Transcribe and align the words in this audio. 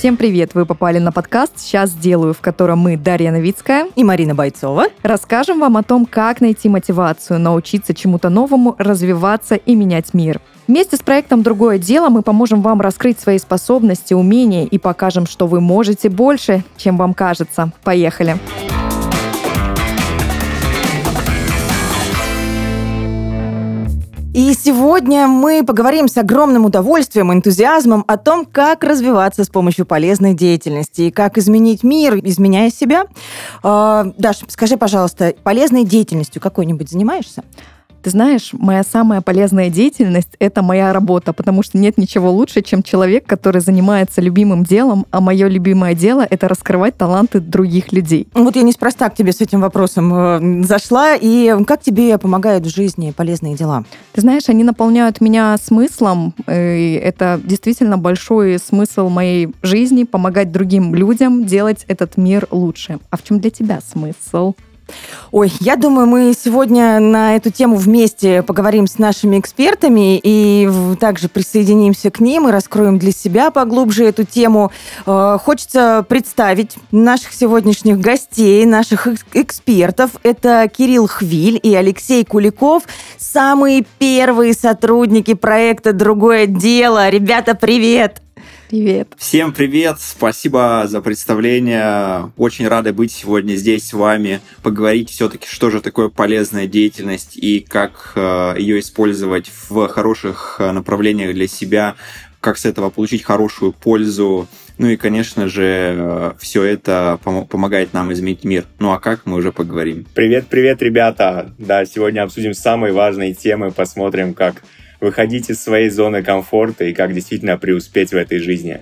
Всем 0.00 0.16
привет! 0.16 0.54
Вы 0.54 0.64
попали 0.64 0.98
на 0.98 1.12
подкаст 1.12 1.58
«Сейчас 1.58 1.90
сделаю», 1.90 2.32
в 2.32 2.40
котором 2.40 2.78
мы, 2.78 2.96
Дарья 2.96 3.32
Новицкая 3.32 3.86
и 3.96 4.02
Марина 4.02 4.34
Бойцова, 4.34 4.86
расскажем 5.02 5.60
вам 5.60 5.76
о 5.76 5.82
том, 5.82 6.06
как 6.06 6.40
найти 6.40 6.70
мотивацию, 6.70 7.38
научиться 7.38 7.92
чему-то 7.92 8.30
новому, 8.30 8.74
развиваться 8.78 9.56
и 9.56 9.74
менять 9.74 10.14
мир. 10.14 10.40
Вместе 10.66 10.96
с 10.96 11.00
проектом 11.00 11.42
«Другое 11.42 11.76
дело» 11.76 12.08
мы 12.08 12.22
поможем 12.22 12.62
вам 12.62 12.80
раскрыть 12.80 13.20
свои 13.20 13.38
способности, 13.38 14.14
умения 14.14 14.64
и 14.64 14.78
покажем, 14.78 15.26
что 15.26 15.46
вы 15.46 15.60
можете 15.60 16.08
больше, 16.08 16.64
чем 16.78 16.96
вам 16.96 17.12
кажется. 17.12 17.70
Поехали! 17.84 18.38
Поехали! 18.38 18.79
И 24.32 24.54
сегодня 24.54 25.26
мы 25.26 25.64
поговорим 25.64 26.06
с 26.06 26.16
огромным 26.16 26.64
удовольствием, 26.64 27.32
энтузиазмом 27.32 28.04
о 28.06 28.16
том, 28.16 28.46
как 28.46 28.84
развиваться 28.84 29.42
с 29.42 29.48
помощью 29.48 29.86
полезной 29.86 30.34
деятельности 30.34 31.02
и 31.02 31.10
как 31.10 31.36
изменить 31.36 31.82
мир, 31.82 32.14
изменяя 32.22 32.70
себя. 32.70 33.06
Э, 33.64 34.04
Даш, 34.16 34.42
скажи, 34.46 34.76
пожалуйста, 34.76 35.34
полезной 35.42 35.82
деятельностью 35.82 36.40
какой-нибудь 36.40 36.88
занимаешься? 36.88 37.42
Ты 38.02 38.10
знаешь, 38.10 38.50
моя 38.52 38.82
самая 38.82 39.20
полезная 39.20 39.68
деятельность— 39.68 40.30
это 40.38 40.62
моя 40.62 40.92
работа, 40.92 41.32
потому 41.32 41.62
что 41.62 41.76
нет 41.76 41.98
ничего 41.98 42.30
лучше, 42.30 42.62
чем 42.62 42.82
человек, 42.82 43.26
который 43.26 43.60
занимается 43.60 44.22
любимым 44.22 44.64
делом, 44.64 45.06
а 45.10 45.20
мое 45.20 45.48
любимое 45.48 45.94
дело— 45.94 46.26
это 46.30 46.48
раскрывать 46.48 46.96
таланты 46.96 47.40
других 47.40 47.92
людей. 47.92 48.26
Вот 48.34 48.56
я 48.56 48.62
неспроста 48.62 49.10
к 49.10 49.14
тебе 49.14 49.32
с 49.32 49.40
этим 49.40 49.60
вопросом 49.60 50.12
э, 50.14 50.64
зашла. 50.64 51.14
И 51.14 51.54
как 51.66 51.82
тебе 51.82 52.16
помогают 52.16 52.64
в 52.64 52.74
жизни 52.74 53.12
полезные 53.14 53.54
дела? 53.54 53.84
Ты 54.12 54.22
знаешь, 54.22 54.48
они 54.48 54.64
наполняют 54.64 55.20
меня 55.20 55.56
смыслом. 55.62 56.34
И 56.48 57.00
это 57.02 57.38
действительно 57.44 57.98
большой 57.98 58.58
смысл 58.58 59.08
моей 59.08 59.54
жизни— 59.62 60.04
помогать 60.10 60.52
другим 60.52 60.94
людям 60.94 61.44
делать 61.44 61.84
этот 61.86 62.16
мир 62.16 62.46
лучше. 62.50 62.98
А 63.10 63.16
в 63.16 63.22
чем 63.22 63.40
для 63.40 63.50
тебя 63.50 63.80
смысл? 63.80 64.54
Ой, 65.32 65.52
я 65.60 65.76
думаю, 65.76 66.06
мы 66.06 66.34
сегодня 66.38 66.98
на 66.98 67.36
эту 67.36 67.50
тему 67.50 67.76
вместе 67.76 68.42
поговорим 68.42 68.86
с 68.86 68.98
нашими 68.98 69.38
экспертами 69.38 70.20
и 70.22 70.68
также 70.98 71.28
присоединимся 71.28 72.10
к 72.10 72.20
ним 72.20 72.48
и 72.48 72.52
раскроем 72.52 72.98
для 72.98 73.12
себя 73.12 73.50
поглубже 73.50 74.04
эту 74.06 74.24
тему. 74.24 74.72
Э, 75.06 75.38
хочется 75.40 76.04
представить 76.08 76.76
наших 76.90 77.32
сегодняшних 77.32 78.00
гостей, 78.00 78.66
наших 78.66 79.06
экспертов. 79.34 80.10
Это 80.22 80.68
Кирилл 80.68 81.06
Хвиль 81.06 81.60
и 81.62 81.74
Алексей 81.74 82.24
Куликов, 82.24 82.84
самые 83.18 83.84
первые 83.98 84.54
сотрудники 84.54 85.34
проекта 85.34 85.92
«Другое 85.92 86.46
дело». 86.46 87.08
Ребята, 87.08 87.54
привет! 87.54 88.22
Привет. 88.70 89.08
Всем 89.18 89.52
привет. 89.52 89.96
Спасибо 89.98 90.84
за 90.86 91.00
представление. 91.00 92.30
Очень 92.36 92.68
рады 92.68 92.92
быть 92.92 93.10
сегодня 93.10 93.56
здесь 93.56 93.88
с 93.88 93.92
вами, 93.92 94.40
поговорить 94.62 95.10
все-таки, 95.10 95.48
что 95.48 95.70
же 95.70 95.80
такое 95.80 96.08
полезная 96.08 96.68
деятельность 96.68 97.36
и 97.36 97.58
как 97.58 98.12
э, 98.14 98.54
ее 98.58 98.78
использовать 98.78 99.50
в 99.68 99.88
хороших 99.88 100.58
э, 100.60 100.70
направлениях 100.70 101.34
для 101.34 101.48
себя, 101.48 101.96
как 102.40 102.58
с 102.58 102.64
этого 102.64 102.90
получить 102.90 103.24
хорошую 103.24 103.72
пользу. 103.72 104.46
Ну 104.78 104.86
и, 104.86 104.96
конечно 104.96 105.48
же, 105.48 105.64
э, 105.64 106.32
все 106.38 106.62
это 106.62 107.18
пом- 107.24 107.48
помогает 107.48 107.92
нам 107.92 108.12
изменить 108.12 108.44
мир. 108.44 108.66
Ну 108.78 108.92
а 108.92 109.00
как, 109.00 109.26
мы 109.26 109.38
уже 109.38 109.50
поговорим. 109.50 110.06
Привет, 110.14 110.46
привет, 110.48 110.80
ребята! 110.80 111.52
Да, 111.58 111.84
сегодня 111.86 112.22
обсудим 112.22 112.54
самые 112.54 112.92
важные 112.92 113.34
темы, 113.34 113.72
посмотрим, 113.72 114.32
как 114.32 114.62
выходить 115.00 115.50
из 115.50 115.62
своей 115.62 115.90
зоны 115.90 116.22
комфорта 116.22 116.84
и 116.84 116.92
как 116.92 117.14
действительно 117.14 117.56
преуспеть 117.56 118.10
в 118.10 118.16
этой 118.16 118.38
жизни. 118.38 118.80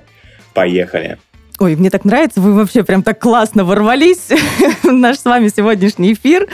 Поехали! 0.55 1.19
Ой, 1.61 1.75
мне 1.75 1.91
так 1.91 2.05
нравится, 2.05 2.41
вы 2.41 2.55
вообще 2.55 2.85
прям 2.85 3.03
так 3.03 3.19
классно 3.19 3.65
ворвались 3.65 4.29
в 4.83 4.93
наш 4.93 5.19
с 5.19 5.25
вами 5.25 5.49
сегодняшний 5.49 6.13
эфир. 6.13 6.47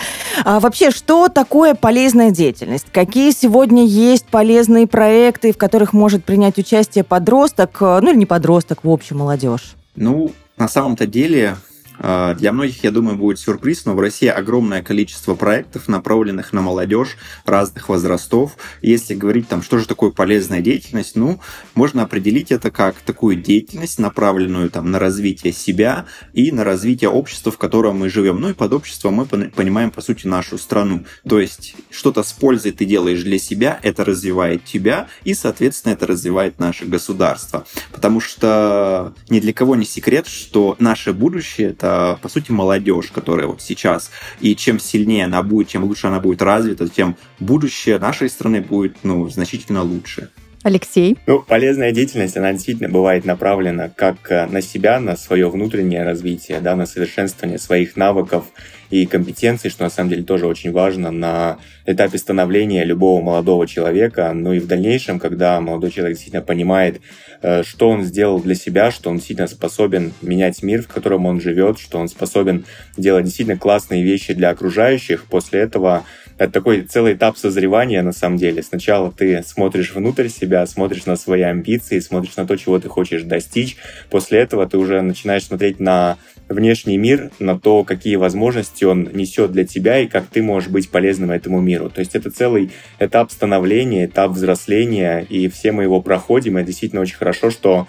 А 0.45 0.61
вообще, 0.61 0.91
что 0.91 1.29
такое 1.29 1.75
полезная 1.75 2.31
деятельность? 2.31 2.87
Какие 2.91 3.31
сегодня 3.33 3.85
есть 3.85 4.25
полезные 4.25 4.87
проекты, 4.87 5.53
в 5.53 5.59
которых 5.59 5.93
может 5.93 6.25
принять 6.25 6.57
участие 6.57 7.05
подросток, 7.05 7.79
ну 7.81 8.11
или 8.11 8.17
не 8.17 8.25
подросток, 8.25 8.83
в 8.83 8.91
общем, 8.91 9.19
молодежь? 9.19 9.75
Ну, 9.95 10.33
на 10.57 10.69
самом-то 10.69 11.07
деле, 11.07 11.57
для 11.99 12.53
многих, 12.53 12.83
я 12.85 12.91
думаю, 12.91 13.17
будет 13.17 13.39
сюрприз, 13.39 13.85
но 13.85 13.95
в 13.95 14.01
России 14.01 14.29
огромное 14.29 14.83
количество 14.83 15.35
проектов, 15.35 15.89
направленных 15.89 16.53
на 16.53 16.61
молодежь 16.61 17.17
разных 17.45 17.89
возрастов. 17.89 18.57
Если 18.83 19.15
говорить 19.15 19.49
там, 19.49 19.63
что 19.63 19.79
же 19.79 19.87
такое 19.87 20.11
полезная 20.11 20.61
деятельность, 20.61 21.17
ну, 21.17 21.41
можно 21.75 22.03
определить 22.03 22.51
это 22.51 22.71
как 22.71 22.97
такую 22.97 23.37
деятельность, 23.37 23.99
направленную 23.99 24.71
там 24.71 24.91
на 24.91 24.99
развитие 24.99 25.53
себя 25.53 26.07
и 26.33 26.51
на 26.51 26.65
развитие 26.65 27.11
общества, 27.11 27.53
в 27.53 27.59
котором 27.59 27.99
мы 27.99 28.09
живем. 28.09 28.41
Ну 28.41 28.51
и 28.51 28.55
под 28.55 28.73
обществом 28.73 29.15
мы 29.15 29.27
понимаем, 29.27 29.91
по 29.91 30.01
сути, 30.01 30.27
нашу 30.27 30.59
страну. 30.59 31.05
То 31.29 31.41
есть 31.41 31.77
что-то 31.91 32.23
с 32.23 32.33
пользой 32.33 32.73
ты 32.73 32.85
делаешь 32.85 33.23
для 33.23 33.39
себя, 33.39 33.79
это 33.83 34.05
развивает 34.05 34.65
тебя, 34.65 35.09
и, 35.25 35.35
соответственно, 35.35 35.93
это 35.93 36.07
развивает 36.07 36.59
наше 36.59 36.87
государство. 36.87 37.67
Потому 37.93 38.21
что 38.21 39.15
ни 39.29 39.41
для 39.41 39.53
кого 39.53 39.77
не 39.77 39.85
секрет, 39.85 40.27
что 40.27 40.77
наше 40.79 41.13
будущее— 41.13 41.69
это, 41.85 42.19
по 42.23 42.29
сути, 42.29 42.51
молодежь, 42.51 43.11
которая 43.13 43.47
вот 43.47 43.61
сейчас. 43.61 44.11
И 44.41 44.57
чем 44.57 44.79
сильнее 44.81 45.27
она 45.27 45.43
будет, 45.43 45.69
чем 45.69 45.85
лучше 45.85 46.07
она 46.07 46.21
будет 46.21 46.43
развита, 46.43 46.89
тем 46.89 47.17
будущее 47.39 47.99
нашей 47.99 48.31
страны 48.31 48.61
будет 48.61 48.97
ну, 49.03 49.29
значительно 49.29 49.83
лучше. 49.83 50.31
Алексей? 50.65 51.19
Ну, 51.27 51.43
полезная 51.43 51.93
деятельность, 51.93 52.39
она 52.39 52.55
действительно 52.55 52.89
бывает 52.89 53.27
направлена 53.27 53.91
как 53.95 54.17
э, 54.31 54.47
на 54.47 54.63
себя, 54.63 54.99
на 54.99 55.15
свое 55.15 55.51
внутреннее 55.51 56.05
развитие, 56.05 56.59
да, 56.61 56.75
на 56.75 56.87
совершенствование 56.87 57.59
своих 57.59 57.97
навыков 57.97 58.47
и 58.89 59.05
компетенций, 59.05 59.71
что 59.71 59.85
на 59.85 59.91
самом 59.91 60.09
деле 60.09 60.23
тоже 60.23 60.47
очень 60.47 60.73
важно 60.73 61.11
на 61.11 61.59
этапе 61.85 62.17
становления 62.17 62.83
любого 62.85 63.21
молодого 63.21 63.67
человека, 63.67 64.33
ну 64.35 64.55
и 64.55 64.59
в 64.59 64.67
дальнейшем, 64.67 65.19
когда 65.19 65.61
молодой 65.61 65.91
человек 65.91 66.17
действительно 66.17 66.43
понимает, 66.43 67.03
э, 67.43 67.63
что 67.63 67.91
он 67.91 68.03
сделал 68.03 68.41
для 68.41 68.55
себя, 68.55 68.91
что 68.91 69.11
он 69.11 69.17
действительно 69.17 69.49
способен 69.49 70.15
менять 70.23 70.63
мир, 70.63 70.81
в 70.81 70.89
котором 70.89 71.27
он 71.27 71.43
живет, 71.43 71.79
что 71.79 71.99
он 71.99 72.09
способен 72.09 72.65
делать 72.97 73.27
действительно 73.27 73.59
классные 73.59 74.03
вещи 74.03 74.33
для 74.33 74.49
окружающих, 74.49 75.25
после 75.25 75.61
этого 75.61 76.05
это 76.37 76.53
такой 76.53 76.83
целый 76.83 77.15
этап 77.15 77.37
созревания 77.37 78.03
на 78.03 78.13
самом 78.13 78.39
деле. 78.39 78.63
Сначала 78.63 79.13
ты 79.13 79.43
смотришь 79.43 79.95
внутрь 79.95 80.29
себя, 80.29 80.67
смотришь 80.67 81.07
на 81.07 81.17
свои 81.17 81.43
амбиции, 81.43 82.01
смотришь 82.01 82.37
на 82.37 82.47
то, 82.47 82.57
чего 82.57 82.79
ты 82.79 82.89
хочешь 82.89 83.23
достичь. 83.23 83.77
После 84.11 84.41
этого 84.41 84.67
ты 84.67 84.79
уже 84.79 85.01
начинаешь 85.01 85.45
смотреть 85.45 85.81
на 85.81 86.19
внешний 86.49 86.99
мир, 86.99 87.31
на 87.39 87.59
то, 87.59 87.85
какие 87.85 88.17
возможности 88.17 88.85
он 88.85 89.09
несет 89.13 89.53
для 89.53 89.65
тебя 89.65 90.01
и 90.01 90.07
как 90.07 90.27
ты 90.27 90.43
можешь 90.43 90.69
быть 90.69 90.91
полезным 90.91 91.31
этому 91.31 91.61
миру. 91.61 91.89
То 91.89 92.01
есть 92.01 92.15
это 92.15 92.31
целый 92.31 92.71
этап 92.99 93.31
становления, 93.31 94.07
этап 94.07 94.33
взросления, 94.33 95.21
и 95.29 95.49
все 95.49 95.73
мы 95.73 95.85
его 95.85 96.03
проходим. 96.03 96.59
И 96.59 96.65
действительно 96.65 97.03
очень 97.03 97.17
хорошо, 97.17 97.51
что 97.51 97.87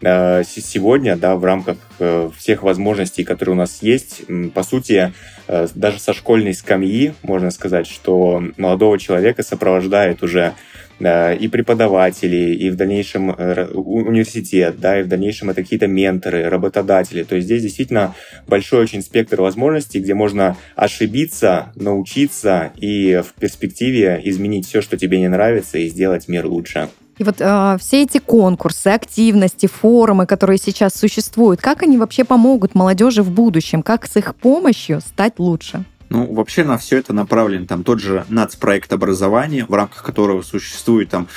сегодня, 0.00 1.16
да, 1.16 1.34
в 1.36 1.44
рамках 1.44 1.76
э, 1.98 2.30
всех 2.36 2.62
возможностей, 2.62 3.24
которые 3.24 3.54
у 3.54 3.58
нас 3.58 3.78
есть, 3.82 4.22
по 4.54 4.62
сути, 4.62 5.12
э, 5.48 5.66
даже 5.74 5.98
со 5.98 6.12
школьной 6.12 6.54
скамьи 6.54 7.14
можно 7.22 7.50
сказать, 7.50 7.86
что 7.86 8.42
молодого 8.56 8.98
человека 8.98 9.42
сопровождает 9.42 10.22
уже 10.22 10.54
и 11.00 11.48
преподаватели, 11.52 12.56
и 12.56 12.70
в 12.70 12.76
дальнейшем 12.76 13.28
университет, 13.28 14.80
да, 14.80 14.98
и 14.98 15.04
в 15.04 15.06
дальнейшем 15.06 15.48
это 15.48 15.62
какие-то 15.62 15.86
менторы, 15.86 16.48
работодатели. 16.48 17.22
То 17.22 17.36
есть 17.36 17.46
здесь 17.46 17.62
действительно 17.62 18.16
большой 18.48 18.80
очень 18.82 19.02
спектр 19.02 19.40
возможностей, 19.40 20.00
где 20.00 20.14
можно 20.14 20.56
ошибиться, 20.74 21.70
научиться 21.76 22.72
и 22.76 23.22
в 23.24 23.40
перспективе 23.40 24.20
изменить 24.24 24.66
все, 24.66 24.82
что 24.82 24.96
тебе 24.96 25.20
не 25.20 25.28
нравится, 25.28 25.78
и 25.78 25.88
сделать 25.88 26.26
мир 26.26 26.46
лучше. 26.46 26.88
И 27.18 27.24
вот 27.24 27.36
э, 27.40 27.76
все 27.80 28.02
эти 28.02 28.18
конкурсы, 28.18 28.88
активности, 28.88 29.66
форумы, 29.66 30.26
которые 30.26 30.58
сейчас 30.58 30.94
существуют, 30.94 31.60
как 31.60 31.82
они 31.82 31.98
вообще 31.98 32.24
помогут 32.24 32.74
молодежи 32.74 33.22
в 33.22 33.30
будущем? 33.30 33.82
Как 33.82 34.06
с 34.06 34.16
их 34.16 34.34
помощью 34.36 35.00
стать 35.00 35.38
лучше? 35.38 35.84
Ну, 36.10 36.32
вообще 36.32 36.64
на 36.64 36.78
все 36.78 36.96
это 36.98 37.12
направлен 37.12 37.66
там 37.66 37.84
тот 37.84 38.00
же 38.00 38.24
нацпроект 38.28 38.92
образования, 38.92 39.66
в 39.68 39.74
рамках 39.74 40.02
которого 40.02 40.40
существует 40.42 41.10
там 41.10 41.28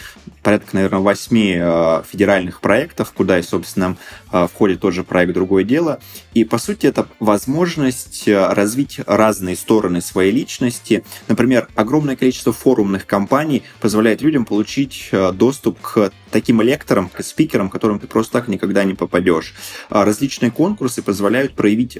порядка, 0.42 0.76
наверное, 0.76 1.00
восьми 1.00 1.56
э, 1.58 2.04
федеральных 2.10 2.62
проектов, 2.62 3.12
куда 3.14 3.40
и, 3.40 3.42
собственно, 3.42 3.98
э, 4.32 4.48
входит 4.52 4.82
тот 4.82 4.94
же 4.94 5.04
проект 5.04 5.34
«Другое 5.34 5.64
дело». 5.64 6.00
И, 6.34 6.44
по 6.44 6.58
сути, 6.58 6.88
это 6.88 7.08
возможность 7.20 8.28
э, 8.28 8.54
развить 8.54 9.00
разные 9.06 9.56
стороны 9.56 10.02
своей 10.02 10.32
личности. 10.32 11.04
Например, 11.28 11.68
огромное 11.76 12.16
количество 12.16 12.54
форумных 12.54 13.06
компаний 13.06 13.64
позволяет 13.80 14.22
людям 14.22 14.46
получить 14.46 15.12
доступ 15.34 15.80
к 15.82 16.12
таким 16.32 16.62
лекторам, 16.62 17.10
к 17.10 17.24
спикерам, 17.24 17.70
к 17.70 17.74
которым 17.74 18.00
ты 18.00 18.08
просто 18.08 18.34
так 18.34 18.48
никогда 18.48 18.84
не 18.84 18.94
попадешь. 18.94 19.54
Различные 19.90 20.52
конкурсы 20.52 21.02
позволяют 21.02 21.54
проявить 21.54 21.98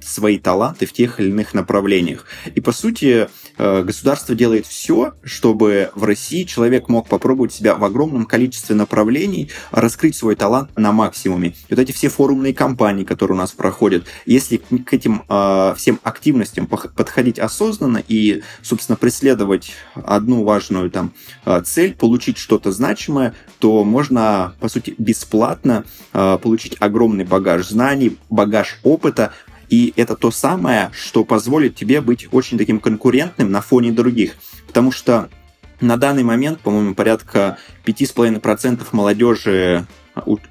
свои 0.00 0.38
таланты 0.38 0.86
в 0.86 0.92
тех 0.92 1.20
или 1.20 1.28
иных 1.28 1.54
направлениях. 1.54 2.26
И, 2.54 2.60
по 2.60 2.72
сути, 2.72 3.28
э, 3.56 3.82
государство 3.82 4.34
делает 4.34 4.66
все, 4.66 5.14
чтобы 5.22 5.90
в 5.94 6.04
России 6.04 6.44
человек 6.44 6.88
мог 6.88 7.08
попробовать 7.08 7.52
себя 7.52 7.74
в 7.74 7.84
огромном 7.84 8.26
количестве 8.26 8.74
направлений, 8.74 9.50
раскрыть 9.70 10.16
свой 10.16 10.36
талант 10.36 10.70
на 10.76 10.92
максимуме. 10.92 11.54
И 11.68 11.74
вот 11.74 11.78
эти 11.78 11.92
все 11.92 12.08
форумные 12.08 12.54
кампании, 12.54 13.04
которые 13.04 13.36
у 13.36 13.38
нас 13.38 13.52
проходят, 13.52 14.04
если 14.26 14.56
к 14.58 14.92
этим 14.92 15.22
э, 15.28 15.74
всем 15.76 16.00
активностям 16.02 16.66
подходить 16.66 17.38
осознанно 17.38 18.02
и, 18.06 18.42
собственно, 18.62 18.96
преследовать 18.96 19.72
одну 19.94 20.44
важную 20.44 20.90
там 20.90 21.12
э, 21.44 21.62
цель, 21.64 21.94
получить 21.94 22.38
что-то 22.38 22.72
значимое, 22.72 23.34
то 23.58 23.84
можно, 23.84 24.54
по 24.60 24.68
сути, 24.68 24.94
бесплатно 24.98 25.84
получить 26.12 26.76
огромный 26.80 27.24
багаж 27.24 27.66
знаний, 27.66 28.16
багаж 28.30 28.78
опыта, 28.82 29.32
и 29.68 29.92
это 29.96 30.16
то 30.16 30.30
самое, 30.30 30.90
что 30.92 31.24
позволит 31.24 31.76
тебе 31.76 32.00
быть 32.00 32.28
очень 32.32 32.58
таким 32.58 32.80
конкурентным 32.80 33.50
на 33.50 33.60
фоне 33.60 33.92
других. 33.92 34.34
Потому 34.66 34.92
что 34.92 35.28
на 35.80 35.96
данный 35.96 36.24
момент, 36.24 36.60
по-моему, 36.60 36.94
порядка 36.94 37.58
5,5% 37.84 38.86
молодежи 38.92 39.86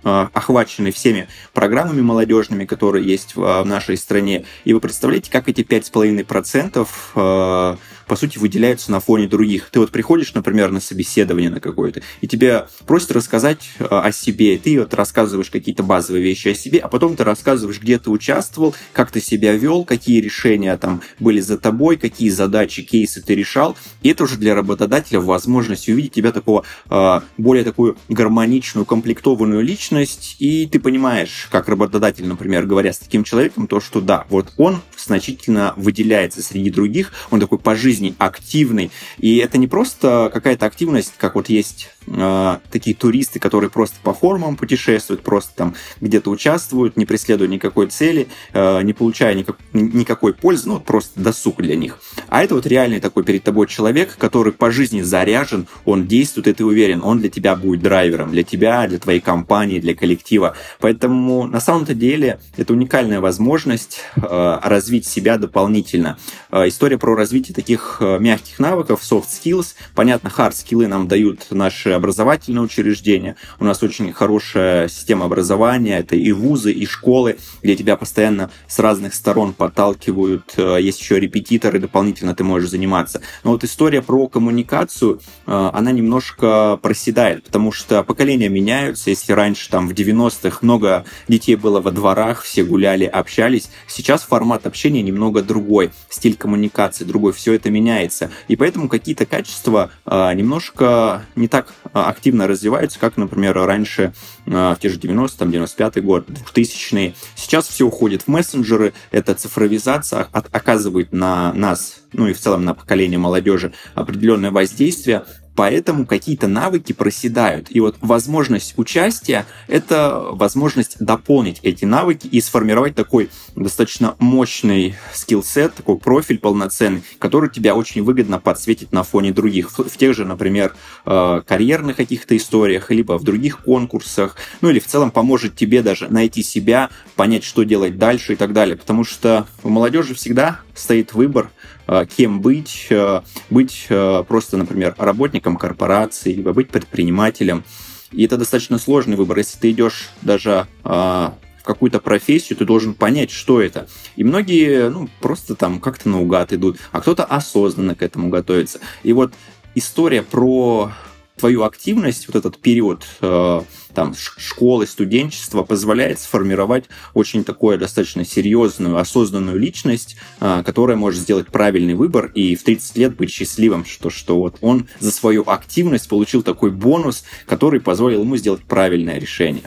а, 0.03 0.29
охвачены 0.33 0.91
всеми 0.91 1.27
программами 1.53 2.01
молодежными, 2.01 2.65
которые 2.65 3.05
есть 3.05 3.35
в 3.35 3.63
нашей 3.63 3.97
стране. 3.97 4.45
И 4.63 4.73
вы 4.73 4.79
представляете, 4.79 5.31
как 5.31 5.49
эти 5.49 5.61
5,5% 5.61 7.77
по 8.07 8.15
сути, 8.15 8.37
выделяются 8.37 8.91
на 8.91 8.99
фоне 8.99 9.27
других. 9.27 9.69
Ты 9.71 9.79
вот 9.79 9.91
приходишь, 9.91 10.33
например, 10.33 10.71
на 10.71 10.79
собеседование 10.79 11.49
на 11.49 11.59
какое-то, 11.59 12.01
и 12.21 12.27
тебя 12.27 12.67
просят 12.85 13.11
рассказать 13.11 13.69
э, 13.79 13.85
о 13.85 14.11
себе, 14.11 14.55
и 14.55 14.57
ты 14.57 14.79
вот 14.79 14.93
рассказываешь 14.93 15.49
какие-то 15.49 15.83
базовые 15.83 16.23
вещи 16.23 16.49
о 16.49 16.55
себе, 16.55 16.79
а 16.79 16.87
потом 16.87 17.15
ты 17.15 17.23
рассказываешь, 17.23 17.81
где 17.81 17.99
ты 17.99 18.09
участвовал, 18.09 18.75
как 18.93 19.11
ты 19.11 19.21
себя 19.21 19.53
вел, 19.53 19.83
какие 19.83 20.21
решения 20.21 20.75
там 20.77 21.01
были 21.19 21.39
за 21.41 21.57
тобой, 21.57 21.97
какие 21.97 22.29
задачи, 22.29 22.81
кейсы 22.81 23.21
ты 23.21 23.35
решал. 23.35 23.77
И 24.01 24.09
это 24.09 24.23
уже 24.23 24.37
для 24.37 24.55
работодателя 24.55 25.19
возможность 25.19 25.89
увидеть 25.89 26.13
тебя 26.13 26.31
такого, 26.31 26.63
э, 26.89 27.21
более 27.37 27.63
такую 27.63 27.97
гармоничную, 28.09 28.85
комплектованную 28.85 29.61
личность, 29.61 30.37
и 30.39 30.65
ты 30.65 30.79
понимаешь, 30.79 31.47
как 31.51 31.67
работодатель, 31.67 32.25
например, 32.25 32.65
говоря 32.65 32.93
с 32.93 32.99
таким 32.99 33.23
человеком, 33.23 33.67
то, 33.67 33.79
что 33.79 33.99
да, 34.01 34.25
вот 34.29 34.53
он 34.57 34.81
значительно 34.97 35.73
выделяется 35.75 36.41
среди 36.41 36.69
других, 36.69 37.11
он 37.31 37.39
такой 37.39 37.59
по 37.59 37.75
жизни 37.75 37.96
жизни 37.97 38.15
активный. 38.19 38.91
И 39.17 39.37
это 39.37 39.57
не 39.57 39.67
просто 39.67 40.29
какая-то 40.33 40.65
активность, 40.65 41.13
как 41.17 41.35
вот 41.35 41.49
есть 41.49 41.89
э, 42.07 42.57
такие 42.71 42.95
туристы, 42.95 43.39
которые 43.39 43.69
просто 43.69 43.97
по 44.03 44.13
форумам 44.13 44.55
путешествуют, 44.55 45.21
просто 45.21 45.51
там 45.55 45.75
где-то 46.01 46.29
участвуют, 46.29 46.97
не 46.97 47.05
преследуя 47.05 47.47
никакой 47.47 47.87
цели, 47.87 48.27
э, 48.53 48.81
не 48.83 48.93
получая 48.93 49.33
никак, 49.35 49.57
никакой 49.73 50.33
пользы, 50.33 50.69
ну, 50.69 50.79
просто 50.79 51.19
досуг 51.19 51.57
для 51.57 51.75
них. 51.75 51.99
А 52.29 52.43
это 52.43 52.55
вот 52.55 52.65
реальный 52.65 52.99
такой 52.99 53.23
перед 53.23 53.43
тобой 53.43 53.67
человек, 53.67 54.15
который 54.17 54.53
по 54.53 54.71
жизни 54.71 55.01
заряжен, 55.01 55.67
он 55.85 56.07
действует, 56.07 56.47
и 56.47 56.53
ты 56.53 56.65
уверен, 56.65 57.01
он 57.03 57.19
для 57.19 57.29
тебя 57.29 57.55
будет 57.55 57.81
драйвером, 57.81 58.31
для 58.31 58.43
тебя, 58.43 58.87
для 58.87 58.99
твоей 58.99 59.19
компании, 59.19 59.79
для 59.79 59.93
коллектива. 59.93 60.55
Поэтому 60.79 61.47
на 61.47 61.59
самом-то 61.59 61.93
деле 61.93 62.39
это 62.55 62.73
уникальная 62.73 63.19
возможность 63.19 63.99
э, 64.15 64.59
развить 64.63 65.05
себя 65.05 65.37
дополнительно. 65.37 66.17
Э, 66.51 66.67
история 66.67 66.97
про 66.97 67.15
развитие 67.15 67.53
таких 67.53 67.97
э, 67.99 68.19
мягких 68.19 68.59
навыков, 68.59 69.01
soft 69.03 69.27
skills. 69.27 69.75
Понятно, 69.95 70.29
hard 70.29 70.51
skills 70.51 70.87
нам 70.87 71.07
дают 71.07 71.47
наши 71.51 71.96
образовательные 71.97 72.61
учреждения. 72.61 73.35
У 73.59 73.65
нас 73.65 73.83
очень 73.83 74.13
хорошая 74.13 74.87
система 74.87 75.25
образования. 75.25 75.99
Это 75.99 76.15
и 76.15 76.31
вузы, 76.31 76.71
и 76.71 76.85
школы, 76.85 77.37
где 77.61 77.75
тебя 77.75 77.97
постоянно 77.97 78.49
с 78.67 78.79
разных 78.79 79.13
сторон 79.13 79.53
подталкивают. 79.53 80.53
Э, 80.57 80.77
есть 80.79 80.99
еще 80.99 81.19
репетиторы, 81.19 81.79
дополнительно 81.79 82.35
ты 82.35 82.43
можешь 82.43 82.69
заниматься. 82.69 83.21
Но 83.43 83.51
вот 83.51 83.63
история 83.63 84.01
про 84.01 84.27
коммуникацию, 84.27 85.19
э, 85.45 85.69
она 85.73 85.91
немножко 85.91 86.79
проседает, 86.81 87.43
потому 87.43 87.71
что 87.71 88.03
поколения 88.03 88.49
меняются. 88.49 89.09
Если 89.09 89.33
раньше, 89.33 89.69
там, 89.69 89.87
в 89.87 89.93
90-х 89.93 90.59
много 90.61 91.05
детей 91.27 91.55
было 91.55 91.81
во 91.81 91.91
дворах, 91.91 92.43
все 92.43 92.63
гуляли, 92.63 93.05
общались, 93.05 93.69
сейчас 93.87 94.23
формат 94.23 94.65
общения 94.65 95.01
немного 95.01 95.41
другой, 95.41 95.91
стиль 96.09 96.35
коммуникации 96.35 97.03
другой. 97.03 97.33
Все 97.33 97.53
это 97.53 97.69
меняется. 97.69 98.31
И 98.47 98.55
поэтому 98.55 98.89
какие-то 98.89 99.25
качества 99.25 99.91
а, 100.05 100.33
немножко 100.33 101.25
не 101.35 101.47
так 101.47 101.73
активно 101.93 102.47
развиваются, 102.47 102.99
как, 102.99 103.17
например, 103.17 103.55
раньше 103.55 104.13
а, 104.45 104.75
в 104.75 104.79
те 104.79 104.89
же 104.89 104.97
90 104.97 105.37
там, 105.37 105.51
95 105.51 106.03
год, 106.03 106.27
2000-е. 106.29 107.13
Сейчас 107.35 107.67
все 107.67 107.85
уходит 107.85 108.23
в 108.23 108.27
мессенджеры, 108.27 108.93
эта 109.11 109.33
цифровизация 109.35 110.27
оказывает 110.31 111.13
на 111.13 111.53
нас, 111.53 112.01
ну 112.13 112.27
и 112.27 112.33
в 112.33 112.39
целом 112.39 112.65
на 112.65 112.73
поколение 112.73 113.19
молодежи 113.19 113.73
определенное 113.95 114.51
воздействие, 114.51 115.25
Поэтому 115.57 116.05
какие-то 116.05 116.47
навыки 116.47 116.93
проседают. 116.93 117.65
И 117.71 117.79
вот 117.79 117.95
возможность 118.01 118.75
участия— 118.77 119.47
это 119.67 120.27
возможность 120.29 120.97
дополнить 120.99 121.59
эти 121.63 121.83
навыки 121.83 122.27
и 122.27 122.41
сформировать 122.41 122.93
такой 122.93 123.31
достаточно 123.55 124.15
мощный 124.19 124.95
скилл-сет, 125.11 125.73
такой 125.73 125.97
профиль 125.97 126.37
полноценный, 126.37 127.01
который 127.17 127.49
тебя 127.49 127.73
очень 127.73 128.03
выгодно 128.03 128.39
подсветит 128.39 128.91
на 128.91 129.01
фоне 129.01 129.33
других. 129.33 129.71
В 129.71 129.97
тех 129.97 130.15
же, 130.15 130.25
например, 130.25 130.75
э, 131.07 131.41
карьерных 131.47 131.95
каких-то 131.95 132.37
историях, 132.37 132.91
либо 132.91 133.17
в 133.17 133.23
других 133.23 133.63
конкурсах, 133.63 134.35
ну 134.61 134.69
или 134.69 134.77
в 134.77 134.85
целом 134.85 135.09
поможет 135.09 135.55
тебе 135.55 135.81
даже 135.81 136.07
найти 136.07 136.43
себя, 136.43 136.91
понять, 137.15 137.43
что 137.43 137.63
делать 137.63 137.97
дальше 137.97 138.33
и 138.33 138.35
так 138.35 138.53
далее. 138.53 138.77
Потому 138.77 139.03
что 139.03 139.47
у 139.63 139.69
молодежи 139.69 140.13
всегда 140.13 140.59
стоит 140.77 141.13
выбор 141.13 141.51
Э, 141.87 142.05
кем 142.05 142.41
быть, 142.41 142.87
э, 142.89 143.21
быть 143.49 143.87
э, 143.89 144.23
просто, 144.27 144.57
например, 144.57 144.93
работником 144.97 145.55
корпорации, 145.55 146.33
либо 146.33 146.51
быть 146.51 146.69
предпринимателем. 146.69 147.63
И 148.11 148.25
это 148.25 148.37
достаточно 148.37 148.77
сложный 148.77 149.15
выбор. 149.15 149.37
Если 149.37 149.57
ты 149.57 149.71
идешь 149.71 150.09
даже 150.21 150.67
в 150.83 151.33
какую-то 151.63 151.99
профессию, 151.99 152.57
ты 152.57 152.63
должен 152.63 152.93
понять, 152.93 153.31
что 153.31 153.61
это. 153.61 153.89
И 154.15 154.23
многие, 154.23 154.89
ну, 154.89 155.09
просто 155.19 155.55
там 155.55 155.81
как-то 155.81 156.07
наугад 156.07 156.53
идут, 156.53 156.77
а 156.93 157.01
кто-то 157.01 157.25
осознанно 157.25 157.95
к 157.95 158.01
этому 158.01 158.29
готовится. 158.29 158.79
И 159.03 159.11
вот 159.11 159.33
история 159.75 160.21
про 160.21 160.93
твою 161.37 161.63
активность, 161.63 162.27
вот 162.27 162.35
этот 162.35 162.57
период 162.57 163.05
э, 163.21 163.61
там, 163.93 164.15
школы, 164.15 164.85
студенчества 164.85 165.63
позволяет 165.63 166.19
сформировать 166.19 166.85
очень 167.13 167.43
такую 167.43 167.77
достаточно 167.77 168.25
серьезную, 168.25 168.97
осознанную 168.97 169.57
личность, 169.57 170.17
э, 170.39 170.63
которая 170.65 170.97
может 170.97 171.21
сделать 171.21 171.47
правильный 171.47 171.93
выбор 171.93 172.31
и 172.33 172.55
в 172.55 172.63
30 172.63 172.97
лет 172.97 173.15
быть 173.15 173.31
счастливым, 173.31 173.85
что, 173.85 174.09
что 174.09 174.37
вот 174.37 174.57
он 174.61 174.87
за 174.99 175.11
свою 175.11 175.43
активность 175.47 176.09
получил 176.09 176.43
такой 176.43 176.71
бонус, 176.71 177.23
который 177.45 177.79
позволил 177.79 178.21
ему 178.21 178.37
сделать 178.37 178.61
правильное 178.61 179.19
решение. 179.19 179.63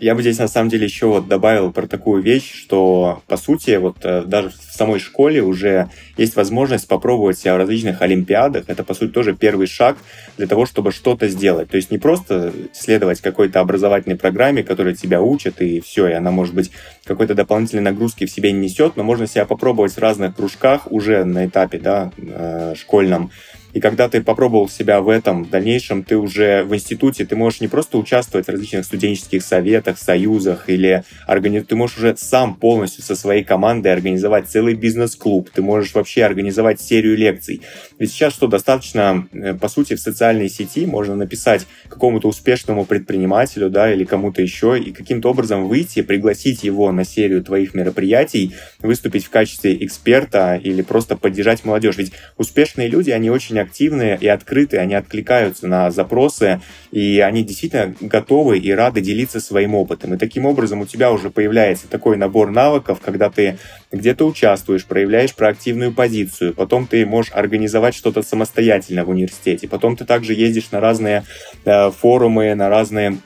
Я 0.00 0.14
бы 0.14 0.20
здесь 0.20 0.38
на 0.38 0.46
самом 0.46 0.68
деле 0.68 0.84
еще 0.84 1.06
вот 1.06 1.26
добавил 1.26 1.72
про 1.72 1.88
такую 1.88 2.22
вещь, 2.22 2.54
что 2.54 3.20
по 3.26 3.36
сути 3.36 3.76
вот 3.78 3.96
э, 4.04 4.22
даже 4.24 4.50
в 4.50 4.54
самой 4.54 5.00
школе 5.00 5.42
уже 5.42 5.90
есть 6.16 6.36
возможность 6.36 6.86
попробовать 6.86 7.38
себя 7.38 7.54
в 7.54 7.56
различных 7.56 8.00
олимпиадах. 8.00 8.66
Это 8.68 8.84
по 8.84 8.94
сути 8.94 9.10
тоже 9.10 9.34
первый 9.34 9.66
шаг 9.66 9.96
для 10.36 10.46
того, 10.46 10.66
чтобы 10.66 10.92
что-то 10.92 11.26
сделать. 11.26 11.68
То 11.68 11.76
есть 11.76 11.90
не 11.90 11.98
просто 11.98 12.52
следовать 12.72 13.20
какой-то 13.20 13.58
образовательной 13.58 14.16
программе, 14.16 14.62
которая 14.62 14.94
тебя 14.94 15.20
учит 15.20 15.60
и 15.60 15.80
все, 15.80 16.06
и 16.06 16.12
она 16.12 16.30
может 16.30 16.54
быть 16.54 16.70
какой-то 17.04 17.34
дополнительной 17.34 17.82
нагрузки 17.82 18.24
в 18.24 18.30
себе 18.30 18.52
не 18.52 18.60
несет, 18.60 18.96
но 18.96 19.02
можно 19.02 19.26
себя 19.26 19.46
попробовать 19.46 19.94
в 19.94 19.98
разных 19.98 20.36
кружках 20.36 20.92
уже 20.92 21.24
на 21.24 21.46
этапе 21.46 21.80
да, 21.80 22.12
э, 22.18 22.74
школьном 22.78 23.32
и 23.72 23.80
когда 23.80 24.08
ты 24.08 24.22
попробовал 24.22 24.68
себя 24.68 25.00
в 25.00 25.08
этом, 25.08 25.44
в 25.44 25.50
дальнейшем 25.50 26.02
ты 26.02 26.16
уже 26.16 26.62
в 26.64 26.74
институте, 26.74 27.24
ты 27.24 27.36
можешь 27.36 27.60
не 27.60 27.68
просто 27.68 27.98
участвовать 27.98 28.46
в 28.46 28.50
различных 28.50 28.84
студенческих 28.84 29.42
советах, 29.42 29.98
союзах, 29.98 30.68
или 30.68 31.04
органи... 31.26 31.60
ты 31.60 31.74
можешь 31.74 31.98
уже 31.98 32.16
сам 32.16 32.54
полностью 32.54 33.02
со 33.02 33.16
своей 33.16 33.44
командой 33.44 33.92
организовать 33.92 34.48
целый 34.48 34.74
бизнес-клуб, 34.74 35.50
ты 35.52 35.62
можешь 35.62 35.94
вообще 35.94 36.24
организовать 36.24 36.80
серию 36.80 37.16
лекций. 37.16 37.62
Ведь 37.98 38.10
сейчас 38.10 38.34
что, 38.34 38.46
достаточно, 38.46 39.26
э, 39.32 39.54
по 39.54 39.68
сути, 39.68 39.94
в 39.94 40.00
социальной 40.00 40.48
сети 40.48 40.84
можно 40.86 41.14
написать 41.14 41.66
какому-то 41.88 42.28
успешному 42.28 42.84
предпринимателю, 42.84 43.70
да, 43.70 43.92
или 43.92 44.04
кому-то 44.04 44.42
еще, 44.42 44.78
и 44.78 44.92
каким-то 44.92 45.30
образом 45.30 45.68
выйти, 45.68 46.02
пригласить 46.02 46.64
его 46.64 46.92
на 46.92 47.04
серию 47.04 47.42
твоих 47.42 47.74
мероприятий, 47.74 48.54
выступить 48.80 49.24
в 49.24 49.30
качестве 49.30 49.82
эксперта 49.84 50.60
или 50.62 50.82
просто 50.82 51.16
поддержать 51.16 51.64
молодежь. 51.64 51.96
Ведь 51.96 52.12
успешные 52.36 52.88
люди, 52.88 53.10
они 53.10 53.30
очень 53.30 53.61
активные 53.62 54.18
и 54.20 54.26
открытые, 54.28 54.80
они 54.80 54.94
откликаются 54.94 55.66
на 55.66 55.90
запросы, 55.90 56.60
и 56.90 57.20
они 57.20 57.42
действительно 57.42 57.94
готовы 58.00 58.58
и 58.58 58.70
рады 58.72 59.00
делиться 59.00 59.40
своим 59.40 59.74
опытом. 59.74 60.14
И 60.14 60.18
таким 60.18 60.46
образом 60.46 60.80
у 60.80 60.86
тебя 60.86 61.10
уже 61.10 61.30
появляется 61.30 61.88
такой 61.88 62.16
набор 62.16 62.50
навыков, 62.50 63.00
когда 63.02 63.30
ты 63.30 63.58
где-то 63.90 64.26
участвуешь, 64.26 64.84
проявляешь 64.84 65.34
проактивную 65.34 65.92
позицию, 65.92 66.54
потом 66.54 66.86
ты 66.86 67.06
можешь 67.06 67.32
организовать 67.32 67.94
что-то 67.94 68.22
самостоятельно 68.22 69.04
в 69.04 69.10
университете, 69.10 69.68
потом 69.68 69.96
ты 69.96 70.04
также 70.04 70.34
ездишь 70.34 70.70
на 70.70 70.80
разные 70.80 71.24
э, 71.64 71.90
форумы, 71.90 72.54
на 72.54 72.68
разные 72.68 73.18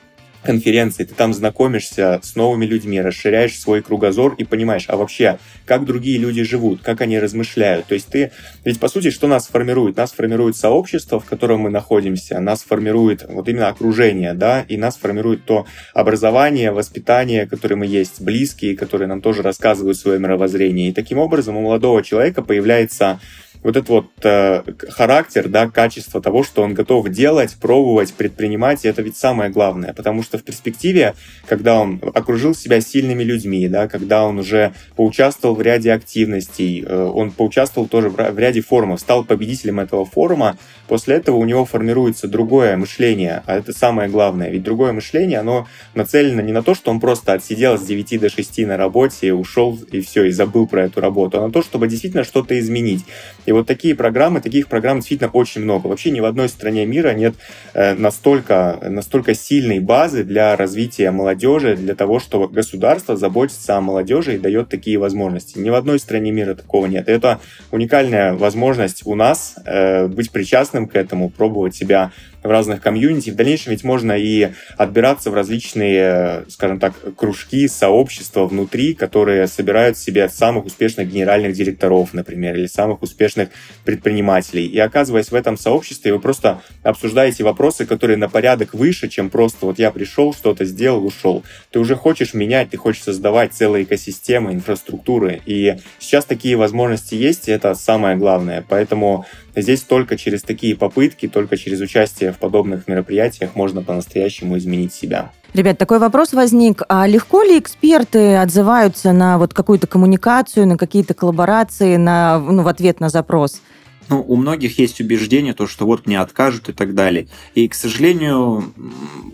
конференции, 0.43 1.03
ты 1.03 1.13
там 1.13 1.33
знакомишься 1.33 2.19
с 2.23 2.35
новыми 2.35 2.65
людьми, 2.65 3.01
расширяешь 3.01 3.59
свой 3.59 3.81
кругозор 3.81 4.35
и 4.37 4.43
понимаешь, 4.43 4.85
а 4.87 4.97
вообще, 4.97 5.39
как 5.65 5.85
другие 5.85 6.17
люди 6.17 6.43
живут, 6.43 6.81
как 6.81 7.01
они 7.01 7.19
размышляют. 7.19 7.85
То 7.87 7.93
есть 7.93 8.07
ты, 8.07 8.31
ведь 8.63 8.79
по 8.79 8.87
сути, 8.87 9.09
что 9.09 9.27
нас 9.27 9.47
формирует? 9.47 9.97
Нас 9.97 10.11
формирует 10.11 10.55
сообщество, 10.55 11.19
в 11.19 11.25
котором 11.25 11.61
мы 11.61 11.69
находимся, 11.69 12.39
нас 12.39 12.63
формирует 12.63 13.25
вот 13.27 13.47
именно 13.49 13.67
окружение, 13.67 14.33
да, 14.33 14.61
и 14.61 14.77
нас 14.77 14.97
формирует 14.97 15.45
то 15.45 15.65
образование, 15.93 16.71
воспитание, 16.71 17.47
которое 17.47 17.75
мы 17.75 17.85
есть, 17.85 18.21
близкие, 18.21 18.75
которые 18.75 19.07
нам 19.07 19.21
тоже 19.21 19.41
рассказывают 19.41 19.97
свое 19.97 20.19
мировоззрение. 20.19 20.89
И 20.89 20.93
таким 20.93 21.17
образом 21.19 21.57
у 21.57 21.61
молодого 21.61 22.03
человека 22.03 22.41
появляется 22.41 23.19
вот 23.63 23.75
этот 23.75 23.89
вот 23.89 24.07
э, 24.23 24.63
характер, 24.89 25.47
да, 25.49 25.69
качество 25.69 26.21
того, 26.21 26.43
что 26.43 26.61
он 26.63 26.73
готов 26.73 27.09
делать, 27.09 27.57
пробовать, 27.59 28.13
предпринимать, 28.13 28.85
это 28.85 29.01
ведь 29.01 29.17
самое 29.17 29.49
главное, 29.49 29.93
потому 29.93 30.23
что 30.23 30.37
в 30.37 30.43
перспективе, 30.43 31.15
когда 31.47 31.79
он 31.79 32.01
окружил 32.13 32.55
себя 32.55 32.81
сильными 32.81 33.23
людьми, 33.23 33.67
да, 33.67 33.87
когда 33.87 34.25
он 34.25 34.39
уже 34.39 34.73
поучаствовал 34.95 35.55
в 35.55 35.61
ряде 35.61 35.91
активностей, 35.91 36.83
э, 36.83 37.03
он 37.03 37.31
поучаствовал 37.31 37.87
тоже 37.87 38.09
в, 38.09 38.15
в 38.15 38.39
ряде 38.39 38.61
форумов, 38.61 38.99
стал 38.99 39.23
победителем 39.23 39.79
этого 39.79 40.05
форума, 40.05 40.57
после 40.87 41.15
этого 41.15 41.37
у 41.37 41.45
него 41.45 41.65
формируется 41.65 42.27
другое 42.27 42.77
мышление, 42.77 43.43
а 43.45 43.57
это 43.57 43.73
самое 43.73 44.09
главное, 44.09 44.49
ведь 44.49 44.63
другое 44.63 44.93
мышление, 44.93 45.39
оно 45.39 45.67
нацелено 45.95 46.41
не 46.41 46.51
на 46.51 46.63
то, 46.63 46.73
что 46.75 46.91
он 46.91 46.99
просто 46.99 47.33
отсидел 47.33 47.77
с 47.77 47.81
9 47.83 48.19
до 48.19 48.29
6 48.29 48.59
на 48.59 48.77
работе, 48.77 49.33
ушел 49.33 49.77
и 49.91 50.01
все, 50.01 50.25
и 50.25 50.31
забыл 50.31 50.67
про 50.67 50.85
эту 50.85 51.01
работу, 51.01 51.39
а 51.39 51.47
на 51.47 51.51
то, 51.51 51.61
чтобы 51.61 51.87
действительно 51.87 52.23
что-то 52.23 52.57
изменить. 52.59 53.05
И 53.47 53.51
вот 53.53 53.65
такие 53.65 53.95
программы, 53.95 54.41
таких 54.41 54.67
программ 54.67 54.97
действительно 54.97 55.29
очень 55.31 55.61
много. 55.61 55.87
Вообще 55.87 56.11
ни 56.11 56.19
в 56.19 56.25
одной 56.25 56.49
стране 56.49 56.85
мира 56.85 57.13
нет 57.13 57.33
э, 57.73 57.93
настолько, 57.93 58.77
настолько 58.81 59.33
сильной 59.33 59.79
базы 59.79 60.25
для 60.25 60.55
развития 60.57 61.11
молодежи, 61.11 61.77
для 61.77 61.95
того, 61.95 62.19
чтобы 62.19 62.49
государство 62.49 63.15
заботится 63.15 63.77
о 63.77 63.81
молодежи 63.81 64.35
и 64.35 64.37
дает 64.37 64.67
такие 64.67 64.97
возможности. 64.97 65.57
Ни 65.57 65.69
в 65.69 65.75
одной 65.75 65.97
стране 65.97 66.31
мира 66.31 66.55
такого 66.55 66.87
нет. 66.87 67.07
Это 67.07 67.39
уникальная 67.71 68.33
возможность 68.33 69.03
у 69.05 69.15
нас 69.15 69.55
э, 69.65 70.07
быть 70.07 70.29
причастным 70.31 70.85
к 70.85 70.95
этому, 70.97 71.29
пробовать 71.29 71.73
себя 71.73 72.11
в 72.47 72.51
разных 72.51 72.81
комьюнити. 72.81 73.29
В 73.29 73.35
дальнейшем 73.35 73.71
ведь 73.71 73.83
можно 73.83 74.13
и 74.13 74.49
отбираться 74.77 75.29
в 75.29 75.33
различные, 75.33 76.45
скажем 76.49 76.79
так, 76.79 76.93
кружки, 77.15 77.67
сообщества 77.67 78.47
внутри, 78.47 78.93
которые 78.93 79.47
собирают 79.47 79.97
в 79.97 80.03
себе 80.03 80.29
самых 80.29 80.65
успешных 80.65 81.11
генеральных 81.11 81.53
директоров, 81.53 82.13
например, 82.13 82.55
или 82.55 82.67
самых 82.67 83.01
успешных 83.01 83.49
предпринимателей. 83.83 84.65
И 84.65 84.79
оказываясь 84.79 85.31
в 85.31 85.35
этом 85.35 85.57
сообществе, 85.57 86.13
вы 86.13 86.19
просто 86.19 86.61
обсуждаете 86.83 87.43
вопросы, 87.43 87.85
которые 87.85 88.17
на 88.17 88.29
порядок 88.29 88.73
выше, 88.73 89.09
чем 89.09 89.29
просто 89.29 89.65
вот 89.65 89.79
я 89.79 89.91
пришел, 89.91 90.33
что-то 90.33 90.65
сделал, 90.65 91.05
ушел. 91.05 91.43
Ты 91.71 91.79
уже 91.79 91.95
хочешь 91.95 92.33
менять, 92.33 92.69
ты 92.69 92.77
хочешь 92.77 93.03
создавать 93.03 93.53
целые 93.53 93.83
экосистемы, 93.83 94.53
инфраструктуры. 94.53 95.41
И 95.45 95.75
сейчас 95.99 96.25
такие 96.25 96.55
возможности 96.55 97.15
есть, 97.15 97.47
и 97.47 97.51
это 97.51 97.75
самое 97.75 98.15
главное. 98.15 98.63
Поэтому 98.67 99.25
Здесь 99.59 99.81
только 99.81 100.17
через 100.17 100.43
такие 100.43 100.75
попытки, 100.75 101.27
только 101.27 101.57
через 101.57 101.81
участие 101.81 102.31
в 102.31 102.37
подобных 102.37 102.87
мероприятиях 102.87 103.55
можно 103.55 103.81
по-настоящему 103.81 104.55
изменить 104.59 104.93
себя. 104.93 105.31
Ребят, 105.55 105.79
такой 105.79 105.97
вопрос 105.97 106.33
возник. 106.33 106.83
А 106.89 107.07
легко 107.07 107.41
ли 107.41 107.57
эксперты 107.57 108.35
отзываются 108.35 109.13
на 109.13 109.39
вот 109.39 109.55
какую-то 109.55 109.87
коммуникацию, 109.87 110.67
на 110.67 110.77
какие-то 110.77 111.15
коллаборации, 111.15 111.95
на, 111.95 112.37
ну, 112.37 112.61
в 112.61 112.67
ответ 112.67 112.99
на 112.99 113.09
запрос? 113.09 113.61
Ну, 114.09 114.23
у 114.25 114.35
многих 114.35 114.79
есть 114.79 115.01
убеждение, 115.01 115.53
то, 115.53 115.67
что 115.67 115.85
вот 115.85 116.07
мне 116.07 116.19
откажут 116.19 116.69
и 116.69 116.73
так 116.73 116.93
далее. 116.93 117.27
И, 117.55 117.67
к 117.67 117.73
сожалению, 117.73 118.73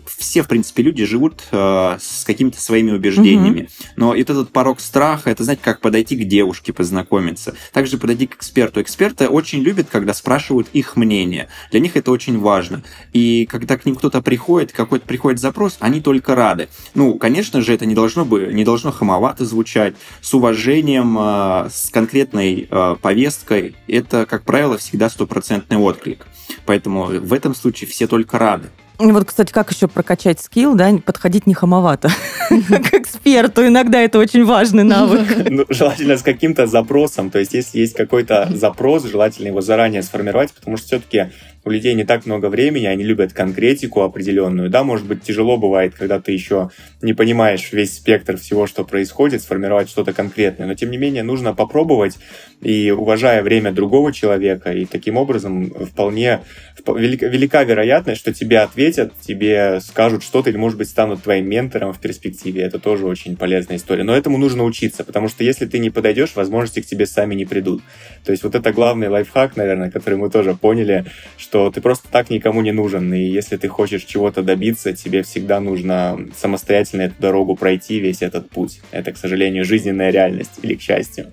все, 0.06 0.42
в 0.42 0.48
принципе, 0.48 0.82
люди 0.82 1.04
живут 1.04 1.44
э, 1.52 1.98
с 2.00 2.24
какими-то 2.24 2.60
своими 2.60 2.90
убеждениями. 2.92 3.62
Угу. 3.62 3.68
Но 3.96 4.14
этот 4.14 4.50
порог 4.50 4.80
страха, 4.80 5.30
это, 5.30 5.44
знаете, 5.44 5.62
как 5.62 5.80
подойти 5.80 6.16
к 6.16 6.24
девушке, 6.26 6.72
познакомиться. 6.72 7.54
Также 7.72 7.98
подойти 7.98 8.26
к 8.26 8.36
эксперту. 8.36 8.80
Эксперты 8.80 9.28
очень 9.28 9.60
любят, 9.60 9.88
когда 9.90 10.12
спрашивают 10.14 10.68
их 10.72 10.96
мнение. 10.96 11.48
Для 11.70 11.80
них 11.80 11.96
это 11.96 12.10
очень 12.10 12.38
важно. 12.38 12.82
И 13.12 13.46
когда 13.46 13.76
к 13.76 13.86
ним 13.86 13.94
кто-то 13.94 14.22
приходит, 14.22 14.72
какой-то 14.72 15.06
приходит 15.06 15.40
запрос, 15.40 15.76
они 15.80 16.00
только 16.00 16.34
рады. 16.34 16.68
Ну, 16.94 17.14
конечно 17.18 17.62
же, 17.62 17.72
это 17.72 17.86
не 17.86 17.94
должно, 17.94 18.24
бы, 18.24 18.50
не 18.52 18.64
должно 18.64 18.90
хамовато 18.90 19.44
звучать, 19.44 19.94
с 20.20 20.34
уважением, 20.34 21.16
э, 21.18 21.70
с 21.72 21.90
конкретной 21.90 22.66
э, 22.68 22.96
повесткой. 23.00 23.76
Это, 23.86 24.26
как 24.26 24.44
правило, 24.44 24.63
правило, 24.64 24.78
всегда 24.78 25.10
стопроцентный 25.10 25.76
отклик. 25.76 26.26
Поэтому 26.64 27.04
в 27.04 27.32
этом 27.34 27.54
случае 27.54 27.88
все 27.88 28.06
только 28.06 28.38
рады. 28.38 28.68
Вот, 28.98 29.26
кстати, 29.26 29.52
как 29.52 29.70
еще 29.70 29.88
прокачать 29.88 30.40
скилл, 30.40 30.74
да, 30.74 30.90
подходить 31.04 31.46
не 31.46 31.52
хамовато 31.52 32.08
к 32.48 32.94
эксперту. 32.94 33.66
Иногда 33.66 34.00
это 34.00 34.18
очень 34.18 34.44
важный 34.44 34.84
навык. 34.84 35.26
Ну, 35.50 35.66
желательно 35.68 36.16
с 36.16 36.22
каким-то 36.22 36.66
запросом. 36.66 37.30
То 37.30 37.40
есть, 37.40 37.52
если 37.52 37.80
есть 37.80 37.94
какой-то 37.94 38.50
запрос, 38.54 39.04
желательно 39.04 39.48
его 39.48 39.60
заранее 39.60 40.02
сформировать, 40.02 40.52
потому 40.52 40.78
что 40.78 40.86
все-таки 40.86 41.32
у 41.64 41.70
людей 41.70 41.94
не 41.94 42.04
так 42.04 42.26
много 42.26 42.46
времени, 42.46 42.86
они 42.86 43.04
любят 43.04 43.32
конкретику 43.32 44.02
определенную. 44.02 44.68
Да, 44.68 44.84
может 44.84 45.06
быть, 45.06 45.22
тяжело 45.22 45.56
бывает, 45.56 45.94
когда 45.94 46.20
ты 46.20 46.32
еще 46.32 46.70
не 47.00 47.14
понимаешь 47.14 47.72
весь 47.72 47.94
спектр 47.96 48.36
всего, 48.36 48.66
что 48.66 48.84
происходит, 48.84 49.42
сформировать 49.42 49.88
что-то 49.88 50.12
конкретное. 50.12 50.66
Но, 50.66 50.74
тем 50.74 50.90
не 50.90 50.98
менее, 50.98 51.22
нужно 51.22 51.54
попробовать 51.54 52.18
и 52.60 52.90
уважая 52.90 53.42
время 53.42 53.72
другого 53.72 54.12
человека, 54.12 54.72
и 54.72 54.84
таким 54.84 55.16
образом 55.16 55.70
вполне 55.70 56.40
велика, 56.86 57.26
велика 57.26 57.62
вероятность, 57.64 58.20
что 58.20 58.32
тебе 58.32 58.60
ответят, 58.60 59.12
тебе 59.20 59.80
скажут 59.80 60.22
что-то, 60.22 60.50
или, 60.50 60.56
может 60.56 60.76
быть, 60.76 60.88
станут 60.88 61.22
твоим 61.22 61.48
ментором 61.48 61.92
в 61.92 62.00
перспективе. 62.00 62.62
Это 62.62 62.78
тоже 62.78 63.06
очень 63.06 63.36
полезная 63.36 63.76
история. 63.76 64.04
Но 64.04 64.14
этому 64.14 64.38
нужно 64.38 64.64
учиться, 64.64 65.04
потому 65.04 65.28
что 65.28 65.44
если 65.44 65.66
ты 65.66 65.78
не 65.78 65.90
подойдешь, 65.90 66.34
возможности 66.34 66.80
к 66.80 66.86
тебе 66.86 67.06
сами 67.06 67.34
не 67.34 67.46
придут. 67.46 67.82
То 68.24 68.32
есть 68.32 68.44
вот 68.44 68.54
это 68.54 68.72
главный 68.72 69.08
лайфхак, 69.08 69.56
наверное, 69.56 69.90
который 69.90 70.18
мы 70.18 70.30
тоже 70.30 70.54
поняли, 70.54 71.06
что 71.36 71.53
ты 71.54 71.80
просто 71.80 72.08
так 72.10 72.30
никому 72.30 72.62
не 72.62 72.72
нужен. 72.72 73.12
И 73.14 73.20
если 73.20 73.56
ты 73.56 73.68
хочешь 73.68 74.02
чего-то 74.02 74.42
добиться, 74.42 74.92
тебе 74.92 75.22
всегда 75.22 75.60
нужно 75.60 76.18
самостоятельно 76.36 77.02
эту 77.02 77.14
дорогу 77.20 77.54
пройти, 77.54 78.00
весь 78.00 78.22
этот 78.22 78.50
путь. 78.50 78.80
Это, 78.90 79.12
к 79.12 79.16
сожалению, 79.16 79.64
жизненная 79.64 80.10
реальность 80.10 80.58
или 80.62 80.74
к 80.74 80.80
счастью. 80.80 81.32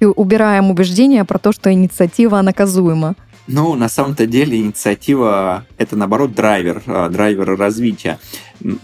И 0.00 0.04
убираем 0.04 0.70
убеждение 0.70 1.24
про 1.24 1.38
то, 1.38 1.52
что 1.52 1.72
инициатива 1.72 2.42
наказуема. 2.42 3.14
Ну, 3.48 3.74
на 3.74 3.88
самом-то 3.88 4.26
деле 4.26 4.58
инициатива– 4.58 5.66
это, 5.78 5.96
наоборот, 5.96 6.34
драйвер, 6.34 6.82
а, 6.86 7.08
драйвер 7.08 7.56
развития. 7.56 8.18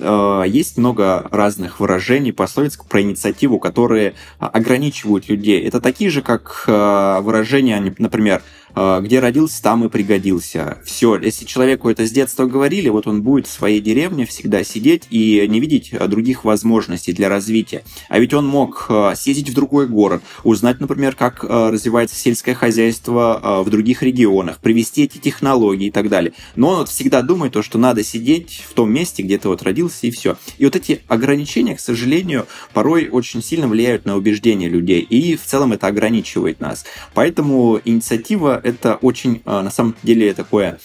А, 0.00 0.42
есть 0.42 0.78
много 0.78 1.28
разных 1.30 1.78
выражений, 1.80 2.32
пословиц 2.32 2.76
про 2.76 3.02
инициативу, 3.02 3.60
которые 3.60 4.14
ограничивают 4.38 5.28
людей. 5.28 5.60
Это 5.60 5.80
такие 5.80 6.10
же, 6.10 6.22
как 6.22 6.64
а, 6.66 7.20
выражения, 7.20 7.94
например, 7.98 8.42
а, 8.42 8.57
где 8.74 9.20
родился, 9.20 9.62
там 9.62 9.84
и 9.84 9.88
пригодился. 9.88 10.78
Все, 10.84 11.16
если 11.16 11.44
человеку 11.44 11.88
это 11.88 12.06
с 12.06 12.10
детства 12.10 12.46
говорили, 12.46 12.88
вот 12.88 13.06
он 13.06 13.22
будет 13.22 13.46
в 13.46 13.50
своей 13.50 13.80
деревне 13.80 14.26
всегда 14.26 14.64
сидеть 14.64 15.04
и 15.10 15.46
не 15.48 15.60
видеть 15.60 15.92
а, 15.92 16.06
других 16.06 16.44
возможностей 16.44 17.12
для 17.12 17.28
развития. 17.28 17.82
А 18.08 18.18
ведь 18.18 18.34
он 18.34 18.46
мог 18.46 18.86
а, 18.88 19.14
съездить 19.14 19.50
в 19.50 19.54
другой 19.54 19.88
город, 19.88 20.22
узнать, 20.44 20.80
например, 20.80 21.14
как 21.14 21.44
развивается 21.44 22.16
сельское 22.16 22.54
хозяйство 22.54 23.62
в 23.64 23.70
других 23.70 24.02
регионах, 24.02 24.58
привести 24.58 25.04
эти 25.04 25.18
технологии 25.18 25.88
и 25.88 25.90
так 25.90 26.08
далее. 26.08 26.32
Но 26.56 26.70
он 26.70 26.76
вот 26.78 26.88
всегда 26.88 27.22
думает 27.22 27.52
то, 27.52 27.62
что 27.62 27.78
надо 27.78 28.04
сидеть 28.04 28.64
в 28.68 28.74
том 28.74 28.92
месте, 28.92 29.22
где 29.22 29.38
ты 29.38 29.48
вот 29.48 29.62
родился 29.62 30.06
и 30.06 30.10
все. 30.10 30.36
И 30.58 30.64
вот 30.64 30.76
эти 30.76 31.02
ограничения, 31.08 31.76
к 31.76 31.80
сожалению, 31.80 32.46
порой 32.72 33.08
очень 33.08 33.42
сильно 33.42 33.68
влияют 33.68 34.04
на 34.04 34.16
убеждения 34.16 34.68
людей. 34.68 35.00
И 35.00 35.36
в 35.36 35.44
целом 35.44 35.72
это 35.72 35.86
ограничивает 35.86 36.60
нас. 36.60 36.84
Поэтому 37.14 37.80
инициатива 37.84 38.57
это 38.62 38.96
очень, 38.96 39.42
а, 39.44 39.62
на 39.62 39.70
самом 39.70 39.94
деле, 40.02 40.34
такое 40.34 40.78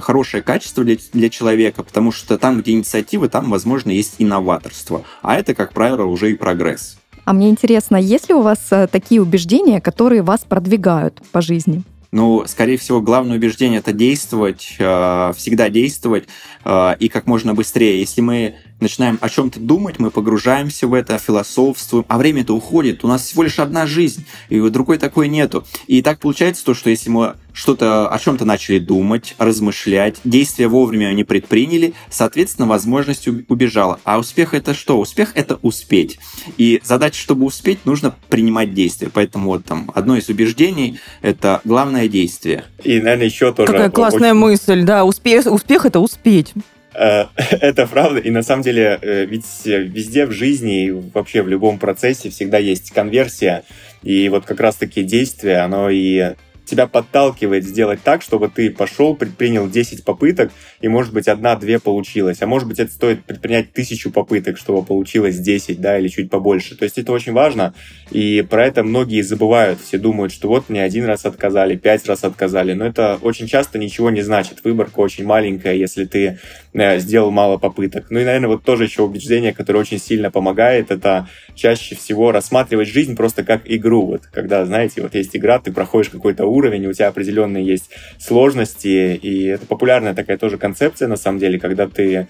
хорошее 0.00 0.42
качество 0.42 0.84
для, 0.84 0.96
для 1.12 1.28
человека, 1.28 1.82
потому 1.82 2.12
что 2.12 2.38
там, 2.38 2.60
где 2.60 2.72
инициатива, 2.72 3.28
там, 3.28 3.50
возможно, 3.50 3.90
есть 3.90 4.16
инноваторство. 4.18 5.02
А 5.22 5.36
это, 5.36 5.54
как 5.54 5.72
правило, 5.72 6.04
уже 6.04 6.30
и 6.30 6.34
прогресс. 6.34 6.98
А 7.24 7.32
мне 7.32 7.50
интересно, 7.50 7.96
есть 7.96 8.28
ли 8.28 8.34
у 8.34 8.42
вас 8.42 8.58
э, 8.70 8.88
такие 8.88 9.22
убеждения, 9.22 9.80
которые 9.80 10.22
вас 10.22 10.40
продвигают 10.40 11.22
по 11.30 11.40
жизни? 11.40 11.82
Ну, 12.10 12.44
скорее 12.46 12.76
всего, 12.76 13.00
главное 13.00 13.38
убеждение 13.38 13.78
это 13.78 13.92
действовать, 13.92 14.76
э, 14.78 15.32
всегда 15.36 15.70
действовать 15.70 16.24
э, 16.64 16.96
и 16.98 17.08
как 17.08 17.26
можно 17.26 17.54
быстрее. 17.54 18.00
Если 18.00 18.20
мы 18.20 18.56
начинаем 18.82 19.18
о 19.20 19.28
чем-то 19.28 19.60
думать, 19.60 19.98
мы 19.98 20.10
погружаемся 20.10 20.86
в 20.86 20.94
это, 20.94 21.18
философствуем, 21.18 22.04
а 22.08 22.18
время-то 22.18 22.54
уходит. 22.54 23.04
У 23.04 23.08
нас 23.08 23.22
всего 23.22 23.44
лишь 23.44 23.58
одна 23.58 23.86
жизнь, 23.86 24.26
и 24.48 24.60
другой 24.68 24.98
такой 24.98 25.28
нету. 25.28 25.64
И 25.86 26.02
так 26.02 26.18
получается 26.18 26.64
то, 26.64 26.74
что 26.74 26.90
если 26.90 27.08
мы 27.08 27.34
что-то 27.52 28.08
о 28.08 28.18
чем-то 28.18 28.44
начали 28.44 28.78
думать, 28.78 29.34
размышлять, 29.38 30.16
действия 30.24 30.68
вовремя 30.68 31.12
не 31.12 31.24
предприняли, 31.24 31.94
соответственно, 32.10 32.66
возможность 32.66 33.28
убежала. 33.28 34.00
А 34.04 34.18
успех 34.18 34.54
это 34.54 34.74
что? 34.74 34.98
Успех 34.98 35.32
это 35.34 35.58
успеть. 35.62 36.18
И 36.56 36.80
задача, 36.82 37.20
чтобы 37.20 37.46
успеть, 37.46 37.84
нужно 37.84 38.14
принимать 38.28 38.74
действия. 38.74 39.10
Поэтому 39.12 39.48
вот 39.48 39.64
там 39.64 39.90
одно 39.94 40.16
из 40.16 40.28
убеждений 40.28 40.98
это 41.20 41.60
главное 41.64 42.08
действие. 42.08 42.64
И, 42.82 43.00
наверное, 43.00 43.26
еще 43.26 43.52
тоже... 43.52 43.70
Какая 43.72 43.90
классная 43.90 44.32
очень... 44.32 44.40
мысль, 44.40 44.82
да, 44.82 45.04
успех, 45.04 45.46
успех 45.46 45.86
это 45.86 46.00
успеть. 46.00 46.54
Э, 46.94 47.26
это 47.36 47.86
правда. 47.86 48.20
И 48.20 48.30
на 48.30 48.42
самом 48.42 48.62
деле, 48.62 48.98
э, 49.00 49.24
ведь 49.24 49.46
везде 49.64 50.26
в 50.26 50.32
жизни 50.32 50.86
и 50.86 50.90
вообще 50.90 51.42
в 51.42 51.48
любом 51.48 51.78
процессе 51.78 52.30
всегда 52.30 52.58
есть 52.58 52.90
конверсия. 52.90 53.64
И 54.02 54.28
вот 54.28 54.44
как 54.44 54.60
раз-таки 54.60 55.02
действие, 55.02 55.58
оно 55.58 55.88
и 55.90 56.34
тебя 56.72 56.86
подталкивает 56.86 57.64
сделать 57.64 58.00
так, 58.02 58.22
чтобы 58.22 58.48
ты 58.48 58.70
пошел, 58.70 59.14
предпринял 59.14 59.68
10 59.68 60.04
попыток, 60.04 60.50
и, 60.80 60.88
может 60.88 61.12
быть, 61.12 61.28
одна-две 61.28 61.78
получилось. 61.78 62.40
А 62.40 62.46
может 62.46 62.66
быть, 62.66 62.78
это 62.78 62.90
стоит 62.90 63.24
предпринять 63.24 63.74
тысячу 63.74 64.10
попыток, 64.10 64.56
чтобы 64.56 64.82
получилось 64.82 65.38
10, 65.38 65.82
да, 65.82 65.98
или 65.98 66.08
чуть 66.08 66.30
побольше. 66.30 66.74
То 66.74 66.84
есть 66.84 66.96
это 66.96 67.12
очень 67.12 67.32
важно, 67.32 67.74
и 68.10 68.40
про 68.48 68.66
это 68.66 68.82
многие 68.84 69.20
забывают. 69.20 69.80
Все 69.82 69.98
думают, 69.98 70.32
что 70.32 70.48
вот 70.48 70.70
мне 70.70 70.82
один 70.82 71.04
раз 71.04 71.26
отказали, 71.26 71.76
пять 71.76 72.06
раз 72.08 72.24
отказали, 72.24 72.72
но 72.72 72.86
это 72.86 73.18
очень 73.20 73.46
часто 73.46 73.78
ничего 73.78 74.08
не 74.08 74.22
значит. 74.22 74.64
Выборка 74.64 75.00
очень 75.00 75.26
маленькая, 75.26 75.74
если 75.74 76.06
ты 76.06 76.38
э, 76.72 76.98
сделал 77.00 77.30
мало 77.30 77.58
попыток. 77.58 78.06
Ну 78.08 78.18
и, 78.18 78.24
наверное, 78.24 78.48
вот 78.48 78.64
тоже 78.64 78.84
еще 78.84 79.02
убеждение, 79.02 79.52
которое 79.52 79.80
очень 79.80 79.98
сильно 79.98 80.30
помогает, 80.30 80.90
это 80.90 81.28
чаще 81.54 81.96
всего 81.96 82.32
рассматривать 82.32 82.88
жизнь 82.88 83.14
просто 83.14 83.44
как 83.44 83.62
игру. 83.66 84.06
Вот 84.06 84.22
когда, 84.32 84.64
знаете, 84.64 85.02
вот 85.02 85.14
есть 85.14 85.36
игра, 85.36 85.58
ты 85.58 85.70
проходишь 85.70 86.08
какой-то 86.08 86.46
уровень, 86.46 86.61
у 86.88 86.92
тебя 86.92 87.08
определенные 87.08 87.64
есть 87.64 87.90
сложности, 88.18 89.14
и 89.14 89.44
это 89.44 89.66
популярная 89.66 90.14
такая 90.14 90.38
тоже 90.38 90.58
концепция, 90.58 91.08
на 91.08 91.16
самом 91.16 91.38
деле, 91.38 91.58
когда 91.58 91.88
ты 91.88 92.28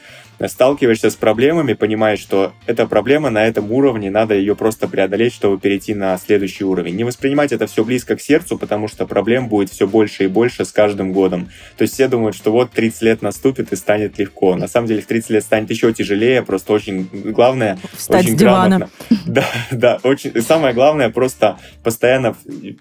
сталкиваешься 0.49 1.11
с 1.11 1.15
проблемами, 1.15 1.73
понимаешь, 1.75 2.21
что 2.21 2.53
эта 2.67 2.87
проблема 2.87 3.31
на 3.31 3.47
этом 3.47 3.71
уровне, 3.71 4.11
надо 4.11 4.35
ее 4.35 4.57
просто 4.57 4.89
преодолеть, 4.89 5.33
чтобы 5.33 5.59
перейти 5.59 5.95
на 5.95 6.17
следующий 6.19 6.65
уровень. 6.65 6.97
Не 6.97 7.05
воспринимать 7.05 7.53
это 7.53 7.67
все 7.67 7.85
близко 7.85 8.17
к 8.17 8.21
сердцу, 8.21 8.59
потому 8.59 8.89
что 8.89 9.07
проблем 9.07 9.49
будет 9.49 9.71
все 9.71 9.87
больше 9.87 10.25
и 10.25 10.27
больше 10.27 10.65
с 10.65 10.73
каждым 10.73 11.13
годом. 11.13 11.51
То 11.77 11.83
есть 11.83 11.95
все 11.95 12.09
думают, 12.09 12.37
что 12.37 12.53
вот 12.53 12.71
30 12.71 13.03
лет 13.03 13.23
наступит 13.23 13.73
и 13.73 13.77
станет 13.77 14.19
легко. 14.19 14.57
На 14.57 14.69
самом 14.69 14.89
деле 14.89 15.03
в 15.03 15.07
30 15.07 15.31
лет 15.31 15.45
станет 15.45 15.71
еще 15.71 15.93
тяжелее, 15.93 16.43
просто 16.43 16.73
очень 16.73 17.09
главное... 17.13 17.79
Встать 17.93 18.25
очень 18.25 18.37
с 18.37 18.41
дивана. 18.41 18.77
Грамотно. 18.79 18.91
Да, 19.27 19.45
да, 19.71 19.99
очень... 20.03 20.41
Самое 20.43 20.75
главное 20.75 21.09
просто 21.11 21.59
постоянно 21.83 22.35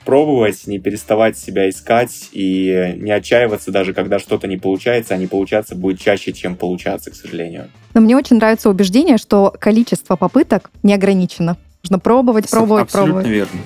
пробовать, 0.06 0.68
не 0.68 0.80
переставать 0.80 1.38
себя 1.38 1.70
искать 1.70 2.30
и 2.32 2.96
не 2.98 3.12
отчаиваться 3.12 3.72
даже, 3.72 3.94
когда 3.94 4.20
что-то 4.20 4.48
не 4.48 4.58
получается, 4.58 5.14
а 5.14 5.18
не 5.18 5.28
получаться 5.28 5.76
будет 5.76 6.00
чаще, 6.00 6.34
чем 6.34 6.56
получаться, 6.56 7.12
к 7.12 7.16
сожалению. 7.16 7.51
Но 7.94 8.02
мне 8.02 8.16
очень 8.16 8.38
нравится 8.38 8.70
убеждение, 8.70 9.18
что 9.18 9.54
количество 9.60 10.16
попыток 10.16 10.72
не 10.84 10.94
ограничено. 10.94 11.58
Нужно 11.84 12.00
пробовать, 12.00 12.50
пробовать, 12.50 12.84
Абсолютно 12.84 13.14
пробовать. 13.22 13.28
верно. 13.28 13.60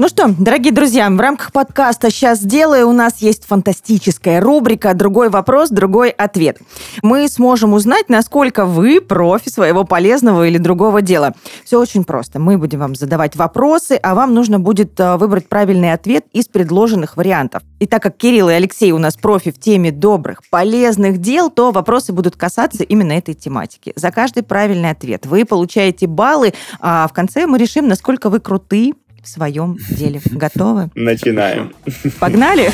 Ну 0.00 0.06
что, 0.06 0.28
дорогие 0.28 0.72
друзья, 0.72 1.10
в 1.10 1.18
рамках 1.18 1.50
подкаста 1.50 2.12
«Сейчас 2.12 2.38
сделаю» 2.38 2.88
у 2.88 2.92
нас 2.92 3.18
есть 3.18 3.44
фантастическая 3.44 4.40
рубрика 4.40 4.94
«Другой 4.94 5.28
вопрос, 5.28 5.70
другой 5.70 6.10
ответ». 6.10 6.58
Мы 7.02 7.26
сможем 7.26 7.72
узнать, 7.72 8.08
насколько 8.08 8.64
вы 8.64 9.00
профи 9.00 9.48
своего 9.48 9.82
полезного 9.82 10.46
или 10.46 10.56
другого 10.56 11.02
дела. 11.02 11.34
Все 11.64 11.80
очень 11.80 12.04
просто. 12.04 12.38
Мы 12.38 12.58
будем 12.58 12.78
вам 12.78 12.94
задавать 12.94 13.34
вопросы, 13.34 13.98
а 14.00 14.14
вам 14.14 14.34
нужно 14.34 14.60
будет 14.60 15.00
э, 15.00 15.16
выбрать 15.16 15.48
правильный 15.48 15.92
ответ 15.92 16.26
из 16.32 16.46
предложенных 16.46 17.16
вариантов. 17.16 17.64
И 17.80 17.86
так 17.88 18.00
как 18.00 18.16
Кирилл 18.16 18.50
и 18.50 18.52
Алексей 18.52 18.92
у 18.92 18.98
нас 18.98 19.16
профи 19.16 19.50
в 19.50 19.58
теме 19.58 19.90
добрых, 19.90 20.42
полезных 20.48 21.18
дел, 21.18 21.50
то 21.50 21.72
вопросы 21.72 22.12
будут 22.12 22.36
касаться 22.36 22.84
именно 22.84 23.14
этой 23.14 23.34
тематики. 23.34 23.92
За 23.96 24.12
каждый 24.12 24.44
правильный 24.44 24.90
ответ 24.90 25.26
вы 25.26 25.44
получаете 25.44 26.06
баллы, 26.06 26.54
а 26.78 27.08
в 27.08 27.12
конце 27.12 27.46
мы 27.46 27.58
решим, 27.58 27.88
насколько 27.88 28.30
вы 28.30 28.38
круты 28.38 28.94
в 29.28 29.30
своем 29.30 29.76
деле. 29.90 30.20
Готовы? 30.30 30.90
Начинаем. 30.94 31.74
Погнали! 32.18 32.70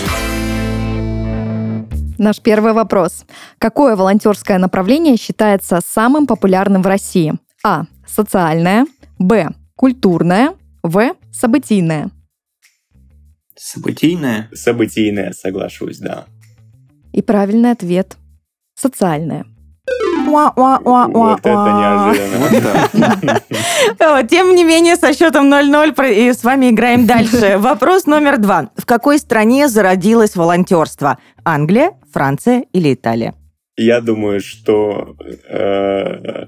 Наш 2.16 2.40
первый 2.40 2.72
вопрос. 2.72 3.24
Какое 3.58 3.96
волонтерское 3.96 4.58
направление 4.58 5.16
считается 5.16 5.80
самым 5.84 6.28
популярным 6.28 6.82
в 6.82 6.86
России? 6.86 7.34
А. 7.64 7.86
Социальное. 8.06 8.86
Б. 9.18 9.48
Культурное. 9.74 10.54
В. 10.84 11.14
Событийное. 11.32 12.10
Событийное. 13.56 14.48
Событийное, 14.54 15.32
соглашусь, 15.32 15.98
да. 15.98 16.26
И 17.12 17.20
правильный 17.22 17.72
ответ– 17.72 18.16
социальное. 18.74 19.44
Уа-уа-уа-уа-уа. 20.26 21.08
Вот 21.08 21.40
это 21.40 22.14
неожиданно. 22.14 23.40
Э, 24.04 24.26
Тем 24.28 24.54
не 24.54 24.64
менее, 24.64 24.96
со 24.96 25.12
счетом 25.14 25.48
0-0 25.52 25.92
про- 25.94 26.10
и 26.10 26.32
с 26.32 26.44
вами 26.44 26.70
играем 26.70 27.06
дальше. 27.14 27.56
Вопрос 27.58 28.06
номер 28.06 28.38
два. 28.38 28.70
В 28.76 28.84
какой 28.84 29.18
стране 29.18 29.68
зародилось 29.68 30.36
волонтерство? 30.36 31.18
Англия, 31.44 31.92
Франция 32.12 32.64
или 32.72 32.94
Италия? 32.94 33.34
Я 33.76 34.00
думаю, 34.00 34.40
что 34.40 35.16
э, 35.48 36.46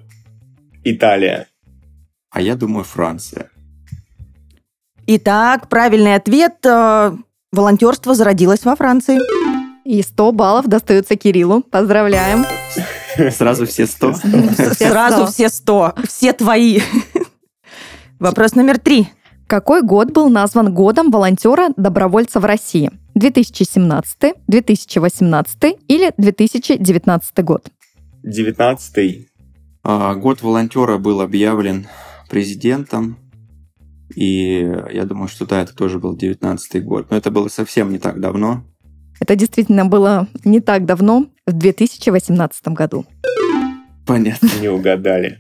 Италия. 0.85 1.47
А 2.31 2.41
я 2.41 2.55
думаю, 2.55 2.85
Франция. 2.85 3.51
Итак, 5.07 5.69
правильный 5.69 6.15
ответ. 6.15 6.55
э, 6.65 7.13
Волонтерство 7.53 8.15
зародилось 8.15 8.65
во 8.65 8.77
Франции. 8.77 9.19
И 9.85 10.03
100 10.03 10.33
баллов 10.33 10.67
достаются 10.67 11.17
Кириллу. 11.17 11.63
Поздравляем. 11.63 12.45
Сразу 13.31 13.67
все 13.67 13.87
100. 13.87 14.13
Все 14.15 14.75
Сразу 14.75 15.23
100. 15.23 15.27
все 15.33 15.49
100. 15.49 15.95
Все 16.09 16.33
твои. 16.33 16.81
Вопрос 18.19 18.55
номер 18.55 18.79
три. 18.79 19.09
Какой 19.47 19.83
год 19.83 20.11
был 20.11 20.31
назван 20.31 20.73
годом 20.73 21.11
волонтера-добровольца 21.11 22.41
в 22.41 22.45
России? 22.47 22.91
2017, 23.15 24.35
2018 24.47 25.77
или 25.87 26.13
2019 26.17 27.45
год? 27.45 27.71
19 28.23 29.29
А, 29.85 30.15
Год 30.15 30.43
волонтера 30.43 30.99
был 30.99 31.21
объявлен 31.21 31.87
президентом. 32.31 33.19
И 34.15 34.67
я 34.93 35.05
думаю, 35.05 35.29
что 35.29 35.47
да, 35.47 35.63
это 35.63 35.75
тоже 35.75 35.99
был 35.99 36.17
19 36.17 36.85
год. 36.85 37.11
Но 37.11 37.17
это 37.17 37.31
было 37.31 37.49
совсем 37.49 37.93
не 37.93 37.99
так 37.99 38.21
давно. 38.21 38.65
Это 39.21 39.37
действительно 39.37 39.85
было 39.85 40.27
не 40.45 40.61
так 40.61 40.87
давно, 40.87 41.27
в 41.47 41.53
2018 41.53 42.69
году. 42.69 43.05
Понятно. 44.07 44.49
не 44.61 44.69
угадали. 44.69 45.39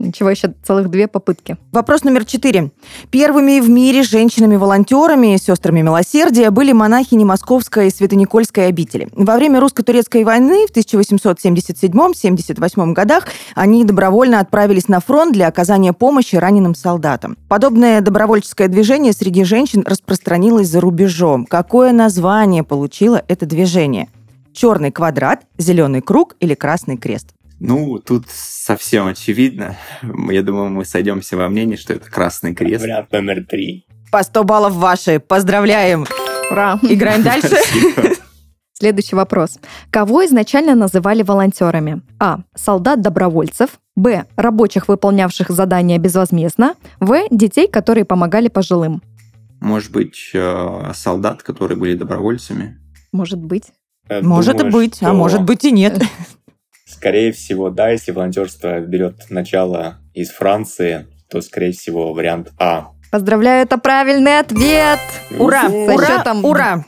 Ничего, 0.00 0.30
еще 0.30 0.54
целых 0.62 0.90
две 0.90 1.08
попытки. 1.08 1.56
Вопрос 1.72 2.04
номер 2.04 2.24
четыре. 2.24 2.70
Первыми 3.10 3.58
в 3.58 3.68
мире 3.68 4.04
женщинами-волонтерами, 4.04 5.36
сестрами 5.38 5.80
милосердия, 5.80 6.50
были 6.50 6.70
монахини 6.70 7.24
Московской 7.24 7.88
и 7.88 7.90
Свято-Никольской 7.90 8.68
обители. 8.68 9.08
Во 9.12 9.34
время 9.34 9.58
русско-турецкой 9.58 10.22
войны 10.22 10.68
в 10.68 10.76
1877-78 10.76 12.92
годах 12.92 13.26
они 13.56 13.84
добровольно 13.84 14.38
отправились 14.38 14.86
на 14.86 15.00
фронт 15.00 15.32
для 15.32 15.48
оказания 15.48 15.92
помощи 15.92 16.36
раненым 16.36 16.76
солдатам. 16.76 17.36
Подобное 17.48 18.00
добровольческое 18.00 18.68
движение 18.68 19.12
среди 19.12 19.42
женщин 19.42 19.82
распространилось 19.84 20.68
за 20.68 20.80
рубежом. 20.80 21.44
Какое 21.44 21.90
название 21.90 22.62
получило 22.62 23.24
это 23.26 23.46
движение? 23.46 24.06
Черный 24.52 24.92
квадрат, 24.92 25.40
зеленый 25.58 26.02
круг 26.02 26.36
или 26.38 26.54
красный 26.54 26.96
крест? 26.96 27.34
Ну, 27.60 27.98
тут 27.98 28.26
совсем 28.28 29.06
очевидно. 29.06 29.76
Я 30.30 30.42
думаю, 30.42 30.70
мы 30.70 30.84
сойдемся 30.84 31.36
во 31.36 31.48
мнении, 31.48 31.76
что 31.76 31.92
это 31.92 32.10
Красный 32.10 32.54
Крест. 32.54 32.82
Вариант 32.82 33.12
номер 33.12 33.44
три. 33.44 33.86
По 34.12 34.22
100 34.22 34.44
баллов 34.44 34.74
ваши. 34.74 35.20
Поздравляем. 35.20 36.06
Ура! 36.50 36.78
Играем 36.82 37.22
дальше. 37.22 37.56
Следующий 38.72 39.16
вопрос. 39.16 39.58
Кого 39.90 40.24
изначально 40.24 40.76
называли 40.76 41.22
волонтерами? 41.22 42.00
А. 42.20 42.40
Солдат-добровольцев. 42.54 43.70
Б. 43.96 44.24
Рабочих, 44.36 44.86
выполнявших 44.86 45.50
задания 45.50 45.98
безвозмездно. 45.98 46.74
В. 47.00 47.20
Детей, 47.30 47.66
которые 47.68 48.04
помогали 48.04 48.46
пожилым. 48.46 49.02
Может 49.60 49.90
быть, 49.90 50.30
э, 50.32 50.92
солдат, 50.94 51.42
которые 51.42 51.76
были 51.76 51.94
добровольцами. 51.96 52.78
Может 53.10 53.40
быть. 53.40 53.64
Э, 54.08 54.22
Может 54.22 54.54
и 54.54 54.58
думаю, 54.58 54.72
быть, 54.72 54.94
а 55.02 55.06
что, 55.06 55.12
может 55.12 55.42
быть 55.42 55.64
и 55.64 55.72
нет. 55.72 56.00
Скорее 56.98 57.30
всего, 57.30 57.70
да, 57.70 57.90
если 57.90 58.10
волонтерство 58.10 58.80
берет 58.80 59.30
начало 59.30 59.98
из 60.14 60.30
Франции, 60.30 61.06
то, 61.30 61.40
скорее 61.40 61.70
всего, 61.70 62.12
вариант 62.12 62.50
А. 62.58 62.88
Поздравляю, 63.12 63.62
это 63.62 63.78
правильный 63.78 64.40
ответ! 64.40 64.98
Ура, 65.38 65.68
ура, 65.68 66.06
счетом- 66.06 66.44
ура! 66.44 66.84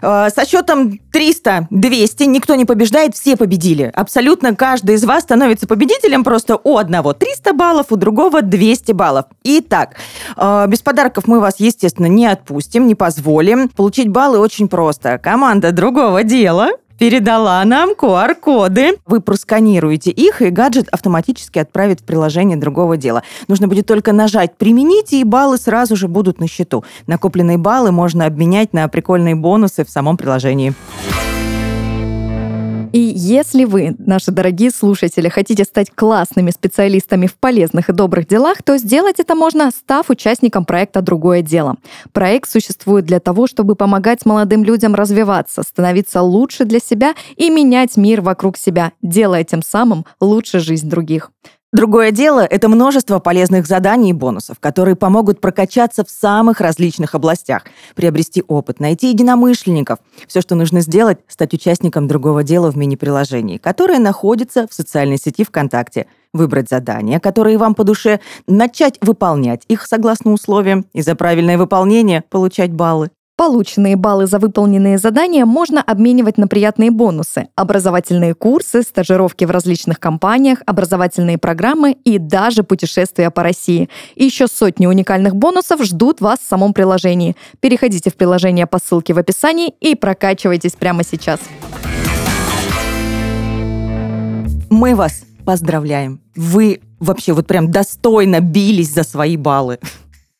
Э, 0.00 0.28
Со 0.32 0.46
счетом 0.46 1.00
300-200 1.12 2.26
никто 2.26 2.54
не 2.54 2.66
побеждает, 2.66 3.16
все 3.16 3.36
победили. 3.36 3.90
Абсолютно 3.92 4.54
каждый 4.54 4.94
из 4.94 5.04
вас 5.04 5.24
становится 5.24 5.66
победителем 5.66 6.22
просто 6.22 6.56
у 6.62 6.76
одного 6.76 7.12
300 7.12 7.52
баллов, 7.52 7.86
у 7.90 7.96
другого 7.96 8.42
200 8.42 8.92
баллов. 8.92 9.24
Итак, 9.42 9.96
э, 10.36 10.66
без 10.68 10.82
подарков 10.82 11.26
мы 11.26 11.40
вас, 11.40 11.56
естественно, 11.58 12.06
не 12.06 12.26
отпустим, 12.26 12.86
не 12.86 12.94
позволим. 12.94 13.68
Получить 13.70 14.08
баллы 14.08 14.38
очень 14.38 14.68
просто. 14.68 15.18
Команда 15.18 15.72
другого 15.72 16.22
дела 16.22 16.70
передала 16.98 17.64
нам 17.64 17.92
QR-коды. 17.92 18.98
Вы 19.06 19.20
просканируете 19.20 20.10
их, 20.10 20.42
и 20.42 20.50
гаджет 20.50 20.88
автоматически 20.90 21.58
отправит 21.58 22.00
в 22.00 22.04
приложение 22.04 22.56
другого 22.56 22.96
дела. 22.96 23.22
Нужно 23.46 23.68
будет 23.68 23.86
только 23.86 24.12
нажать 24.12 24.56
«Применить», 24.56 25.12
и 25.12 25.24
баллы 25.24 25.56
сразу 25.58 25.96
же 25.96 26.08
будут 26.08 26.40
на 26.40 26.48
счету. 26.48 26.84
Накопленные 27.06 27.58
баллы 27.58 27.92
можно 27.92 28.26
обменять 28.26 28.72
на 28.72 28.88
прикольные 28.88 29.34
бонусы 29.34 29.84
в 29.84 29.90
самом 29.90 30.16
приложении. 30.16 30.74
И 32.92 32.98
если 32.98 33.64
вы, 33.64 33.94
наши 33.98 34.30
дорогие 34.30 34.70
слушатели, 34.70 35.28
хотите 35.28 35.64
стать 35.64 35.90
классными 35.94 36.50
специалистами 36.50 37.26
в 37.26 37.34
полезных 37.34 37.88
и 37.88 37.92
добрых 37.92 38.26
делах, 38.26 38.62
то 38.62 38.78
сделать 38.78 39.18
это 39.18 39.34
можно, 39.34 39.70
став 39.70 40.08
участником 40.10 40.64
проекта 40.64 41.02
«Другое 41.02 41.42
дело». 41.42 41.76
Проект 42.12 42.50
существует 42.50 43.04
для 43.04 43.20
того, 43.20 43.46
чтобы 43.46 43.74
помогать 43.74 44.24
молодым 44.24 44.64
людям 44.64 44.94
развиваться, 44.94 45.62
становиться 45.62 46.22
лучше 46.22 46.64
для 46.64 46.78
себя 46.78 47.14
и 47.36 47.50
менять 47.50 47.96
мир 47.96 48.20
вокруг 48.20 48.56
себя, 48.56 48.92
делая 49.02 49.44
тем 49.44 49.62
самым 49.62 50.06
лучше 50.20 50.58
жизнь 50.58 50.88
других. 50.88 51.30
Другое 51.70 52.12
дело– 52.12 52.40
это 52.50 52.70
множество 52.70 53.18
полезных 53.18 53.66
заданий 53.66 54.10
и 54.10 54.14
бонусов, 54.14 54.58
которые 54.58 54.96
помогут 54.96 55.38
прокачаться 55.42 56.02
в 56.02 56.08
самых 56.08 56.62
различных 56.62 57.14
областях, 57.14 57.64
приобрести 57.94 58.42
опыт, 58.48 58.80
найти 58.80 59.10
единомышленников. 59.10 59.98
Все, 60.26 60.40
что 60.40 60.54
нужно 60.54 60.80
сделать– 60.80 61.18
стать 61.28 61.52
участником 61.52 62.08
другого 62.08 62.42
дела 62.42 62.72
в 62.72 62.76
мини-приложении, 62.78 63.58
которое 63.58 63.98
находится 63.98 64.66
в 64.66 64.72
социальной 64.72 65.18
сети 65.18 65.44
ВКонтакте, 65.44 66.06
выбрать 66.32 66.70
задания, 66.70 67.20
которые 67.20 67.58
вам 67.58 67.74
по 67.74 67.84
душе, 67.84 68.20
начать 68.46 68.96
выполнять 69.02 69.64
их 69.68 69.86
согласно 69.86 70.32
условиям 70.32 70.86
и 70.94 71.02
за 71.02 71.14
правильное 71.16 71.58
выполнение 71.58 72.22
получать 72.30 72.72
баллы. 72.72 73.10
Полученные 73.38 73.94
баллы 73.94 74.26
за 74.26 74.40
выполненные 74.40 74.98
задания 74.98 75.46
можно 75.46 75.80
обменивать 75.80 76.38
на 76.38 76.48
приятные 76.48 76.90
бонусы, 76.90 77.46
образовательные 77.54 78.34
курсы, 78.34 78.82
стажировки 78.82 79.44
в 79.44 79.52
различных 79.52 80.00
компаниях, 80.00 80.58
образовательные 80.66 81.38
программы 81.38 81.92
и 81.92 82.18
даже 82.18 82.64
путешествия 82.64 83.30
по 83.30 83.44
России. 83.44 83.90
Еще 84.16 84.48
сотни 84.48 84.86
уникальных 84.86 85.36
бонусов 85.36 85.84
ждут 85.84 86.20
вас 86.20 86.40
в 86.40 86.48
самом 86.48 86.74
приложении. 86.74 87.36
Переходите 87.60 88.10
в 88.10 88.16
приложение 88.16 88.66
по 88.66 88.80
ссылке 88.80 89.14
в 89.14 89.18
описании 89.18 89.72
и 89.78 89.94
прокачивайтесь 89.94 90.72
прямо 90.72 91.04
сейчас. 91.04 91.38
Мы 94.68 94.96
вас 94.96 95.22
поздравляем. 95.44 96.20
Вы 96.34 96.80
вообще 96.98 97.34
вот 97.34 97.46
прям 97.46 97.70
достойно 97.70 98.40
бились 98.40 98.92
за 98.92 99.04
свои 99.04 99.36
баллы. 99.36 99.78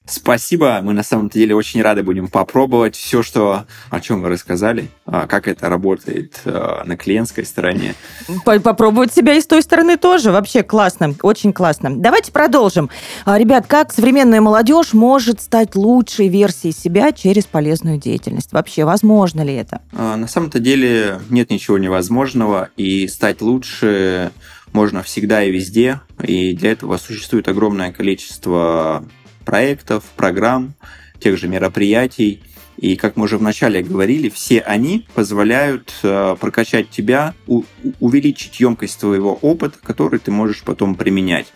Спасибо. 0.09 0.81
Мы 0.83 0.95
на 0.95 1.03
самом 1.03 1.29
деле 1.29 1.55
очень 1.55 1.83
рады 1.83 2.03
будем 2.03 2.29
попробовать 2.29 2.97
все, 2.97 3.23
что, 3.23 3.67
о 3.91 4.01
чем 4.01 4.23
вы 4.23 4.31
рассказали, 4.31 4.89
а, 5.05 5.27
как 5.27 5.47
это 5.47 5.69
работает 5.69 6.41
а, 6.45 6.83
на 6.85 6.97
клиентской 6.97 7.45
стороне. 7.45 7.95
Попробовать 8.45 9.13
себя 9.13 9.35
и 9.35 9.41
с 9.41 9.47
той 9.47 9.63
стороны 9.63 9.97
тоже. 9.99 10.33
Вообще 10.33 10.63
классно, 10.63 11.15
очень 11.23 11.53
классно. 11.53 11.95
Давайте 11.95 12.33
продолжим. 12.33 12.89
А, 13.27 13.39
ребят, 13.39 13.67
как 13.67 13.93
современная 13.93 14.41
молодежь 14.41 14.95
может 14.95 15.43
стать 15.43 15.75
лучшей 15.75 16.29
версией 16.29 16.73
себя 16.73 17.13
через 17.13 17.45
полезную 17.45 17.99
деятельность? 17.99 18.53
Вообще, 18.53 18.85
возможно 18.85 19.43
ли 19.43 19.55
это? 19.55 19.81
На 19.93 20.27
самом-то 20.27 20.59
деле 20.59 21.21
нет 21.29 21.51
ничего 21.51 21.77
невозможного, 21.79 22.71
и 22.77 23.07
стать 23.09 23.43
лучше 23.43 24.33
можно 24.73 25.03
всегда 25.03 25.43
и 25.43 25.51
везде, 25.51 26.01
и 26.23 26.55
для 26.55 26.73
этого 26.73 26.97
существует 26.99 27.49
огромное 27.49 27.93
количество 27.93 29.05
проектов, 29.49 30.05
программ, 30.15 30.75
тех 31.21 31.39
же 31.39 31.49
мероприятий. 31.49 32.43
И, 32.77 32.97
как 32.97 33.17
мы 33.17 33.25
уже 33.25 33.39
вначале 33.39 33.83
говорили, 33.83 34.29
все 34.29 34.61
они 34.61 35.07
позволяют 35.15 35.95
э, 36.03 36.37
прокачать 36.39 36.91
тебя, 36.91 37.33
увеличить 37.99 38.61
емкость 38.61 39.01
твоего 39.01 39.33
опыта, 39.41 39.79
который 39.83 40.19
ты 40.19 40.31
можешь 40.31 40.63
потом 40.63 40.97
применять. 40.97 41.47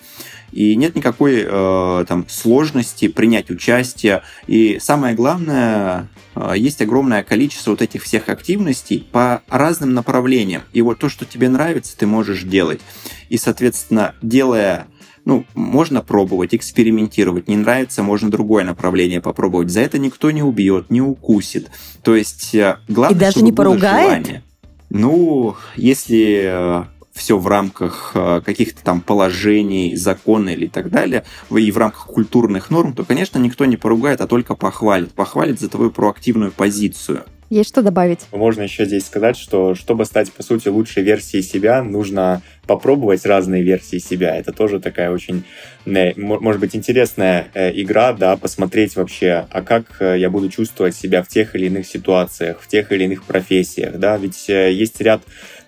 И 0.53 0.75
нет 0.75 0.97
никакой 0.97 1.45
э, 1.47 2.05
там 2.09 2.27
сложности 2.31 3.09
принять 3.09 3.51
участие. 3.51 4.23
И 4.47 4.79
самое 4.81 5.15
главное, 5.15 6.09
э, 6.35 6.55
есть 6.57 6.81
огромное 6.81 7.23
количество 7.23 7.73
вот 7.73 7.83
этих 7.83 8.05
всех 8.05 8.31
активностей 8.31 9.07
по 9.13 9.43
разным 9.51 9.93
направлениям. 9.93 10.63
И 10.73 10.81
вот 10.81 10.99
то, 10.99 11.11
что 11.11 11.27
тебе 11.27 11.51
нравится, 11.51 11.95
ты 11.95 12.07
можешь 12.07 12.43
делать. 12.43 12.81
И, 13.29 13.37
соответственно, 13.37 14.15
делая 14.23 14.87
ну, 15.25 15.45
можно 15.55 16.03
пробовать, 16.03 16.55
экспериментировать. 16.55 17.49
Не 17.49 17.57
нравится, 17.57 18.03
можно 18.03 18.31
другое 18.31 18.65
направление 18.65 19.21
попробовать. 19.21 19.71
За 19.71 19.81
это 19.81 19.99
никто 19.99 20.31
не 20.31 20.43
убьет, 20.43 20.91
не 20.91 21.01
укусит. 21.01 21.71
То 22.03 22.17
есть 22.17 22.55
э, 22.55 22.79
главное, 22.89 23.17
И 23.17 23.21
даже 23.21 23.33
чтобы 23.33 23.47
не 23.47 23.53
поругает? 23.53 24.27
Желание. 24.27 24.43
Ну, 24.91 25.57
если 25.77 26.43
э, 26.45 26.85
все 27.13 27.39
в 27.39 27.47
рамках 27.47 28.13
э, 28.15 28.41
каких-то 28.45 28.83
там 28.83 29.01
положений, 29.01 29.97
закона 29.97 30.51
или 30.51 30.67
так 30.67 30.91
далее, 30.91 31.25
и 31.51 31.71
в 31.71 31.79
рамках 31.79 32.07
культурных 32.07 32.71
норм, 32.71 32.93
то, 32.93 33.05
конечно, 33.05 33.39
никто 33.39 33.65
не 33.65 33.77
поругает, 33.77 34.21
а 34.21 34.27
только 34.27 34.55
похвалит. 34.55 35.13
Похвалит 35.13 35.61
за 35.61 35.69
твою 35.69 35.91
проактивную 35.91 36.53
позицию. 36.53 37.25
Есть 37.53 37.69
что 37.69 37.83
добавить? 37.83 38.21
Можно 38.33 38.63
еще 38.63 38.87
здесь 38.87 39.05
сказать, 39.05 39.37
что 39.37 39.75
чтобы 39.75 40.07
стать, 40.07 40.33
по 40.33 40.43
сути, 40.43 40.69
лучшей 40.69 41.03
версией 41.03 41.43
себя, 41.43 41.83
нужно 41.83 42.41
попробовать 42.67 43.27
разные 43.27 43.63
версии 43.63 43.99
себя. 43.99 44.35
Это 44.35 44.53
тоже 44.53 44.81
такая 44.81 45.11
очень, 45.11 45.45
э, 45.85 46.15
может 46.17 46.63
быть, 46.63 46.75
интересная 46.75 47.49
э, 47.53 47.71
игра, 47.79 48.15
да, 48.15 48.39
посмотреть 48.39 48.97
вообще, 48.97 49.47
а 49.51 49.61
как 49.61 50.01
э, 50.01 50.19
я 50.19 50.31
буду 50.31 50.49
чувствовать 50.49 50.97
себя 50.97 51.23
в 51.23 51.29
тех 51.29 51.55
или 51.55 51.67
иных 51.67 51.87
ситуациях, 51.87 52.59
в 52.59 52.69
тех 52.69 52.91
или 52.91 53.05
иных 53.05 53.25
профессиях, 53.25 53.99
да, 53.99 54.17
ведь 54.17 54.49
есть 54.49 54.99
ряд 55.03 55.21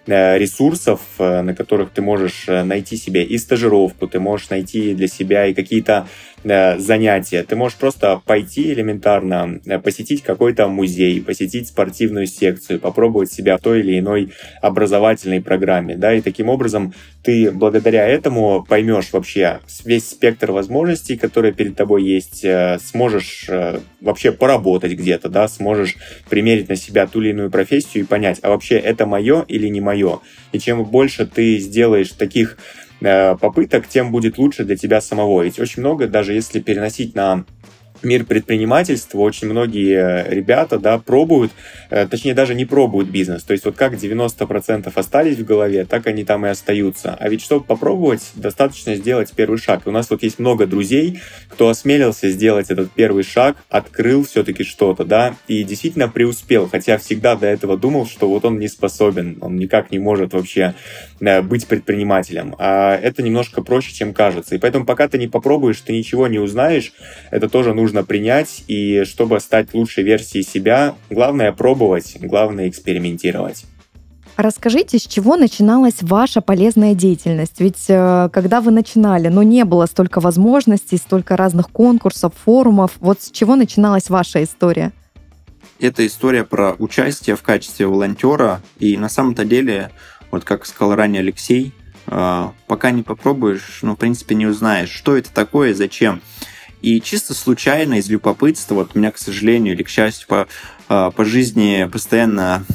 ресурсов, 0.07 1.01
на 1.18 1.55
которых 1.55 1.90
ты 1.90 2.03
можешь 2.03 2.47
найти 2.47 2.99
себе 2.99 3.25
и 3.25 3.38
стажировку, 3.38 4.07
ты 4.07 4.20
можешь 4.20 4.51
найти 4.51 4.94
для 4.94 5.09
себя 5.09 5.47
и 5.47 5.55
какие-то 5.55 6.07
занятия. 6.44 7.42
Ты 7.42 7.57
можешь 7.57 7.78
просто 7.78 8.20
пойти 8.24 8.72
элементарно, 8.72 9.61
посетить 9.83 10.22
какой-то 10.22 10.68
музей, 10.68 11.20
посетить 11.20 11.68
спортивную 11.68 12.26
секцию, 12.26 12.80
попробовать 12.80 13.33
себя 13.33 13.57
в 13.57 13.61
той 13.61 13.80
или 13.80 13.98
иной 13.98 14.33
образовательной 14.61 15.40
программе, 15.40 15.96
да, 15.96 16.14
и 16.14 16.20
таким 16.20 16.48
образом 16.48 16.94
ты 17.22 17.50
благодаря 17.50 18.07
этому 18.07 18.64
поймешь 18.68 19.09
вообще 19.12 19.61
весь 19.85 20.09
спектр 20.09 20.52
возможностей, 20.52 21.16
которые 21.16 21.54
перед 21.54 21.74
тобой 21.74 22.04
есть, 22.04 22.44
э, 22.44 22.78
сможешь 22.85 23.46
э, 23.48 23.80
вообще 24.00 24.30
поработать 24.30 24.92
где-то, 24.92 25.30
да, 25.30 25.48
сможешь 25.48 25.96
примерить 26.28 26.68
на 26.68 26.76
себя 26.76 27.07
ту 27.07 27.22
или 27.22 27.30
иную 27.30 27.50
профессию 27.50 28.04
и 28.04 28.07
понять, 28.07 28.40
а 28.42 28.50
вообще 28.50 28.76
это 28.76 29.07
мое 29.07 29.42
или 29.48 29.68
не 29.68 29.80
мое. 29.80 30.20
И 30.52 30.59
чем 30.59 30.85
больше 30.85 31.26
ты 31.26 31.59
сделаешь 31.59 32.11
таких 32.11 32.59
э, 32.59 32.84
попыток, 33.00 33.87
тем 33.88 34.11
будет 34.12 34.38
лучше 34.38 34.64
для 34.64 34.76
тебя 34.76 35.00
самого. 35.00 35.42
Ведь 35.42 35.59
очень 35.59 35.80
много, 35.80 36.07
даже 36.07 36.33
если 36.33 36.61
переносить 36.61 37.14
на 37.14 37.44
мир 38.05 38.25
предпринимательства 38.25 39.19
очень 39.19 39.49
многие 39.49 40.29
ребята, 40.29 40.79
да, 40.79 40.99
пробуют, 40.99 41.53
э, 41.90 42.07
точнее 42.07 42.35
даже 42.35 42.55
не 42.55 42.64
пробуют 42.64 43.09
бизнес. 43.09 43.43
То 43.45 43.53
есть 43.53 43.64
вот 43.64 43.77
как 43.77 43.95
90% 43.95 44.90
остались 44.95 45.38
в 45.38 45.45
голове, 45.45 45.85
так 45.85 46.07
они 46.07 46.25
там 46.25 46.47
и 46.47 46.49
остаются. 46.49 47.17
А 47.19 47.29
ведь 47.29 47.43
чтобы 47.43 47.64
попробовать, 47.64 48.33
достаточно 48.35 48.95
сделать 48.95 49.33
первый 49.35 49.59
шаг. 49.59 49.83
У 49.87 49.90
нас 49.90 50.11
вот 50.11 50.23
есть 50.23 50.38
много 50.38 50.67
друзей, 50.67 51.21
кто 51.49 51.69
осмелился 51.69 52.31
сделать 52.31 52.71
этот 52.71 52.90
первый 52.90 53.25
шаг, 53.25 53.57
открыл 53.69 54.25
все-таки 54.25 54.64
что-то, 54.64 55.05
да, 55.05 55.37
и 55.49 55.64
действительно 55.64 56.09
преуспел, 56.09 56.69
хотя 56.69 56.99
всегда 56.99 57.37
до 57.37 57.47
этого 57.47 57.77
думал, 57.77 58.07
что 58.07 58.29
вот 58.29 58.45
он 58.45 58.59
не 58.59 58.69
способен, 58.69 59.38
он 59.40 59.57
никак 59.57 59.90
не 59.90 59.99
может 59.99 60.33
вообще 60.33 60.75
э, 61.21 61.43
быть 61.43 61.67
предпринимателем. 61.67 62.55
А 62.59 62.97
это 62.97 63.23
немножко 63.23 63.62
проще, 63.62 63.95
чем 63.95 64.12
кажется. 64.12 64.55
И 64.55 64.59
поэтому 64.59 64.85
пока 64.85 65.09
ты 65.09 65.19
не 65.19 65.29
попробуешь, 65.29 65.81
ты 65.81 65.93
ничего 65.93 66.27
не 66.29 66.38
узнаешь. 66.38 66.93
Это 67.31 67.49
тоже 67.49 67.75
нужно 67.75 67.93
нужно 67.94 68.04
принять, 68.04 68.64
и 68.66 69.04
чтобы 69.04 69.38
стать 69.38 69.72
лучшей 69.72 70.02
версией 70.02 70.44
себя, 70.44 70.94
главное 71.11 71.52
пробовать, 71.52 72.16
главное 72.20 72.68
экспериментировать. 72.68 73.64
Расскажите, 74.37 74.98
с 74.98 75.07
чего 75.07 75.37
начиналась 75.37 76.02
ваша 76.02 76.40
полезная 76.40 76.94
деятельность? 76.94 77.61
Ведь 77.61 77.85
э, 77.87 78.28
когда 78.33 78.61
вы 78.61 78.72
начинали, 78.72 79.28
ну 79.28 79.42
не 79.42 79.64
было 79.64 79.87
столько 79.87 80.20
возможностей, 80.20 80.96
столько 80.96 81.37
разных 81.37 81.70
конкурсов, 81.70 82.33
форумов. 82.44 82.90
Вот 82.98 83.22
с 83.22 83.30
чего 83.30 83.54
начиналась 83.54 84.11
ваша 84.11 84.42
история? 84.42 84.90
Это 85.78 86.04
история 86.04 86.42
про 86.42 86.74
участие 86.80 87.37
в 87.37 87.42
качестве 87.42 87.87
волонтера. 87.87 88.61
И 88.80 88.96
на 88.96 89.09
самом-то 89.09 89.44
деле, 89.44 89.92
вот 90.33 90.42
как 90.42 90.66
сказал 90.66 90.96
ранее 90.96 91.20
Алексей, 91.20 91.72
э, 92.09 92.48
пока 92.66 92.90
не 92.90 93.04
попробуешь, 93.04 93.78
ну, 93.83 93.94
в 93.94 93.98
принципе, 93.98 94.35
не 94.35 94.46
узнаешь, 94.46 94.90
что 94.90 95.16
это 95.16 95.33
такое, 95.33 95.74
зачем. 95.74 96.20
И 96.85 97.01
чисто 97.01 97.33
случайно, 97.33 97.94
из 97.94 98.11
любопытства, 98.11 98.75
вот 98.75 98.94
меня, 98.94 99.11
к 99.11 99.16
сожалению 99.16 99.73
или 99.73 99.83
к 99.83 99.88
счастью, 99.88 100.29
по, 100.29 100.47
а, 100.87 101.11
по 101.12 101.25
жизни 101.25 101.88
постоянно 101.90 102.66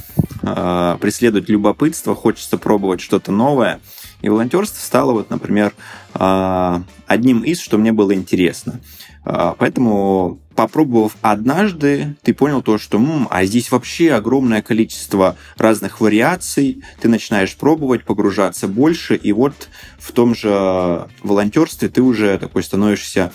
э, 0.41 0.97
преследует 0.99 1.47
любопытство, 1.47 2.15
хочется 2.15 2.57
пробовать 2.57 3.01
что-то 3.01 3.31
новое. 3.31 3.79
И 4.23 4.29
волонтерство 4.29 4.79
стало, 4.83 5.11
вот, 5.11 5.29
например, 5.29 5.75
э, 6.15 6.81
одним 7.05 7.41
из, 7.41 7.59
что 7.59 7.77
мне 7.77 7.91
было 7.91 8.15
интересно. 8.15 8.79
Э, 9.25 9.53
поэтому 9.59 10.39
попробовав 10.59 11.15
однажды, 11.21 12.17
ты 12.21 12.33
понял 12.33 12.61
то, 12.61 12.77
что 12.77 12.97
м, 12.97 13.29
а 13.31 13.45
здесь 13.45 13.71
вообще 13.71 14.11
огромное 14.11 14.61
количество 14.61 15.37
разных 15.55 16.01
вариаций, 16.01 16.83
ты 16.99 17.07
начинаешь 17.07 17.55
пробовать, 17.55 18.03
погружаться 18.03 18.67
больше, 18.67 19.15
и 19.15 19.31
вот 19.31 19.69
в 19.97 20.11
том 20.11 20.35
же 20.35 21.07
волонтерстве 21.23 21.87
ты 21.87 22.01
уже 22.01 22.37
такой 22.37 22.63
становишься 22.63 23.31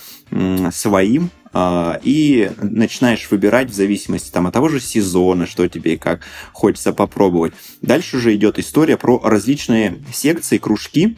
своим, 0.70 1.30
а, 1.54 2.00
и 2.02 2.50
начинаешь 2.60 3.30
выбирать 3.30 3.70
в 3.70 3.74
зависимости 3.74 4.30
там, 4.30 4.48
от 4.48 4.52
того 4.52 4.68
же 4.68 4.80
сезона, 4.80 5.46
что 5.46 5.66
тебе 5.68 5.94
и 5.94 5.96
как 5.96 6.22
хочется 6.52 6.92
попробовать. 6.92 7.54
Дальше 7.80 8.16
уже 8.16 8.34
идет 8.34 8.58
история 8.58 8.96
про 8.96 9.20
различные 9.22 10.02
секции, 10.12 10.58
кружки, 10.58 11.16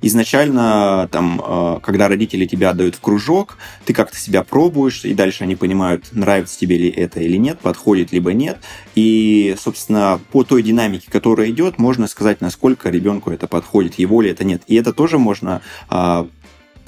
изначально, 0.00 1.08
там, 1.10 1.40
а, 1.44 1.80
когда 1.80 2.08
родители 2.08 2.46
тебя 2.46 2.70
отдают 2.70 2.94
в 2.94 3.00
кружок, 3.00 3.58
ты 3.84 3.92
как-то 3.92 4.16
себя 4.16 4.44
пробуешь, 4.44 5.04
и 5.04 5.14
дальше 5.14 5.44
они 5.44 5.56
понимают, 5.56 6.06
нравится 6.12 6.58
тебе 6.58 6.78
ли 6.78 6.88
это 6.88 7.20
или 7.20 7.36
нет, 7.36 7.58
подходит 7.58 8.12
либо 8.12 8.32
нет. 8.32 8.58
И, 8.94 9.56
собственно, 9.58 10.20
по 10.30 10.44
той 10.44 10.62
динамике, 10.62 11.10
которая 11.10 11.50
идет, 11.50 11.78
можно 11.78 12.06
сказать, 12.06 12.40
насколько 12.40 12.90
ребенку 12.90 13.30
это 13.30 13.46
подходит, 13.46 13.98
его 13.98 14.20
ли 14.20 14.30
это 14.30 14.44
нет. 14.44 14.62
И 14.66 14.76
это 14.76 14.92
тоже 14.92 15.18
можно 15.18 15.62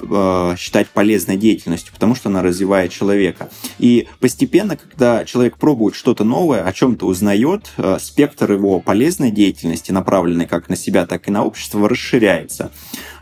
Э, 0.02 0.54
считать 0.58 0.88
полезной 0.88 1.36
деятельностью, 1.36 1.92
потому 1.92 2.14
что 2.14 2.28
она 2.28 2.42
развивает 2.42 2.90
человека. 2.92 3.50
И 3.78 4.08
постепенно, 4.18 4.76
когда 4.76 5.24
человек 5.24 5.56
пробует 5.56 5.94
что-то 5.94 6.24
новое, 6.24 6.62
о 6.64 6.72
чем-то 6.72 7.06
узнает, 7.06 7.70
э, 7.76 7.98
спектр 8.00 8.52
его 8.52 8.80
полезной 8.80 9.30
деятельности, 9.30 9.92
направленной 9.92 10.46
как 10.46 10.68
на 10.68 10.76
себя, 10.76 11.06
так 11.06 11.28
и 11.28 11.30
на 11.30 11.44
общество, 11.44 11.88
расширяется. 11.88 12.72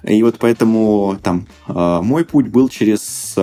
И 0.03 0.23
вот 0.23 0.37
поэтому 0.39 1.19
там 1.23 1.49
э, 1.67 2.01
мой 2.03 2.25
путь 2.25 2.49
был 2.49 2.69
через 2.69 3.35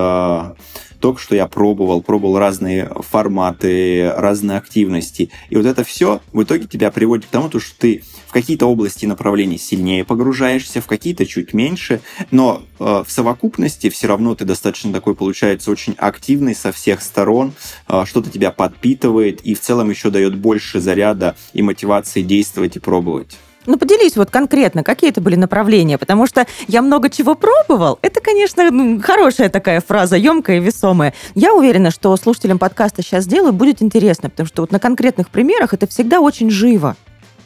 только 1.06 1.22
что 1.22 1.36
я 1.36 1.46
пробовал, 1.46 2.02
пробовал 2.02 2.40
разные 2.40 2.92
форматы, 3.12 4.12
разные 4.18 4.58
активности. 4.58 5.30
И 5.52 5.56
вот 5.56 5.68
это 5.68 5.84
все 5.84 6.20
в 6.34 6.42
итоге 6.42 6.66
тебя 6.66 6.90
приводит 6.90 7.28
к 7.28 7.30
тому, 7.30 7.48
что 7.48 7.78
ты 7.78 8.02
в 8.26 8.32
какие-то 8.32 8.66
области 8.66 9.06
направлений 9.06 9.60
сильнее 9.60 10.04
погружаешься, 10.04 10.82
в 10.82 10.88
какие-то 10.88 11.28
чуть 11.28 11.54
меньше, 11.54 12.02
но 12.32 12.64
э, 12.80 13.04
в 13.06 13.12
совокупности 13.12 13.92
все 13.92 14.08
равно 14.08 14.34
ты 14.34 14.46
достаточно 14.46 14.92
такой, 14.92 15.14
получается, 15.14 15.70
очень 15.70 15.94
активный 16.00 16.56
со 16.56 16.72
всех 16.72 17.04
сторон, 17.04 17.54
э, 17.88 18.04
что-то 18.08 18.32
тебя 18.32 18.50
подпитывает 18.50 19.42
и 19.42 19.54
в 19.54 19.62
целом 19.62 19.92
еще 19.92 20.10
дает 20.10 20.36
больше 20.36 20.80
заряда 20.80 21.36
и 21.54 21.62
мотивации 21.62 22.24
действовать 22.24 22.78
и 22.78 22.80
пробовать. 22.80 23.38
Ну, 23.66 23.78
поделись 23.78 24.16
вот 24.16 24.30
конкретно, 24.30 24.84
какие 24.84 25.10
это 25.10 25.22
были 25.22 25.36
направления, 25.36 25.98
потому 25.98 26.28
что 26.28 26.46
я 26.68 26.82
много 26.82 27.10
чего 27.10 27.36
пробовал. 27.36 28.00
Это, 28.02 28.22
конечно, 28.22 28.70
ну, 28.72 29.02
хорошая 29.02 29.50
такая 29.50 29.82
фраза, 29.82 30.18
емкая 30.18 30.58
и 30.58 30.60
весомая. 30.60 31.14
Я 31.34 31.54
уверена, 31.54 31.92
что 31.92 32.16
слушателям 32.18 32.60
подкаста 32.60 33.02
сейчас 33.02 33.24
сделаю 33.24 33.54
будет 33.54 33.82
интересно, 33.82 34.30
потому 34.30 34.48
что 34.48 34.62
вот 34.62 34.72
на 34.72 34.80
конкретных 34.80 35.30
примерах 35.30 35.74
это 35.74 35.88
всегда 35.88 36.20
очень 36.20 36.50
живо. 36.50 36.96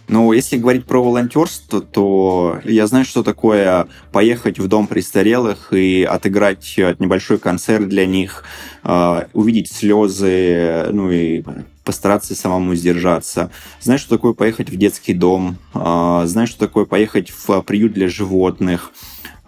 Ну, 0.10 0.32
если 0.32 0.58
говорить 0.58 0.86
про 0.86 1.04
волонтерство, 1.04 1.82
то 1.82 2.60
я 2.64 2.88
знаю, 2.88 3.06
что 3.06 3.22
такое 3.22 3.88
поехать 4.12 4.58
в 4.58 4.68
дом 4.68 4.88
престарелых 4.88 5.72
и 5.72 6.04
отыграть 6.04 6.74
небольшой 6.98 7.38
концерт 7.38 7.88
для 7.88 8.08
них, 8.08 8.44
а, 8.82 9.28
увидеть 9.34 9.72
слезы, 9.72 10.88
ну 10.92 11.12
и 11.12 11.44
постараться 11.90 12.36
самому 12.36 12.76
сдержаться. 12.76 13.50
Знаешь, 13.82 14.02
что 14.02 14.12
такое 14.12 14.34
поехать 14.34 14.70
в 14.70 14.76
детский 14.76 15.16
дом, 15.16 15.58
а, 15.74 16.24
знаешь, 16.28 16.50
что 16.50 16.60
такое 16.60 16.86
поехать 16.86 17.32
в 17.32 17.64
приют 17.64 17.94
для 17.94 18.08
животных, 18.08 18.92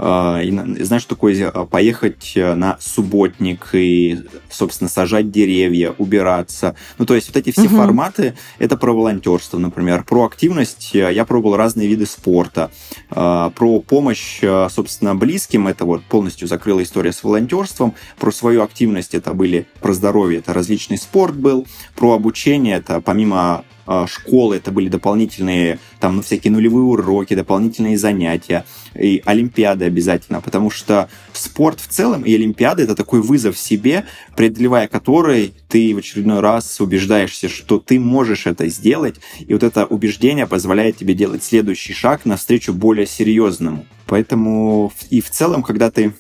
а, 0.04 0.42
знаешь, 0.80 1.04
что 1.04 1.14
такое 1.16 1.50
а, 1.50 1.68
поехать 1.68 2.34
э, 2.36 2.56
на 2.56 2.78
субботник 2.80 3.70
и, 3.74 4.18
собственно, 4.50 4.90
сажать 4.90 5.30
деревья, 5.30 5.92
убираться. 5.92 6.76
Ну, 6.98 7.06
то 7.06 7.14
есть 7.14 7.28
вот 7.28 7.38
эти 7.38 7.52
все 7.52 7.66
угу. 7.68 7.76
форматы, 7.76 8.36
это 8.58 8.78
про 8.78 8.94
волонтерство, 8.94 9.60
например. 9.60 10.04
Про 10.04 10.26
активность 10.26 10.96
э, 10.96 11.14
я 11.14 11.24
пробовал 11.24 11.56
разные 11.56 11.88
виды 11.88 12.08
спорта. 12.08 12.72
А, 13.12 13.52
про 13.52 13.80
помощь, 13.80 14.40
э, 14.42 14.70
собственно, 14.72 15.14
близким, 15.14 15.68
это 15.68 15.86
вот 15.86 16.04
полностью 16.06 16.48
закрыла 16.48 16.82
история 16.82 17.14
с 17.14 17.24
волонтерством. 17.24 17.94
Про 18.18 18.32
свою 18.32 18.64
активность 18.64 19.14
это 19.14 19.36
были 19.36 19.68
про 19.82 19.94
здоровье, 19.94 20.40
это 20.40 20.52
различный 20.52 20.98
спорт 20.98 21.36
был. 21.36 21.68
Про 21.96 22.14
обучение, 22.14 22.78
это 22.78 23.02
помимо 23.02 23.66
школы, 24.08 24.58
это 24.58 24.72
были 24.72 24.90
дополнительные 24.90 25.80
там 26.00 26.18
ну, 26.18 26.22
всякие 26.22 26.52
нулевые 26.52 26.84
уроки, 26.84 27.36
дополнительные 27.36 27.98
занятия, 27.98 28.66
и 28.96 29.22
олимпиады 29.26 29.86
обязательно, 29.86 30.42
потому 30.42 30.70
что 30.70 31.10
спорт 31.34 31.80
в 31.80 31.88
целом 31.88 32.24
и 32.24 32.34
олимпиады 32.34 32.84
это 32.84 32.96
такой 32.96 33.22
вызов 33.22 33.58
себе, 33.58 34.06
преодолевая 34.36 34.88
который 34.88 35.54
ты 35.70 35.94
в 35.94 36.00
очередной 36.00 36.40
раз 36.40 36.80
убеждаешься, 36.82 37.50
что 37.50 37.80
ты 37.80 38.00
можешь 38.00 38.48
это 38.48 38.68
сделать, 38.68 39.16
и 39.40 39.54
вот 39.54 39.64
это 39.64 39.86
убеждение 39.86 40.48
позволяет 40.48 40.98
тебе 40.98 41.14
делать 41.14 41.44
следующий 41.44 41.94
шаг 41.94 42.26
навстречу 42.26 42.74
более 42.74 43.08
серьезному. 43.08 43.86
Поэтому 44.08 44.92
и 45.10 45.22
в 45.22 45.30
целом, 45.30 45.64
когда 45.64 45.90
ты 45.90 46.14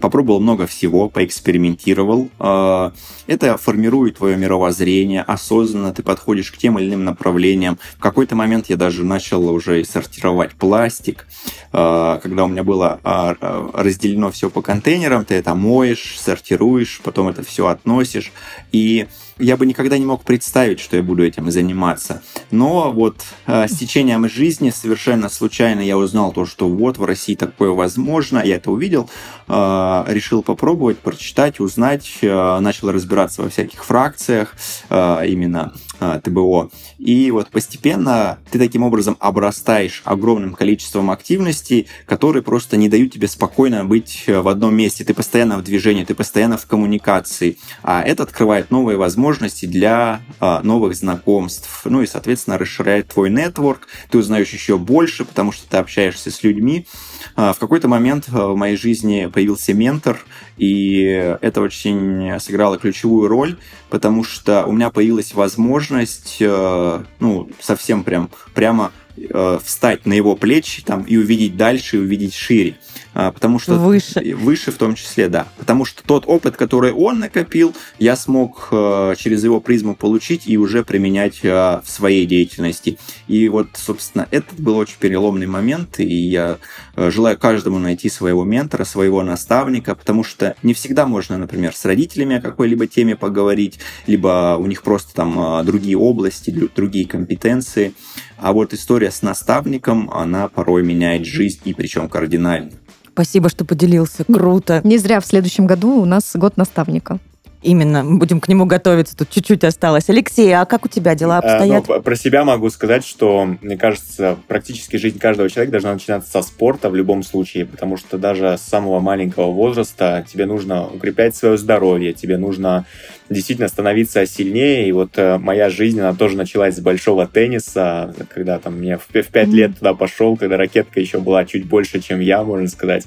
попробовал 0.00 0.40
много 0.40 0.66
всего, 0.66 1.08
поэкспериментировал. 1.08 2.28
А, 2.38 2.92
это 3.26 3.56
формирует 3.56 4.18
твое 4.18 4.36
мировоззрение, 4.36 5.22
осознанно 5.22 5.92
ты 5.92 6.02
подходишь 6.02 6.52
к 6.52 6.56
тем 6.56 6.78
или 6.78 6.88
иным 6.88 7.04
направлениям. 7.04 7.78
В 7.96 8.00
какой-то 8.00 8.36
момент 8.36 8.66
я 8.68 8.76
даже 8.76 9.04
начал 9.04 9.48
уже 9.48 9.84
сортировать 9.84 10.52
пластик, 10.52 11.26
а, 11.72 12.18
когда 12.22 12.44
у 12.44 12.48
меня 12.48 12.64
было 12.64 13.00
а, 13.04 13.36
разделено 13.72 14.30
все 14.30 14.50
по 14.50 14.62
контейнерам, 14.62 15.24
ты 15.24 15.34
это 15.34 15.54
моешь, 15.54 16.16
сортируешь, 16.18 17.00
потом 17.02 17.28
это 17.28 17.42
все 17.42 17.66
относишь. 17.66 18.32
И 18.72 19.06
я 19.38 19.56
бы 19.56 19.66
никогда 19.66 19.98
не 19.98 20.06
мог 20.06 20.24
представить, 20.24 20.80
что 20.80 20.96
я 20.96 21.02
буду 21.02 21.24
этим 21.24 21.50
заниматься. 21.50 22.22
Но 22.50 22.90
вот 22.90 23.16
э, 23.46 23.68
с 23.68 23.76
течением 23.76 24.28
жизни 24.28 24.70
совершенно 24.70 25.28
случайно 25.28 25.80
я 25.80 25.98
узнал 25.98 26.32
то, 26.32 26.46
что 26.46 26.68
вот 26.68 26.96
в 26.96 27.04
России 27.04 27.34
такое 27.34 27.70
возможно. 27.70 28.40
Я 28.42 28.56
это 28.56 28.70
увидел, 28.70 29.10
э, 29.46 30.04
решил 30.08 30.42
попробовать, 30.42 30.98
прочитать, 30.98 31.60
узнать, 31.60 32.18
э, 32.22 32.58
начал 32.60 32.90
разбираться 32.90 33.42
во 33.42 33.50
всяких 33.50 33.84
фракциях 33.84 34.54
э, 34.88 35.26
именно 35.28 35.74
э, 36.00 36.20
ТБО. 36.24 36.70
И 36.98 37.30
вот 37.30 37.48
постепенно 37.48 38.38
ты 38.50 38.58
таким 38.58 38.84
образом 38.84 39.18
обрастаешь 39.20 40.00
огромным 40.04 40.54
количеством 40.54 41.10
активностей, 41.10 41.88
которые 42.06 42.42
просто 42.42 42.78
не 42.78 42.88
дают 42.88 43.12
тебе 43.12 43.28
спокойно 43.28 43.84
быть 43.84 44.24
э, 44.26 44.40
в 44.40 44.48
одном 44.48 44.74
месте. 44.74 45.04
Ты 45.04 45.12
постоянно 45.12 45.58
в 45.58 45.62
движении, 45.62 46.04
ты 46.04 46.14
постоянно 46.14 46.56
в 46.56 46.64
коммуникации. 46.64 47.58
А 47.82 48.02
это 48.02 48.22
открывает 48.22 48.70
новые 48.70 48.96
возможности 48.96 49.25
возможности 49.26 49.66
для 49.66 50.20
а, 50.38 50.62
новых 50.62 50.94
знакомств. 50.94 51.82
Ну 51.84 52.00
и, 52.02 52.06
соответственно, 52.06 52.58
расширяет 52.58 53.08
твой 53.08 53.28
нетворк. 53.28 53.88
Ты 54.08 54.18
узнаешь 54.18 54.52
еще 54.52 54.78
больше, 54.78 55.24
потому 55.24 55.50
что 55.50 55.68
ты 55.68 55.78
общаешься 55.78 56.30
с 56.30 56.44
людьми. 56.44 56.86
А, 57.34 57.52
в 57.52 57.58
какой-то 57.58 57.88
момент 57.88 58.26
а, 58.32 58.52
в 58.52 58.56
моей 58.56 58.76
жизни 58.76 59.26
появился 59.26 59.74
ментор, 59.74 60.20
и 60.58 61.02
это 61.40 61.60
очень 61.60 62.38
сыграло 62.38 62.78
ключевую 62.78 63.26
роль, 63.26 63.56
потому 63.90 64.22
что 64.22 64.64
у 64.64 64.72
меня 64.72 64.90
появилась 64.90 65.34
возможность, 65.34 66.38
а, 66.40 67.04
ну, 67.18 67.50
совсем 67.60 68.04
прям 68.04 68.30
прямо 68.54 68.92
а, 69.30 69.58
встать 69.62 70.06
на 70.06 70.12
его 70.12 70.36
плечи 70.36 70.82
там, 70.82 71.02
и 71.02 71.16
увидеть 71.16 71.56
дальше, 71.56 71.96
и 71.96 72.00
увидеть 72.00 72.34
шире. 72.34 72.76
А, 73.18 73.32
потому 73.32 73.58
что 73.58 73.76
выше. 73.76 74.20
выше 74.36 74.70
в 74.70 74.76
том 74.76 74.94
числе, 74.94 75.30
да. 75.30 75.48
Потому 75.56 75.86
что 75.86 76.02
тот 76.02 76.24
опыт, 76.26 76.58
который 76.58 76.92
он 76.92 77.18
накопил, 77.18 77.74
я 77.98 78.14
смог 78.14 78.68
э, 78.70 79.14
через 79.16 79.42
его 79.42 79.58
призму 79.58 79.96
получить 79.96 80.42
и 80.44 80.58
уже 80.58 80.84
применять 80.84 81.38
э, 81.42 81.48
в 81.82 81.88
своей 81.88 82.26
деятельности. 82.26 82.98
И 83.26 83.48
вот, 83.48 83.68
собственно, 83.72 84.28
это 84.30 84.54
был 84.58 84.76
очень 84.76 84.96
переломный 84.98 85.46
момент, 85.46 85.98
и 85.98 86.14
я 86.14 86.58
э, 86.94 87.10
желаю 87.10 87.38
каждому 87.38 87.78
найти 87.78 88.10
своего 88.10 88.44
ментора, 88.44 88.84
своего 88.84 89.22
наставника, 89.22 89.94
потому 89.94 90.22
что 90.22 90.54
не 90.62 90.74
всегда 90.74 91.06
можно, 91.06 91.38
например, 91.38 91.74
с 91.74 91.86
родителями 91.86 92.36
о 92.36 92.42
какой-либо 92.42 92.86
теме 92.86 93.16
поговорить, 93.16 93.78
либо 94.06 94.58
у 94.60 94.66
них 94.66 94.82
просто 94.82 95.14
там 95.14 95.64
другие 95.64 95.96
области, 95.96 96.50
другие 96.50 97.08
компетенции. 97.08 97.94
А 98.38 98.52
вот 98.52 98.72
история 98.72 99.10
с 99.10 99.22
наставником, 99.22 100.10
она 100.10 100.48
порой 100.48 100.82
меняет 100.82 101.24
жизнь, 101.24 101.60
и 101.64 101.74
причем 101.74 102.08
кардинально. 102.08 102.72
Спасибо, 103.12 103.48
что 103.48 103.64
поделился. 103.64 104.24
Круто. 104.24 104.82
Не 104.84 104.98
зря 104.98 105.20
в 105.20 105.26
следующем 105.26 105.66
году 105.66 106.02
у 106.02 106.04
нас 106.04 106.32
год 106.34 106.56
наставника. 106.58 107.18
Именно, 107.62 108.04
будем 108.04 108.40
к 108.40 108.48
нему 108.48 108.66
готовиться, 108.66 109.16
тут 109.16 109.30
чуть-чуть 109.30 109.64
осталось. 109.64 110.08
Алексей, 110.08 110.54
а 110.54 110.64
как 110.66 110.84
у 110.84 110.88
тебя 110.88 111.14
дела 111.14 111.38
обстоят? 111.38 111.88
А, 111.88 111.94
ну, 111.94 112.02
про 112.02 112.16
себя 112.16 112.44
могу 112.44 112.70
сказать, 112.70 113.04
что, 113.04 113.48
мне 113.60 113.76
кажется, 113.76 114.36
практически 114.46 114.96
жизнь 114.96 115.18
каждого 115.18 115.48
человека 115.48 115.72
должна 115.72 115.94
начинаться 115.94 116.30
со 116.30 116.42
спорта 116.42 116.90
в 116.90 116.94
любом 116.94 117.22
случае, 117.22 117.66
потому 117.66 117.96
что 117.96 118.18
даже 118.18 118.56
с 118.58 118.62
самого 118.62 119.00
маленького 119.00 119.50
возраста 119.50 120.24
тебе 120.30 120.46
нужно 120.46 120.86
укреплять 120.86 121.34
свое 121.34 121.56
здоровье, 121.56 122.12
тебе 122.12 122.36
нужно 122.36 122.84
действительно 123.30 123.68
становиться 123.68 124.26
сильнее. 124.26 124.88
И 124.88 124.92
вот 124.92 125.12
э, 125.16 125.38
моя 125.38 125.70
жизнь, 125.70 125.98
она 126.00 126.14
тоже 126.14 126.36
началась 126.36 126.76
с 126.76 126.80
большого 126.80 127.26
тенниса, 127.26 128.14
когда 128.32 128.58
там 128.58 128.78
мне 128.78 128.98
в, 128.98 129.06
в 129.06 129.26
5 129.26 129.48
лет 129.48 129.78
туда 129.78 129.94
пошел, 129.94 130.36
когда 130.36 130.56
ракетка 130.56 131.00
еще 131.00 131.20
была 131.20 131.44
чуть 131.44 131.66
больше, 131.66 132.00
чем 132.00 132.20
я, 132.20 132.42
можно 132.44 132.68
сказать. 132.68 133.06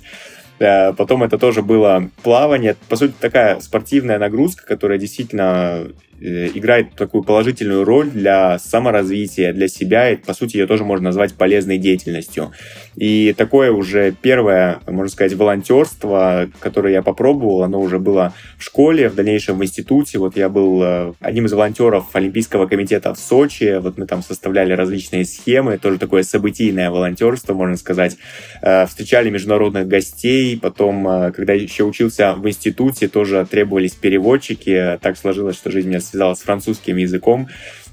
Э, 0.60 0.93
потом 0.93 1.24
это 1.24 1.38
тоже 1.38 1.62
было 1.62 2.10
плавание. 2.24 2.76
По 2.88 2.95
сути, 2.95 3.13
такая 3.19 3.60
спортивная 3.60 4.19
нагрузка, 4.19 4.65
которая 4.65 4.98
действительно 5.00 5.88
играет 6.20 6.94
такую 6.96 7.24
положительную 7.24 7.84
роль 7.84 8.10
для 8.10 8.60
саморазвития, 8.60 9.54
для 9.54 9.68
себя, 9.68 10.12
и, 10.12 10.16
по 10.16 10.34
сути, 10.34 10.58
ее 10.58 10.68
тоже 10.68 10.84
можно 10.84 11.06
назвать 11.06 11.36
полезной 11.36 11.78
деятельностью. 11.78 12.52
И 12.96 13.34
такое 13.38 13.72
уже 13.72 14.14
первое, 14.22 14.80
можно 14.86 15.10
сказать, 15.10 15.34
волонтерство, 15.34 16.50
которое 16.60 16.94
я 16.94 17.02
попробовал, 17.02 17.64
оно 17.64 17.80
уже 17.80 17.98
было 17.98 18.34
в 18.58 18.64
школе, 18.64 19.10
в 19.10 19.16
дальнейшем 19.16 19.58
в 19.58 19.64
институте. 19.64 20.20
Вот 20.20 20.36
я 20.36 20.50
был 20.50 20.84
э, 20.84 21.14
одним 21.22 21.46
из 21.46 21.54
волонтеров 21.54 22.08
Олимпийского 22.14 22.68
комитета 22.68 23.14
в 23.14 23.20
Сочи, 23.20 23.80
вот 23.80 23.98
мы 23.98 24.06
там 24.06 24.22
составляли 24.22 24.74
различные 24.74 25.24
схемы, 25.24 25.78
тоже 25.78 25.98
такое 25.98 26.24
событийное 26.24 26.90
волонтерство, 26.92 27.54
можно 27.54 27.78
сказать. 27.78 28.18
Э, 28.62 28.86
встречали 28.86 29.30
международных 29.30 29.88
гостей, 29.88 30.60
потом, 30.60 31.08
э, 31.08 31.32
когда 31.32 31.54
еще 31.54 31.86
учился 31.86 32.34
в 32.34 32.46
институте, 32.48 33.08
тоже 33.08 33.48
требовались 33.50 33.94
переводчики. 33.94 35.00
Так 35.02 35.18
сложилось, 35.18 35.56
что 35.56 35.72
жизнь 35.72 35.88
меня 35.88 36.02
связала 36.10 36.34
с 36.34 36.41
французским 36.41 36.98
языком 36.98 37.48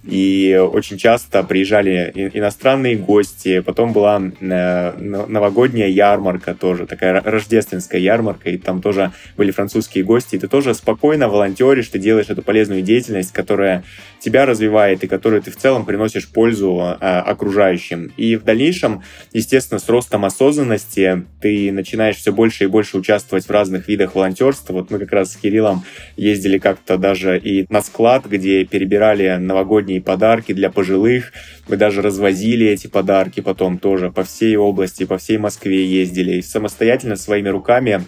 и 0.06 0.56
очень 0.72 0.98
часто 0.98 1.42
приезжали 1.42 2.12
иностранные 2.34 2.96
гости, 2.96 3.60
потом 3.60 3.92
была 3.92 4.20
э, 4.40 4.92
новогодняя 4.98 5.88
ярмарка 5.88 6.54
тоже, 6.54 6.86
такая 6.86 7.20
рождественская 7.20 8.00
ярмарка, 8.00 8.50
и 8.50 8.56
там 8.56 8.80
тоже 8.80 9.12
были 9.36 9.50
французские 9.50 10.04
гости, 10.04 10.36
и 10.36 10.38
ты 10.38 10.48
тоже 10.48 10.74
спокойно 10.74 11.28
волонтеришь, 11.28 11.88
ты 11.88 11.98
делаешь 11.98 12.28
эту 12.28 12.42
полезную 12.42 12.82
деятельность, 12.82 13.32
которая 13.32 13.84
тебя 14.20 14.46
развивает 14.46 15.02
и 15.04 15.06
которую 15.06 15.42
ты 15.42 15.50
в 15.50 15.56
целом 15.56 15.84
приносишь 15.84 16.28
пользу 16.28 16.80
э, 16.80 17.04
окружающим. 17.04 18.12
И 18.16 18.36
в 18.36 18.44
дальнейшем, 18.44 19.02
естественно, 19.32 19.78
с 19.78 19.88
ростом 19.88 20.24
осознанности 20.24 21.24
ты 21.40 21.72
начинаешь 21.72 22.16
все 22.16 22.32
больше 22.32 22.64
и 22.64 22.66
больше 22.66 22.98
участвовать 22.98 23.46
в 23.46 23.50
разных 23.50 23.88
видах 23.88 24.14
волонтерства. 24.14 24.72
Вот 24.72 24.90
мы 24.90 24.98
как 24.98 25.12
раз 25.12 25.32
с 25.32 25.36
Кириллом 25.36 25.84
ездили 26.16 26.58
как-то 26.58 26.96
даже 26.96 27.38
и 27.38 27.66
на 27.68 27.82
склад, 27.82 28.26
где 28.26 28.64
перебирали 28.64 29.36
новогодние 29.36 29.95
новогодние 29.96 30.02
подарки 30.02 30.52
для 30.52 30.70
пожилых. 30.70 31.32
Мы 31.68 31.76
даже 31.76 32.02
развозили 32.02 32.66
эти 32.66 32.86
подарки 32.86 33.40
потом 33.40 33.78
тоже 33.78 34.10
по 34.10 34.22
всей 34.22 34.56
области, 34.56 35.04
по 35.04 35.16
всей 35.16 35.38
Москве 35.38 35.84
ездили. 35.84 36.38
И 36.38 36.42
самостоятельно 36.42 37.16
своими 37.16 37.50
руками 37.50 38.04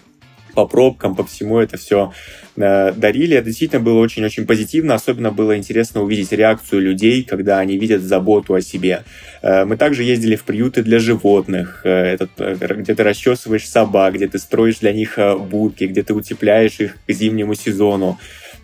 по 0.54 0.66
пробкам, 0.66 1.14
по 1.14 1.22
всему 1.22 1.58
это 1.58 1.76
все 1.76 2.12
э, 2.56 2.92
дарили. 2.92 3.36
Это 3.36 3.46
действительно 3.46 3.80
было 3.80 4.00
очень-очень 4.00 4.46
позитивно. 4.46 4.94
Особенно 4.94 5.30
было 5.30 5.56
интересно 5.56 6.02
увидеть 6.02 6.32
реакцию 6.32 6.80
людей, 6.82 7.22
когда 7.22 7.60
они 7.60 7.78
видят 7.78 8.02
заботу 8.02 8.54
о 8.54 8.60
себе. 8.60 9.02
Э, 9.42 9.64
мы 9.64 9.76
также 9.76 10.02
ездили 10.02 10.36
в 10.36 10.42
приюты 10.42 10.82
для 10.82 10.98
животных, 10.98 11.82
э, 11.84 11.90
этот, 11.90 12.30
э, 12.38 12.56
где 12.76 12.94
ты 12.94 13.02
расчесываешь 13.04 13.68
собак, 13.68 14.14
где 14.14 14.26
ты 14.26 14.38
строишь 14.38 14.80
для 14.80 14.92
них 14.92 15.18
э, 15.18 15.36
будки, 15.36 15.84
где 15.84 16.02
ты 16.02 16.12
утепляешь 16.14 16.80
их 16.80 16.96
к 17.06 17.12
зимнему 17.12 17.54
сезону. 17.54 18.18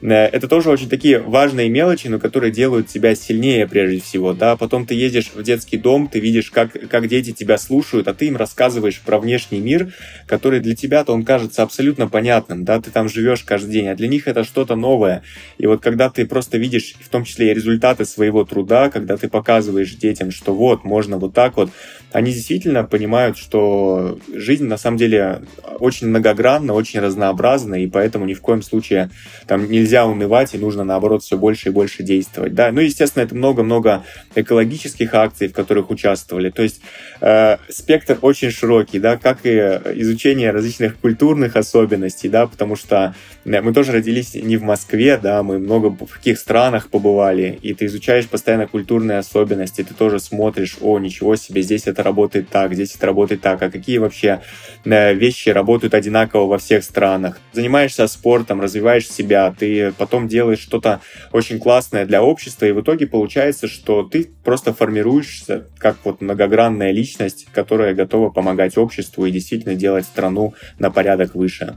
Э, 0.04 0.26
это 0.26 0.48
тоже 0.48 0.70
очень 0.70 0.88
такие 0.88 1.18
важные 1.20 1.68
мелочи, 1.70 2.08
но 2.08 2.18
которые 2.18 2.52
делают 2.52 2.88
тебя 2.88 3.14
сильнее 3.14 3.66
прежде 3.66 4.00
всего, 4.00 4.34
да, 4.34 4.56
потом 4.56 4.86
ты 4.86 4.94
ездишь 4.94 5.30
в 5.34 5.42
детский 5.42 5.78
дом, 5.78 6.08
ты 6.08 6.20
видишь, 6.20 6.50
как, 6.50 6.72
как 6.88 7.08
дети 7.08 7.32
тебя 7.32 7.56
слушают, 7.56 8.06
а 8.08 8.14
ты 8.14 8.26
им 8.26 8.36
рассказываешь 8.36 9.00
про 9.00 9.18
внешний 9.18 9.60
мир, 9.60 9.94
который 10.26 10.60
для 10.60 10.76
тебя-то 10.76 11.12
он 11.12 11.24
кажется 11.24 11.62
абсолютно 11.62 12.08
понятным, 12.08 12.64
да, 12.64 12.80
ты 12.80 12.90
там 12.90 13.08
живешь 13.08 13.44
каждый 13.44 13.72
день, 13.72 13.88
а 13.88 13.94
для 13.94 14.08
них 14.08 14.28
это 14.28 14.44
что-то 14.44 14.76
новое, 14.76 15.22
и 15.56 15.66
вот 15.66 15.80
когда 15.80 16.10
ты 16.10 16.26
просто 16.26 16.58
видишь, 16.58 16.94
в 17.00 17.08
том 17.08 17.24
числе 17.24 17.50
и 17.50 17.54
результаты 17.54 18.04
своего 18.04 18.44
труда, 18.44 18.90
когда 18.90 19.16
ты 19.16 19.28
показываешь 19.28 19.94
детям, 19.94 20.30
что 20.30 20.54
вот, 20.54 20.84
можно 20.84 21.16
вот 21.16 21.32
так 21.32 21.56
вот, 21.56 21.70
они 22.12 22.32
действительно 22.32 22.84
понимают, 22.84 23.36
что 23.38 24.18
жизнь 24.32 24.66
на 24.66 24.76
самом 24.76 24.98
деле 24.98 25.42
очень 25.80 26.08
многогранна, 26.08 26.72
очень 26.72 27.00
разнообразна, 27.00 27.82
и 27.82 27.88
поэтому 27.88 28.24
ни 28.24 28.34
в 28.34 28.40
коем 28.40 28.62
случае 28.62 29.10
там 29.46 29.68
нельзя 29.68 29.93
унывать, 30.02 30.54
и 30.54 30.58
нужно, 30.58 30.84
наоборот, 30.84 31.22
все 31.22 31.36
больше 31.38 31.68
и 31.68 31.72
больше 31.72 32.02
действовать. 32.02 32.54
Да? 32.54 32.72
Ну, 32.72 32.80
естественно, 32.80 33.22
это 33.22 33.34
много-много 33.34 34.04
экологических 34.34 35.14
акций, 35.14 35.48
в 35.48 35.52
которых 35.52 35.90
участвовали. 35.90 36.50
То 36.50 36.62
есть 36.62 36.80
э, 37.20 37.58
спектр 37.68 38.18
очень 38.22 38.50
широкий, 38.50 38.98
да, 38.98 39.16
как 39.16 39.44
и 39.44 39.50
изучение 39.50 40.50
различных 40.50 40.96
культурных 40.98 41.56
особенностей, 41.56 42.28
да, 42.28 42.46
потому 42.46 42.76
что 42.76 43.14
э, 43.44 43.60
мы 43.60 43.72
тоже 43.72 43.92
родились 43.92 44.34
не 44.34 44.56
в 44.56 44.62
Москве, 44.62 45.18
да, 45.18 45.42
мы 45.42 45.58
много 45.58 45.90
в 45.90 46.14
каких 46.14 46.38
странах 46.38 46.88
побывали, 46.88 47.58
и 47.62 47.74
ты 47.74 47.86
изучаешь 47.86 48.26
постоянно 48.26 48.66
культурные 48.66 49.18
особенности, 49.18 49.84
ты 49.84 49.94
тоже 49.94 50.18
смотришь, 50.18 50.76
о, 50.80 50.98
ничего 50.98 51.36
себе, 51.36 51.62
здесь 51.62 51.86
это 51.86 52.02
работает 52.02 52.48
так, 52.48 52.74
здесь 52.74 52.94
это 52.96 53.06
работает 53.06 53.40
так, 53.40 53.62
а 53.62 53.70
какие 53.70 53.98
вообще 53.98 54.40
э, 54.84 55.14
вещи 55.14 55.50
работают 55.50 55.94
одинаково 55.94 56.46
во 56.46 56.58
всех 56.58 56.84
странах. 56.84 57.38
Занимаешься 57.52 58.06
спортом, 58.06 58.60
развиваешь 58.60 59.08
себя, 59.08 59.54
ты 59.56 59.83
потом 59.92 60.28
делаешь 60.28 60.60
что-то 60.60 61.00
очень 61.32 61.58
классное 61.58 62.06
для 62.06 62.22
общества, 62.22 62.66
и 62.66 62.72
в 62.72 62.80
итоге 62.80 63.06
получается, 63.06 63.68
что 63.68 64.02
ты 64.02 64.30
просто 64.44 64.72
формируешься 64.72 65.68
как 65.78 65.96
вот 66.04 66.20
многогранная 66.20 66.92
личность, 66.92 67.46
которая 67.52 67.94
готова 67.94 68.30
помогать 68.30 68.76
обществу 68.78 69.26
и 69.26 69.30
действительно 69.30 69.74
делать 69.74 70.04
страну 70.04 70.54
на 70.78 70.90
порядок 70.90 71.34
выше. 71.34 71.76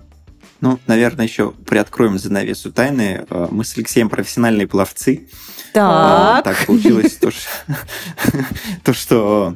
Ну, 0.60 0.80
наверное, 0.88 1.26
еще 1.26 1.52
приоткроем 1.52 2.17
занавесу 2.17 2.72
тайны. 2.72 3.26
Э, 3.30 3.48
мы 3.52 3.63
с 3.63 3.78
Алексеем 3.78 4.10
профессиональные 4.10 4.67
пловцы. 4.67 5.30
Так. 5.74 6.43
Так 6.43 6.65
получилось 6.65 7.17
то, 7.17 7.32
что 8.93 9.56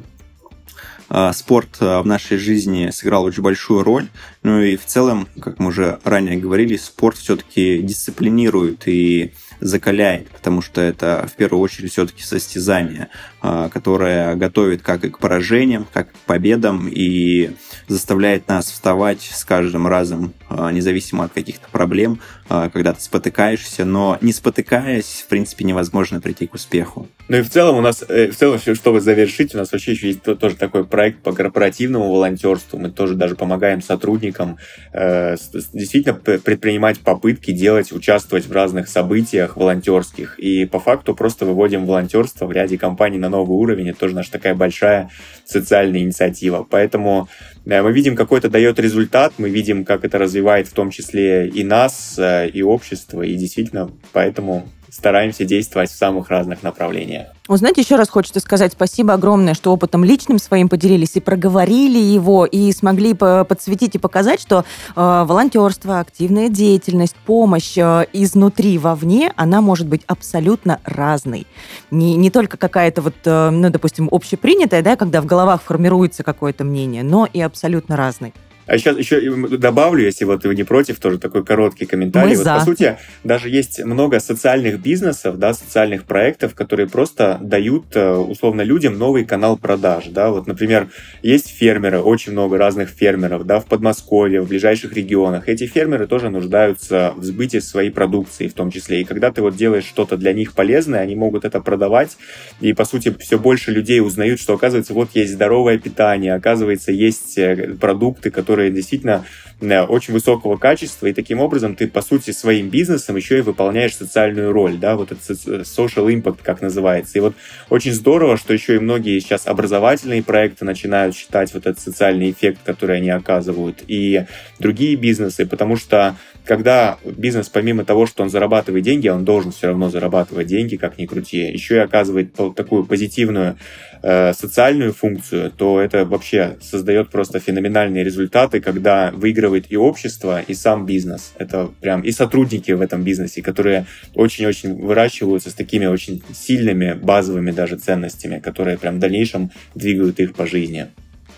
спорт 1.32 1.76
а, 1.80 2.02
в 2.02 2.06
нашей 2.06 2.38
жизни 2.38 2.90
сыграл 2.90 3.24
очень 3.24 3.42
большую 3.42 3.82
роль. 3.82 4.08
Ну 4.42 4.60
и 4.60 4.76
в 4.76 4.86
целом, 4.86 5.28
как 5.40 5.58
мы 5.58 5.68
уже 5.68 5.98
ранее 6.04 6.36
говорили, 6.36 6.76
спорт 6.76 7.16
все-таки 7.18 7.78
дисциплинирует 7.82 8.88
и 8.88 9.32
закаляет, 9.62 10.28
потому 10.30 10.60
что 10.60 10.80
это 10.80 11.26
в 11.30 11.36
первую 11.36 11.60
очередь 11.60 11.92
все-таки 11.92 12.22
состязание, 12.22 13.08
а, 13.40 13.68
которое 13.68 14.34
готовит 14.34 14.82
как 14.82 15.04
и 15.04 15.10
к 15.10 15.18
поражениям, 15.18 15.86
как 15.92 16.08
и 16.08 16.12
к 16.12 16.18
победам 16.26 16.88
и 16.88 17.52
заставляет 17.88 18.48
нас 18.48 18.70
вставать 18.70 19.22
с 19.22 19.44
каждым 19.44 19.86
разом, 19.86 20.34
а, 20.48 20.72
независимо 20.72 21.24
от 21.24 21.32
каких-то 21.32 21.68
проблем, 21.70 22.18
а, 22.48 22.68
когда 22.70 22.92
ты 22.92 23.00
спотыкаешься, 23.00 23.84
но 23.84 24.18
не 24.20 24.32
спотыкаясь, 24.32 25.22
в 25.24 25.28
принципе, 25.28 25.64
невозможно 25.64 26.20
прийти 26.20 26.46
к 26.46 26.54
успеху. 26.54 27.08
Ну 27.28 27.38
и 27.38 27.42
в 27.42 27.50
целом 27.50 27.76
у 27.76 27.80
нас, 27.80 28.04
э, 28.06 28.30
в 28.30 28.36
целом, 28.36 28.58
чтобы 28.58 29.00
завершить, 29.00 29.54
у 29.54 29.58
нас 29.58 29.72
вообще 29.72 29.92
еще 29.92 30.08
есть 30.08 30.22
тоже 30.22 30.56
такой 30.56 30.84
проект 30.84 31.22
по 31.22 31.32
корпоративному 31.32 32.12
волонтерству. 32.12 32.78
Мы 32.78 32.90
тоже 32.90 33.14
даже 33.14 33.36
помогаем 33.36 33.80
сотрудникам 33.80 34.58
э, 34.92 35.36
действительно 35.72 36.14
предпринимать 36.14 37.00
попытки 37.00 37.52
делать, 37.52 37.92
участвовать 37.92 38.46
в 38.46 38.52
разных 38.52 38.88
событиях 38.88 39.51
волонтерских. 39.56 40.38
И 40.38 40.66
по 40.66 40.78
факту 40.78 41.14
просто 41.14 41.46
выводим 41.46 41.86
волонтерство 41.86 42.46
в 42.46 42.52
ряде 42.52 42.78
компаний 42.78 43.18
на 43.18 43.28
новый 43.28 43.56
уровень. 43.56 43.90
Это 43.90 44.00
тоже 44.00 44.14
наша 44.14 44.32
такая 44.32 44.54
большая 44.54 45.10
социальная 45.44 46.00
инициатива. 46.00 46.66
Поэтому 46.68 47.28
э, 47.64 47.82
мы 47.82 47.92
видим, 47.92 48.16
какой 48.16 48.38
это 48.38 48.48
дает 48.48 48.78
результат, 48.78 49.34
мы 49.38 49.50
видим, 49.50 49.84
как 49.84 50.04
это 50.04 50.18
развивает 50.18 50.68
в 50.68 50.72
том 50.72 50.90
числе 50.90 51.48
и 51.48 51.64
нас, 51.64 52.16
э, 52.18 52.48
и 52.48 52.62
общество. 52.62 53.22
И 53.22 53.34
действительно, 53.34 53.90
поэтому 54.12 54.68
стараемся 54.92 55.44
действовать 55.44 55.90
в 55.90 55.96
самых 55.96 56.28
разных 56.28 56.62
направлениях. 56.62 57.28
Вы 57.48 57.56
знаете, 57.56 57.80
еще 57.80 57.96
раз 57.96 58.10
хочется 58.10 58.40
сказать 58.40 58.72
спасибо 58.72 59.14
огромное, 59.14 59.54
что 59.54 59.72
опытом 59.72 60.04
личным 60.04 60.38
своим 60.38 60.68
поделились 60.68 61.16
и 61.16 61.20
проговорили 61.20 61.98
его, 61.98 62.44
и 62.44 62.70
смогли 62.72 63.14
подсветить 63.14 63.94
и 63.94 63.98
показать, 63.98 64.40
что 64.40 64.60
э, 64.60 64.64
волонтерство, 64.94 65.98
активная 65.98 66.50
деятельность, 66.50 67.16
помощь 67.26 67.76
э, 67.78 68.06
изнутри 68.12 68.76
вовне, 68.78 69.32
она 69.36 69.62
может 69.62 69.88
быть 69.88 70.02
абсолютно 70.06 70.78
разной. 70.84 71.46
Не, 71.90 72.16
не 72.16 72.30
только 72.30 72.58
какая-то 72.58 73.00
вот, 73.00 73.14
э, 73.24 73.50
ну, 73.50 73.70
допустим, 73.70 74.08
общепринятая, 74.12 74.82
да, 74.82 74.96
когда 74.96 75.22
в 75.22 75.26
головах 75.26 75.62
формируется 75.62 76.22
какое-то 76.22 76.64
мнение, 76.64 77.02
но 77.02 77.26
и 77.32 77.40
абсолютно 77.40 77.96
разной. 77.96 78.34
А 78.66 78.78
сейчас 78.78 78.96
еще 78.96 79.20
добавлю, 79.58 80.04
если 80.04 80.24
вот 80.24 80.44
вы 80.44 80.54
не 80.54 80.64
против, 80.64 80.98
тоже 80.98 81.18
такой 81.18 81.44
короткий 81.44 81.86
комментарий. 81.86 82.30
Мы 82.30 82.36
вот, 82.36 82.44
за. 82.44 82.54
По 82.54 82.64
сути, 82.64 82.96
даже 83.24 83.48
есть 83.48 83.84
много 83.84 84.20
социальных 84.20 84.80
бизнесов, 84.80 85.38
да, 85.38 85.52
социальных 85.52 86.04
проектов, 86.04 86.54
которые 86.54 86.88
просто 86.88 87.38
дают 87.42 87.96
э, 87.96 88.14
условно 88.14 88.62
людям 88.62 88.98
новый 88.98 89.24
канал 89.24 89.56
продаж. 89.56 90.06
Да? 90.08 90.30
Вот, 90.30 90.46
например, 90.46 90.88
есть 91.22 91.48
фермеры, 91.48 92.00
очень 92.00 92.32
много 92.32 92.58
разных 92.58 92.90
фермеров 92.90 93.46
да, 93.46 93.60
в 93.60 93.66
Подмосковье, 93.66 94.40
в 94.40 94.48
ближайших 94.48 94.92
регионах. 94.92 95.48
Эти 95.48 95.66
фермеры 95.66 96.06
тоже 96.06 96.30
нуждаются 96.30 97.14
в 97.16 97.24
сбытии 97.24 97.58
своей 97.58 97.90
продукции 97.90 98.48
в 98.48 98.54
том 98.54 98.70
числе. 98.70 99.00
И 99.00 99.04
когда 99.04 99.32
ты 99.32 99.42
вот 99.42 99.56
делаешь 99.56 99.84
что-то 99.84 100.16
для 100.16 100.32
них 100.32 100.52
полезное, 100.54 101.00
они 101.00 101.16
могут 101.16 101.44
это 101.44 101.60
продавать. 101.60 102.16
И, 102.60 102.72
по 102.72 102.84
сути, 102.84 103.14
все 103.18 103.38
больше 103.38 103.72
людей 103.72 104.00
узнают, 104.00 104.40
что, 104.40 104.54
оказывается, 104.54 104.94
вот 104.94 105.10
есть 105.14 105.32
здоровое 105.32 105.78
питание, 105.78 106.34
оказывается, 106.34 106.92
есть 106.92 107.38
э, 107.38 107.74
продукты, 107.80 108.30
которые 108.30 108.51
которые 108.52 108.70
действительно 108.70 109.24
э, 109.62 109.80
очень 109.80 110.12
высокого 110.12 110.58
качества, 110.58 111.06
и 111.06 111.14
таким 111.14 111.40
образом 111.40 111.74
ты, 111.74 111.88
по 111.88 112.02
сути, 112.02 112.32
своим 112.32 112.68
бизнесом 112.68 113.16
еще 113.16 113.38
и 113.38 113.40
выполняешь 113.40 113.96
социальную 113.96 114.52
роль, 114.52 114.76
да, 114.76 114.94
вот 114.94 115.10
этот 115.10 115.24
social 115.24 116.08
impact, 116.08 116.40
как 116.42 116.60
называется. 116.60 117.16
И 117.16 117.22
вот 117.22 117.34
очень 117.70 117.92
здорово, 117.92 118.36
что 118.36 118.52
еще 118.52 118.76
и 118.76 118.78
многие 118.78 119.18
сейчас 119.20 119.46
образовательные 119.46 120.22
проекты 120.22 120.66
начинают 120.66 121.16
считать 121.16 121.54
вот 121.54 121.66
этот 121.66 121.80
социальный 121.80 122.30
эффект, 122.30 122.58
который 122.62 122.98
они 122.98 123.08
оказывают, 123.08 123.82
и 123.88 124.26
другие 124.58 124.96
бизнесы, 124.96 125.46
потому 125.46 125.76
что 125.76 126.16
когда 126.44 126.98
бизнес, 127.04 127.48
помимо 127.48 127.84
того, 127.84 128.06
что 128.06 128.22
он 128.22 128.28
зарабатывает 128.28 128.84
деньги, 128.84 129.08
он 129.08 129.24
должен 129.24 129.52
все 129.52 129.68
равно 129.68 129.90
зарабатывать 129.90 130.48
деньги, 130.48 130.76
как 130.76 130.98
ни 130.98 131.06
крути, 131.06 131.38
еще 131.38 131.76
и 131.76 131.78
оказывает 131.78 132.34
такую 132.34 132.84
позитивную 132.84 133.56
э, 134.02 134.32
социальную 134.32 134.92
функцию, 134.92 135.52
то 135.52 135.80
это 135.80 136.04
вообще 136.04 136.56
создает 136.60 137.10
просто 137.10 137.38
феноменальные 137.38 138.02
результаты, 138.02 138.41
когда 138.48 139.10
выигрывает 139.12 139.66
и 139.70 139.76
общество, 139.76 140.40
и 140.40 140.54
сам 140.54 140.86
бизнес. 140.86 141.32
Это 141.38 141.70
прям 141.80 142.02
и 142.02 142.10
сотрудники 142.12 142.72
в 142.72 142.80
этом 142.80 143.02
бизнесе, 143.02 143.42
которые 143.42 143.86
очень-очень 144.14 144.74
выращиваются 144.74 145.50
с 145.50 145.54
такими 145.54 145.86
очень 145.86 146.22
сильными 146.32 146.94
базовыми 146.94 147.50
даже 147.50 147.76
ценностями, 147.76 148.38
которые 148.38 148.78
прям 148.78 148.96
в 148.96 148.98
дальнейшем 148.98 149.50
двигают 149.74 150.20
их 150.20 150.34
по 150.34 150.46
жизни. 150.46 150.88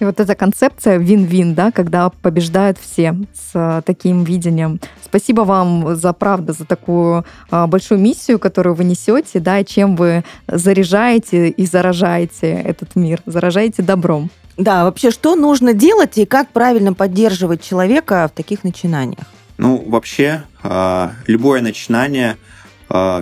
И 0.01 0.05
вот 0.05 0.19
эта 0.19 0.35
концепция 0.35 0.99
вин-вин, 0.99 1.55
да, 1.55 1.71
когда 1.71 2.11
побеждают 2.11 2.79
все 2.79 3.15
с 3.33 3.51
а, 3.55 3.83
таким 3.83 4.25
видением. 4.25 4.81
Спасибо 5.05 5.43
вам 5.43 5.95
за 5.95 6.13
правду, 6.13 6.53
за 6.53 6.65
такую 6.65 7.25
а, 7.51 7.67
большую 7.67 8.01
миссию, 8.01 8.39
которую 8.39 8.75
вы 8.75 8.85
несете, 8.85 9.39
да, 9.39 9.63
чем 9.63 9.95
вы 9.95 10.25
заряжаете 10.49 11.49
и 11.49 11.67
заражаете 11.67 12.51
этот 12.51 12.97
мир, 12.97 13.21
заражаете 13.27 13.83
добром. 13.83 14.31
Да, 14.57 14.85
вообще, 14.85 15.11
что 15.11 15.35
нужно 15.35 15.75
делать 15.75 16.19
и 16.19 16.27
как 16.27 16.51
правильно 16.51 16.95
поддерживать 16.95 17.63
человека 17.63 18.29
в 18.33 18.37
таких 18.37 18.65
начинаниях? 18.65 19.27
Ну, 19.59 19.83
вообще, 19.87 20.45
а, 20.63 21.13
любое 21.27 21.61
начинание 21.61 22.37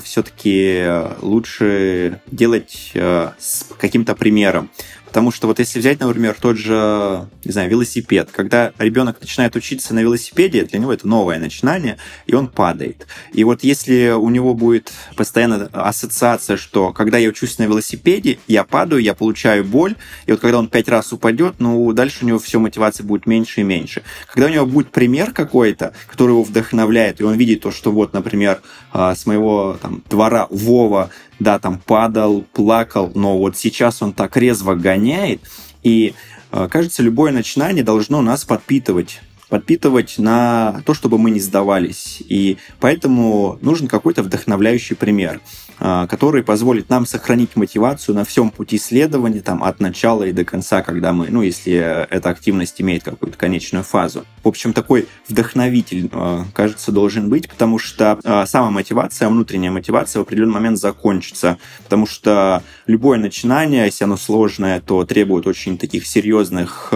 все-таки 0.03 0.85
лучше 1.23 2.21
делать 2.27 2.93
с 2.95 3.67
каким-то 3.79 4.17
примером. 4.17 4.69
Потому 5.13 5.31
что 5.31 5.47
вот 5.47 5.59
если 5.59 5.79
взять, 5.79 6.01
например, 6.01 6.35
тот 6.41 6.57
же, 6.57 7.29
не 7.45 7.53
знаю, 7.53 7.69
велосипед, 7.69 8.31
когда 8.33 8.73
ребенок 8.79 9.21
начинает 9.21 9.55
учиться 9.57 9.93
на 9.93 9.99
велосипеде, 9.99 10.65
для 10.65 10.79
него 10.79 10.91
это 10.91 11.07
новое 11.07 11.39
начинание, 11.39 11.99
и 12.27 12.35
он 12.35 12.49
падает. 12.49 13.07
И 13.35 13.45
вот 13.45 13.63
если 13.63 14.13
у 14.13 14.31
него 14.31 14.55
будет 14.55 14.91
постоянно 15.15 15.69
ассоциация, 15.75 16.57
что 16.57 16.95
когда 16.95 17.19
я 17.19 17.29
учусь 17.29 17.59
на 17.59 17.65
велосипеде, 17.65 18.39
я 18.49 18.65
падаю, 18.65 19.03
я 19.03 19.13
получаю 19.13 19.67
боль, 19.67 19.97
и 20.25 20.31
вот 20.31 20.41
когда 20.41 20.59
он 20.59 20.69
пять 20.69 20.89
раз 20.89 21.13
упадет, 21.13 21.57
ну, 21.59 21.93
дальше 21.93 22.25
у 22.25 22.27
него 22.27 22.39
все 22.39 22.59
мотивации 22.59 23.03
будет 23.03 23.27
меньше 23.27 23.61
и 23.61 23.65
меньше. 23.65 24.05
Когда 24.33 24.47
у 24.47 24.51
него 24.51 24.65
будет 24.65 24.93
пример 24.93 25.33
какой-то, 25.33 25.93
который 26.11 26.31
его 26.31 26.43
вдохновляет, 26.43 27.21
и 27.21 27.25
он 27.25 27.35
видит 27.35 27.61
то, 27.61 27.71
что 27.71 27.93
вот, 27.93 28.15
например, 28.15 28.63
а, 28.93 29.15
с 29.15 29.27
моего 29.27 29.77
там, 29.83 30.03
двора 30.09 30.47
Вова 30.49 31.11
да, 31.43 31.59
там 31.59 31.79
падал, 31.79 32.45
плакал, 32.53 33.11
но 33.15 33.39
вот 33.39 33.57
сейчас 33.57 34.03
он 34.03 34.13
так 34.13 34.37
резво 34.37 34.75
гоняет, 34.75 35.41
и 35.83 36.15
э, 36.51 36.69
кажется, 36.71 37.03
любое 37.03 37.33
начинание 37.33 37.85
должно 37.85 38.23
нас 38.23 38.45
подпитывать 38.45 39.21
подпитывать 39.49 40.15
на 40.17 40.81
то, 40.87 40.95
чтобы 40.95 41.19
мы 41.19 41.31
не 41.31 41.39
сдавались. 41.39 42.23
И 42.27 42.57
поэтому 42.81 43.59
нужен 43.61 43.87
какой-то 43.87 44.23
вдохновляющий 44.23 44.97
пример. 44.97 45.43
А, 45.85 46.07
который 46.07 46.45
позволит 46.45 46.91
нам 46.91 47.07
сохранить 47.07 47.57
мотивацию 47.57 48.15
на 48.15 48.25
всем 48.25 48.51
пути 48.51 48.79
следования, 48.79 49.41
там, 49.41 49.65
от 49.65 49.81
начала 49.81 50.23
и 50.23 50.31
до 50.31 50.45
конца, 50.45 50.81
когда 50.81 51.13
мы, 51.13 51.27
ну, 51.29 51.43
если 51.43 51.73
эта 52.09 52.31
активность 52.31 52.81
имеет 52.81 53.03
какую-то 53.03 53.37
конечную 53.37 53.83
фазу. 53.83 54.25
В 54.45 54.49
общем, 54.49 54.75
такой 54.75 55.09
вдохновитель, 55.29 56.09
а, 56.13 56.45
кажется, 56.55 56.93
должен 56.93 57.29
быть, 57.29 57.49
потому 57.49 57.81
что 57.81 58.17
а, 58.23 58.47
сама 58.47 58.71
мотивация, 58.71 59.29
внутренняя 59.29 59.73
мотивация 59.73 60.21
в 60.21 60.23
определенный 60.23 60.55
момент 60.55 60.79
закончится, 60.79 61.59
потому 61.83 62.07
что 62.07 62.63
любое 62.87 63.19
начинание, 63.19 63.87
если 63.87 64.05
оно 64.05 64.17
сложное, 64.17 64.81
то 64.81 65.05
требует 65.05 65.49
очень 65.49 65.79
таких 65.79 66.07
серьезных 66.07 66.93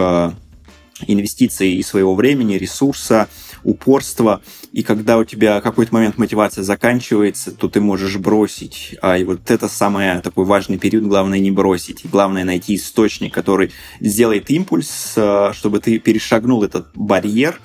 инвестиций 1.05 1.73
и 1.73 1.83
своего 1.83 2.15
времени, 2.15 2.55
ресурса, 2.55 3.27
упорства. 3.63 4.41
И 4.71 4.83
когда 4.83 5.17
у 5.17 5.23
тебя 5.23 5.61
какой-то 5.61 5.93
момент 5.93 6.17
мотивация 6.17 6.63
заканчивается, 6.63 7.51
то 7.51 7.67
ты 7.69 7.81
можешь 7.81 8.17
бросить. 8.17 8.95
А 9.01 9.17
и 9.17 9.23
вот 9.23 9.49
это 9.51 9.67
самый 9.67 10.21
такой 10.21 10.45
важный 10.45 10.77
период, 10.77 11.05
главное 11.05 11.39
не 11.39 11.51
бросить. 11.51 12.01
Главное 12.09 12.43
найти 12.43 12.75
источник, 12.75 13.33
который 13.33 13.71
сделает 13.99 14.49
импульс, 14.49 15.13
э, 15.15 15.51
чтобы 15.53 15.79
ты 15.79 15.99
перешагнул 15.99 16.63
этот 16.63 16.87
барьер, 16.95 17.59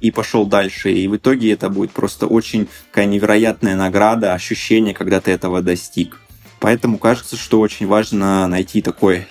и 0.00 0.10
пошел 0.10 0.46
дальше. 0.46 0.92
И 0.92 1.06
в 1.08 1.16
итоге 1.16 1.52
это 1.52 1.68
будет 1.68 1.90
просто 1.90 2.26
очень 2.26 2.68
такая 2.90 3.06
невероятная 3.06 3.76
награда, 3.76 4.34
ощущение, 4.34 4.94
когда 4.94 5.20
ты 5.20 5.32
этого 5.32 5.62
достиг. 5.62 6.20
Поэтому 6.60 6.98
кажется, 6.98 7.36
что 7.36 7.60
очень 7.60 7.86
важно 7.86 8.46
найти 8.46 8.80
такой 8.80 9.26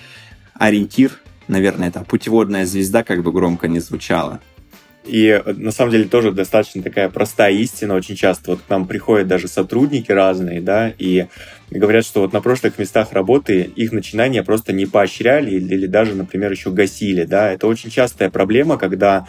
ориентир, 0.54 1.20
наверное, 1.48 1.88
это 1.88 2.00
путеводная 2.00 2.66
звезда, 2.66 3.02
как 3.02 3.22
бы 3.22 3.32
громко 3.32 3.68
не 3.68 3.80
звучало. 3.80 4.40
И 5.06 5.42
на 5.46 5.70
самом 5.70 5.92
деле 5.92 6.04
тоже 6.04 6.32
достаточно 6.32 6.82
такая 6.82 7.08
простая 7.10 7.52
истина 7.52 7.94
очень 7.94 8.16
часто. 8.16 8.52
Вот 8.52 8.60
к 8.66 8.70
нам 8.70 8.86
приходят 8.86 9.28
даже 9.28 9.48
сотрудники 9.48 10.10
разные, 10.10 10.60
да, 10.60 10.92
и 10.98 11.26
говорят, 11.70 12.04
что 12.06 12.22
вот 12.22 12.32
на 12.32 12.40
прошлых 12.40 12.78
местах 12.78 13.12
работы 13.12 13.60
их 13.62 13.92
начинания 13.92 14.42
просто 14.42 14.72
не 14.72 14.86
поощряли 14.86 15.50
или, 15.50 15.74
или 15.74 15.86
даже, 15.86 16.14
например, 16.14 16.52
еще 16.52 16.70
гасили, 16.70 17.24
да. 17.24 17.52
Это 17.52 17.66
очень 17.66 17.90
частая 17.90 18.30
проблема, 18.30 18.78
когда 18.78 19.26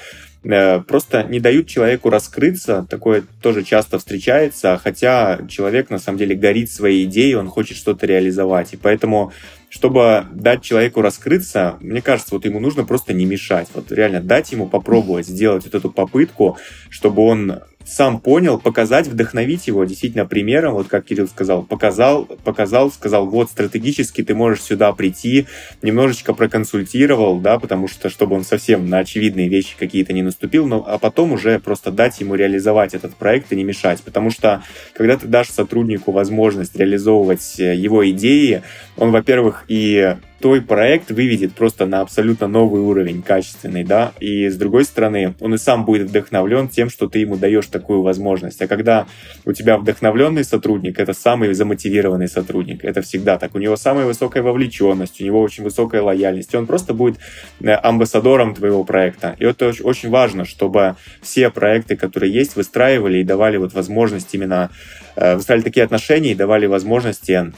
Э, 0.47 0.79
просто 0.81 1.23
не 1.23 1.39
дают 1.39 1.67
человеку 1.67 2.09
раскрыться. 2.09 2.85
Такое 2.89 3.23
тоже 3.41 3.63
часто 3.63 3.97
встречается, 3.97 4.79
хотя 4.81 5.39
человек 5.49 5.89
на 5.89 5.97
самом 5.97 6.19
деле 6.19 6.35
горит 6.35 6.71
своей 6.71 7.05
идеей, 7.05 7.35
он 7.35 7.47
хочет 7.49 7.77
что-то 7.77 8.05
реализовать. 8.05 8.73
И 8.73 8.77
поэтому, 8.77 9.31
чтобы 9.75 10.25
дать 10.31 10.61
человеку 10.61 11.01
раскрыться, 11.01 11.75
мне 11.81 12.01
кажется, 12.01 12.33
вот 12.33 12.45
ему 12.45 12.61
нужно 12.61 12.85
просто 12.85 13.11
не 13.11 13.25
мешать. 13.25 13.67
Вот 13.73 13.91
реально 13.91 14.21
дать 14.21 14.53
ему 14.53 14.67
попробовать 14.67 15.27
сделать 15.27 15.65
вот 15.65 15.75
эту 15.75 15.91
попытку, 15.91 16.57
чтобы 16.89 17.23
он 17.23 17.59
сам 17.85 18.19
понял, 18.19 18.59
показать, 18.59 19.07
вдохновить 19.07 19.67
его 19.67 19.83
действительно 19.85 20.25
примером, 20.25 20.73
вот 20.73 20.87
как 20.87 21.05
Кирилл 21.05 21.27
сказал, 21.27 21.63
показал, 21.63 22.25
показал, 22.25 22.91
сказал, 22.91 23.27
вот 23.27 23.49
стратегически 23.51 24.23
ты 24.23 24.33
можешь 24.33 24.63
сюда 24.63 24.91
прийти, 24.91 25.45
немножечко 25.81 26.33
проконсультировал, 26.33 27.39
да, 27.39 27.59
потому 27.59 27.87
что, 27.87 28.09
чтобы 28.09 28.35
он 28.35 28.43
совсем 28.43 28.89
на 28.89 28.99
очевидные 28.99 29.49
вещи 29.49 29.75
какие-то 29.77 30.13
не 30.13 30.23
наступил, 30.23 30.65
но, 30.65 30.83
а 30.87 30.97
потом 30.97 31.33
уже 31.33 31.59
просто 31.59 31.91
дать 31.91 32.19
ему 32.19 32.35
реализовать 32.35 32.95
этот 32.95 33.15
проект 33.15 33.51
и 33.51 33.55
не 33.55 33.63
мешать, 33.63 34.01
потому 34.01 34.31
что, 34.31 34.63
когда 34.95 35.17
ты 35.17 35.27
дашь 35.27 35.49
сотруднику 35.49 36.11
возможность 36.11 36.75
реализовывать 36.75 37.59
э, 37.59 37.75
его 37.75 38.09
идеи, 38.09 38.63
он, 38.97 39.11
во-первых, 39.11 39.65
и 39.67 40.15
твой 40.39 40.61
проект 40.61 41.11
выведет 41.11 41.53
просто 41.53 41.85
на 41.85 42.01
абсолютно 42.01 42.47
новый 42.47 42.81
уровень, 42.81 43.21
качественный, 43.21 43.83
да, 43.83 44.11
и 44.19 44.47
с 44.47 44.55
другой 44.57 44.85
стороны, 44.85 45.33
он 45.39 45.53
и 45.53 45.57
сам 45.57 45.85
будет 45.85 46.09
вдохновлен 46.09 46.69
тем, 46.69 46.89
что 46.89 47.07
ты 47.07 47.19
ему 47.19 47.35
даешь 47.35 47.67
такую 47.67 48.01
возможность. 48.01 48.61
А 48.61 48.67
когда 48.67 49.07
у 49.45 49.53
тебя 49.53 49.77
вдохновленный 49.77 50.43
сотрудник, 50.43 50.99
это 50.99 51.13
самый 51.13 51.53
замотивированный 51.53 52.27
сотрудник, 52.27 52.85
это 52.85 53.01
всегда 53.01 53.37
так. 53.37 53.55
У 53.55 53.59
него 53.59 53.75
самая 53.75 54.05
высокая 54.05 54.43
вовлеченность, 54.43 55.19
у 55.19 55.23
него 55.23 55.41
очень 55.41 55.63
высокая 55.63 56.01
лояльность, 56.01 56.53
и 56.53 56.57
он 56.57 56.67
просто 56.67 56.93
будет 56.93 57.17
э, 57.61 57.71
амбассадором 57.71 58.53
твоего 58.55 58.83
проекта. 58.83 59.35
И 59.39 59.45
это 59.45 59.73
очень 59.81 60.09
важно, 60.09 60.45
чтобы 60.45 60.95
все 61.21 61.49
проекты, 61.49 61.95
которые 61.95 62.31
есть, 62.31 62.55
выстраивали 62.55 63.17
и 63.17 63.23
давали 63.23 63.57
вот 63.57 63.73
возможность 63.73 64.33
именно 64.33 64.69
э, 65.15 65.35
выстраивали 65.35 65.65
такие 65.65 65.83
отношения 65.83 66.31
и 66.31 66.35
давали 66.35 66.65
возможности 66.65 67.51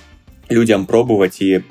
людям 0.50 0.86
пробовать 0.86 1.42
и 1.42 1.64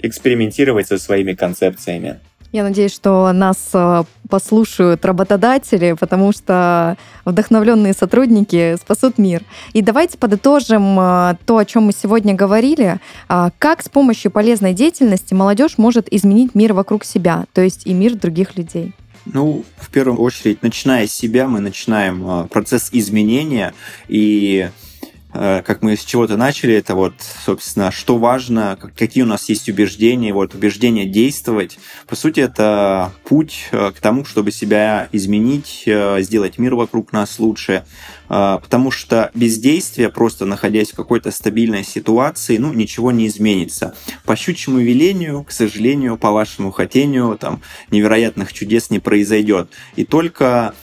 экспериментировать 0.00 0.88
со 0.88 0.98
своими 0.98 1.34
концепциями. 1.34 2.20
Я 2.50 2.62
надеюсь, 2.62 2.94
что 2.94 3.30
нас 3.32 3.58
э, 3.74 4.04
послушают 4.30 5.04
работодатели, 5.04 5.94
потому 5.98 6.32
что 6.32 6.96
вдохновленные 7.26 7.92
сотрудники 7.92 8.74
спасут 8.76 9.18
мир. 9.18 9.42
И 9.74 9.82
давайте 9.82 10.16
подытожим 10.16 10.98
э, 10.98 11.36
то, 11.44 11.58
о 11.58 11.64
чем 11.66 11.84
мы 11.84 11.92
сегодня 11.92 12.34
говорили. 12.34 13.00
А, 13.28 13.50
как 13.58 13.82
с 13.82 13.90
помощью 13.90 14.30
полезной 14.30 14.72
деятельности 14.72 15.34
молодежь 15.34 15.76
может 15.76 16.10
изменить 16.10 16.54
мир 16.54 16.72
вокруг 16.72 17.04
себя, 17.04 17.44
то 17.52 17.60
есть 17.60 17.86
и 17.86 17.92
мир 17.92 18.14
других 18.14 18.56
людей? 18.56 18.94
Ну, 19.26 19.62
в 19.76 19.90
первую 19.90 20.18
очередь, 20.18 20.62
начиная 20.62 21.06
с 21.06 21.12
себя, 21.12 21.48
мы 21.48 21.60
начинаем 21.60 22.26
э, 22.26 22.48
процесс 22.48 22.88
изменения 22.92 23.74
и 24.08 24.70
Э, 24.70 24.87
как 25.32 25.82
мы 25.82 25.96
с 25.96 26.04
чего-то 26.04 26.36
начали, 26.36 26.74
это 26.74 26.94
вот, 26.94 27.14
собственно, 27.44 27.90
что 27.90 28.18
важно, 28.18 28.78
какие 28.96 29.22
у 29.22 29.26
нас 29.26 29.48
есть 29.48 29.68
убеждения, 29.68 30.32
вот 30.32 30.54
убеждение 30.54 31.06
действовать. 31.06 31.78
По 32.06 32.16
сути, 32.16 32.40
это 32.40 33.12
путь 33.24 33.68
э, 33.72 33.92
к 33.94 34.00
тому, 34.00 34.24
чтобы 34.24 34.50
себя 34.50 35.08
изменить, 35.12 35.84
э, 35.86 36.22
сделать 36.22 36.58
мир 36.58 36.74
вокруг 36.74 37.12
нас 37.12 37.38
лучше, 37.38 37.84
потому 38.28 38.90
что 38.90 39.30
без 39.34 39.58
действия, 39.58 40.10
просто 40.10 40.44
находясь 40.44 40.92
в 40.92 40.96
какой-то 40.96 41.30
стабильной 41.30 41.82
ситуации, 41.82 42.58
ну, 42.58 42.74
ничего 42.74 43.10
не 43.10 43.26
изменится. 43.26 43.94
По 44.26 44.36
щучьему 44.36 44.78
велению, 44.78 45.44
к 45.44 45.50
сожалению, 45.50 46.18
по 46.18 46.30
вашему 46.30 46.70
хотению, 46.70 47.38
там, 47.40 47.62
невероятных 47.90 48.52
чудес 48.52 48.90
не 48.90 48.98
произойдет. 48.98 49.70
И 49.96 50.04
только 50.04 50.74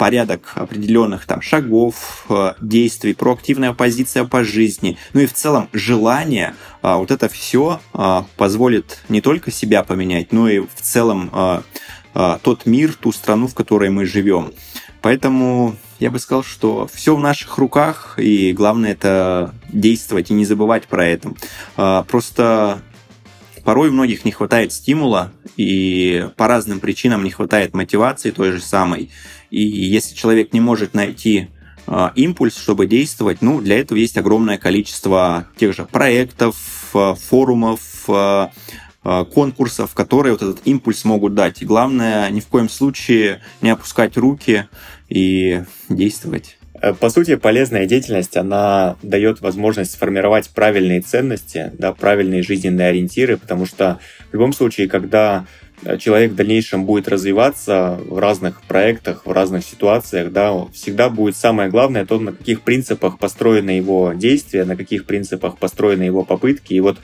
порядок 0.00 0.52
определенных 0.54 1.26
там 1.26 1.42
шагов, 1.42 2.24
э, 2.30 2.54
действий, 2.62 3.12
проактивная 3.12 3.74
позиция 3.74 4.24
по 4.24 4.44
жизни, 4.44 4.96
ну 5.12 5.20
и 5.20 5.26
в 5.26 5.34
целом 5.34 5.68
желание, 5.74 6.54
а, 6.80 6.96
вот 6.96 7.10
это 7.10 7.28
все 7.28 7.82
а, 7.92 8.24
позволит 8.38 9.02
не 9.10 9.20
только 9.20 9.50
себя 9.50 9.82
поменять, 9.82 10.32
но 10.32 10.48
и 10.48 10.60
в 10.60 10.80
целом 10.80 11.28
а, 11.34 11.62
тот 12.42 12.64
мир, 12.64 12.94
ту 12.94 13.12
страну, 13.12 13.46
в 13.46 13.54
которой 13.54 13.90
мы 13.90 14.06
живем. 14.06 14.54
Поэтому 15.02 15.76
я 15.98 16.10
бы 16.10 16.18
сказал, 16.18 16.44
что 16.44 16.88
все 16.90 17.14
в 17.14 17.20
наших 17.20 17.58
руках, 17.58 18.14
и 18.16 18.52
главное 18.52 18.92
это 18.92 19.54
действовать 19.68 20.30
и 20.30 20.34
не 20.34 20.46
забывать 20.46 20.86
про 20.86 21.06
это. 21.06 21.34
Просто 22.08 22.80
порой 23.62 23.88
у 23.90 23.92
многих 23.92 24.24
не 24.24 24.32
хватает 24.32 24.72
стимула, 24.72 25.32
и 25.56 26.28
по 26.36 26.46
разным 26.46 26.80
причинам 26.80 27.24
не 27.24 27.30
хватает 27.30 27.74
мотивации 27.74 28.30
той 28.30 28.52
же 28.52 28.60
самой. 28.60 29.10
И 29.50 29.62
если 29.62 30.14
человек 30.14 30.52
не 30.52 30.60
может 30.60 30.94
найти 30.94 31.48
э, 31.86 32.10
импульс, 32.14 32.56
чтобы 32.56 32.86
действовать, 32.86 33.42
ну, 33.42 33.60
для 33.60 33.78
этого 33.78 33.98
есть 33.98 34.16
огромное 34.16 34.58
количество 34.58 35.48
тех 35.56 35.74
же 35.74 35.84
проектов, 35.84 36.56
э, 36.94 37.14
форумов, 37.14 37.80
э, 38.08 38.48
конкурсов, 39.02 39.94
которые 39.94 40.32
вот 40.32 40.42
этот 40.42 40.60
импульс 40.66 41.06
могут 41.06 41.34
дать. 41.34 41.62
И 41.62 41.64
главное, 41.64 42.28
ни 42.28 42.40
в 42.40 42.46
коем 42.48 42.68
случае 42.68 43.40
не 43.62 43.70
опускать 43.70 44.18
руки 44.18 44.68
и 45.08 45.62
действовать. 45.88 46.58
По 46.98 47.10
сути, 47.10 47.36
полезная 47.36 47.86
деятельность, 47.86 48.36
она 48.36 48.96
дает 49.02 49.40
возможность 49.40 49.92
сформировать 49.92 50.50
правильные 50.50 51.00
ценности, 51.00 51.72
да, 51.78 51.92
правильные 51.92 52.42
жизненные 52.42 52.88
ориентиры, 52.88 53.36
потому 53.36 53.66
что 53.66 53.98
в 54.30 54.34
любом 54.34 54.52
случае, 54.52 54.88
когда 54.88 55.44
Э, 55.82 55.96
человек 55.96 56.32
в 56.32 56.34
дальнейшем 56.34 56.84
будет 56.84 57.08
развиваться 57.08 57.98
в 58.06 58.18
разных 58.18 58.62
проектах, 58.62 59.24
в 59.24 59.32
разных 59.32 59.64
ситуациях, 59.64 60.32
да, 60.32 60.66
всегда 60.72 61.08
будет 61.08 61.36
самое 61.36 61.70
главное 61.70 62.04
то, 62.04 62.18
на 62.18 62.32
каких 62.32 62.62
принципах 62.62 63.18
построены 63.18 63.70
его 63.70 64.12
действия, 64.12 64.64
на 64.64 64.76
каких 64.76 65.06
принципах 65.06 65.58
построены 65.58 66.02
его 66.02 66.24
попытки. 66.24 66.74
И 66.74 66.80
вот 66.80 66.98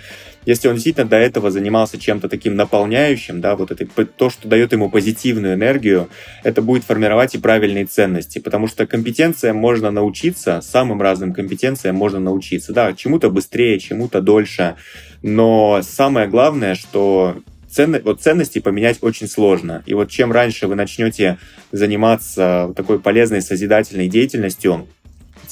если 0.46 0.68
он 0.68 0.74
действительно 0.74 1.06
до 1.06 1.16
этого 1.16 1.50
занимался 1.50 1.98
чем-то 1.98 2.28
таким 2.28 2.56
наполняющим, 2.56 3.40
да, 3.40 3.56
вот 3.56 3.70
это 3.70 3.84
то, 4.06 4.30
что 4.30 4.48
дает 4.48 4.72
ему 4.72 4.88
позитивную 4.88 5.54
энергию, 5.54 6.08
это 6.44 6.62
будет 6.62 6.84
формировать 6.84 7.34
и 7.34 7.38
правильные 7.38 7.84
ценности, 7.84 8.38
потому 8.38 8.68
что 8.68 8.86
компетенциям 8.86 9.56
можно 9.56 9.90
научиться, 9.90 10.60
самым 10.62 11.02
разным 11.02 11.34
компетенциям 11.34 11.96
можно 11.96 12.20
научиться, 12.20 12.72
да, 12.72 12.94
чему-то 12.94 13.28
быстрее, 13.28 13.78
чему-то 13.78 14.22
дольше, 14.22 14.76
но 15.22 15.80
самое 15.82 16.28
главное, 16.28 16.76
что 16.76 17.36
ценно, 17.68 18.00
вот 18.02 18.22
ценности 18.22 18.60
поменять 18.60 18.98
очень 19.02 19.28
сложно. 19.28 19.82
И 19.86 19.94
вот 19.94 20.10
чем 20.10 20.32
раньше 20.32 20.66
вы 20.66 20.76
начнете 20.76 21.38
заниматься 21.72 22.72
такой 22.76 23.00
полезной 23.00 23.42
созидательной 23.42 24.08
деятельностью, 24.08 24.86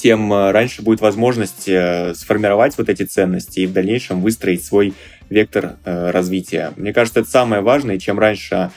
тем 0.05 0.31
э, 0.35 0.51
раньше 0.51 0.83
будет 0.83 1.01
возможность 1.01 1.67
э, 1.67 2.13
сформировать 2.15 2.77
вот 2.77 2.91
эти 2.91 3.05
ценности 3.05 3.61
и 3.61 3.67
в 3.67 3.73
дальнейшем 3.73 4.21
выстроить 4.21 4.63
свой 4.63 4.93
вектор 5.31 5.77
э, 5.87 6.11
развития. 6.11 6.73
Мне 6.77 6.93
кажется, 6.93 7.21
это 7.21 7.31
самое 7.31 7.63
важное, 7.63 7.97
и 7.97 7.99
чем 7.99 8.19
раньше 8.19 8.71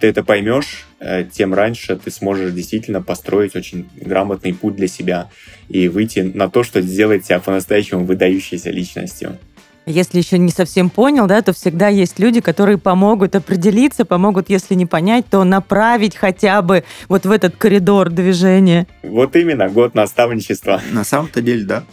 ты 0.00 0.08
это 0.08 0.24
поймешь, 0.24 0.84
тем 1.30 1.54
раньше 1.54 1.94
ты 1.94 2.10
сможешь 2.10 2.52
действительно 2.52 3.00
построить 3.00 3.54
очень 3.54 3.88
грамотный 3.94 4.52
путь 4.52 4.74
для 4.74 4.88
себя 4.88 5.30
и 5.68 5.86
выйти 5.86 6.32
на 6.34 6.50
то, 6.50 6.64
что 6.64 6.80
сделает 6.80 7.22
тебя 7.22 7.38
по-настоящему 7.38 8.04
выдающейся 8.04 8.70
личностью. 8.70 9.38
Если 9.86 10.18
еще 10.18 10.38
не 10.38 10.50
совсем 10.50 10.90
понял, 10.90 11.26
да, 11.26 11.42
то 11.42 11.52
всегда 11.52 11.88
есть 11.88 12.18
люди, 12.18 12.40
которые 12.40 12.78
помогут 12.78 13.34
определиться, 13.34 14.04
помогут, 14.04 14.48
если 14.48 14.74
не 14.74 14.86
понять, 14.86 15.26
то 15.28 15.42
направить 15.42 16.16
хотя 16.16 16.62
бы 16.62 16.84
вот 17.08 17.26
в 17.26 17.30
этот 17.30 17.56
коридор 17.56 18.10
движения. 18.10 18.86
Вот 19.02 19.34
именно, 19.34 19.68
год 19.68 19.94
наставничества. 19.94 20.80
На 20.92 21.02
самом-то 21.02 21.42
деле, 21.42 21.64
да. 21.64 21.84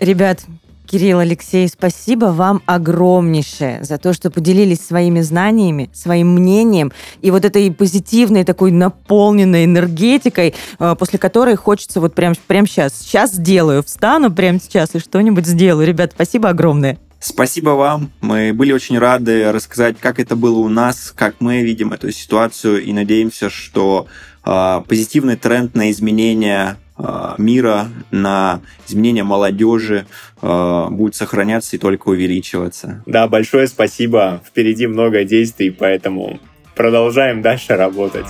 Ребят, 0.00 0.40
Кирилл, 0.86 1.18
Алексей, 1.18 1.68
спасибо 1.68 2.26
вам 2.26 2.62
огромнейшее 2.64 3.82
за 3.82 3.98
то, 3.98 4.12
что 4.12 4.30
поделились 4.30 4.80
своими 4.80 5.20
знаниями, 5.20 5.90
своим 5.92 6.32
мнением 6.34 6.92
и 7.20 7.30
вот 7.30 7.44
этой 7.44 7.70
позитивной 7.72 8.44
такой 8.44 8.70
наполненной 8.70 9.64
энергетикой, 9.64 10.54
э, 10.78 10.96
после 10.98 11.18
которой 11.18 11.56
хочется 11.56 12.00
вот 12.00 12.14
прям, 12.14 12.34
прям 12.46 12.66
сейчас, 12.66 12.94
сейчас 12.94 13.32
сделаю, 13.32 13.82
встану 13.82 14.32
прямо 14.32 14.60
сейчас 14.60 14.94
и 14.94 15.00
что-нибудь 15.00 15.46
сделаю. 15.46 15.86
Ребят, 15.86 16.12
спасибо 16.14 16.50
огромное. 16.50 16.98
Спасибо 17.18 17.70
вам. 17.70 18.10
Мы 18.20 18.52
были 18.52 18.72
очень 18.72 18.98
рады 18.98 19.50
рассказать, 19.50 19.96
как 19.98 20.20
это 20.20 20.36
было 20.36 20.58
у 20.58 20.68
нас, 20.68 21.12
как 21.16 21.36
мы 21.40 21.62
видим 21.62 21.92
эту 21.92 22.10
ситуацию, 22.12 22.82
и 22.82 22.92
надеемся, 22.92 23.50
что 23.50 24.06
э, 24.44 24.80
позитивный 24.86 25.36
тренд 25.36 25.74
на 25.74 25.90
изменение 25.90 26.76
э, 26.98 27.34
мира, 27.38 27.88
на 28.10 28.60
изменение 28.86 29.24
молодежи 29.24 30.06
э, 30.42 30.86
будет 30.90 31.14
сохраняться 31.14 31.76
и 31.76 31.78
только 31.78 32.08
увеличиваться. 32.08 33.02
Да, 33.06 33.26
большое 33.28 33.66
спасибо. 33.66 34.42
Впереди 34.46 34.86
много 34.86 35.24
действий, 35.24 35.70
поэтому 35.70 36.38
продолжаем 36.74 37.42
дальше 37.42 37.76
работать. 37.76 38.26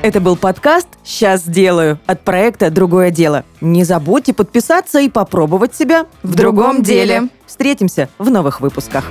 Это 0.00 0.20
был 0.20 0.36
подкаст 0.36 0.86
«Сейчас 1.02 1.42
сделаю» 1.42 1.98
от 2.06 2.22
проекта 2.22 2.70
«Другое 2.70 3.10
дело». 3.10 3.44
Не 3.60 3.82
забудьте 3.82 4.32
подписаться 4.32 5.00
и 5.00 5.08
попробовать 5.08 5.74
себя 5.74 6.06
в 6.22 6.36
другом 6.36 6.82
деле. 6.82 7.28
Встретимся 7.46 8.08
в 8.16 8.30
новых 8.30 8.60
выпусках. 8.60 9.04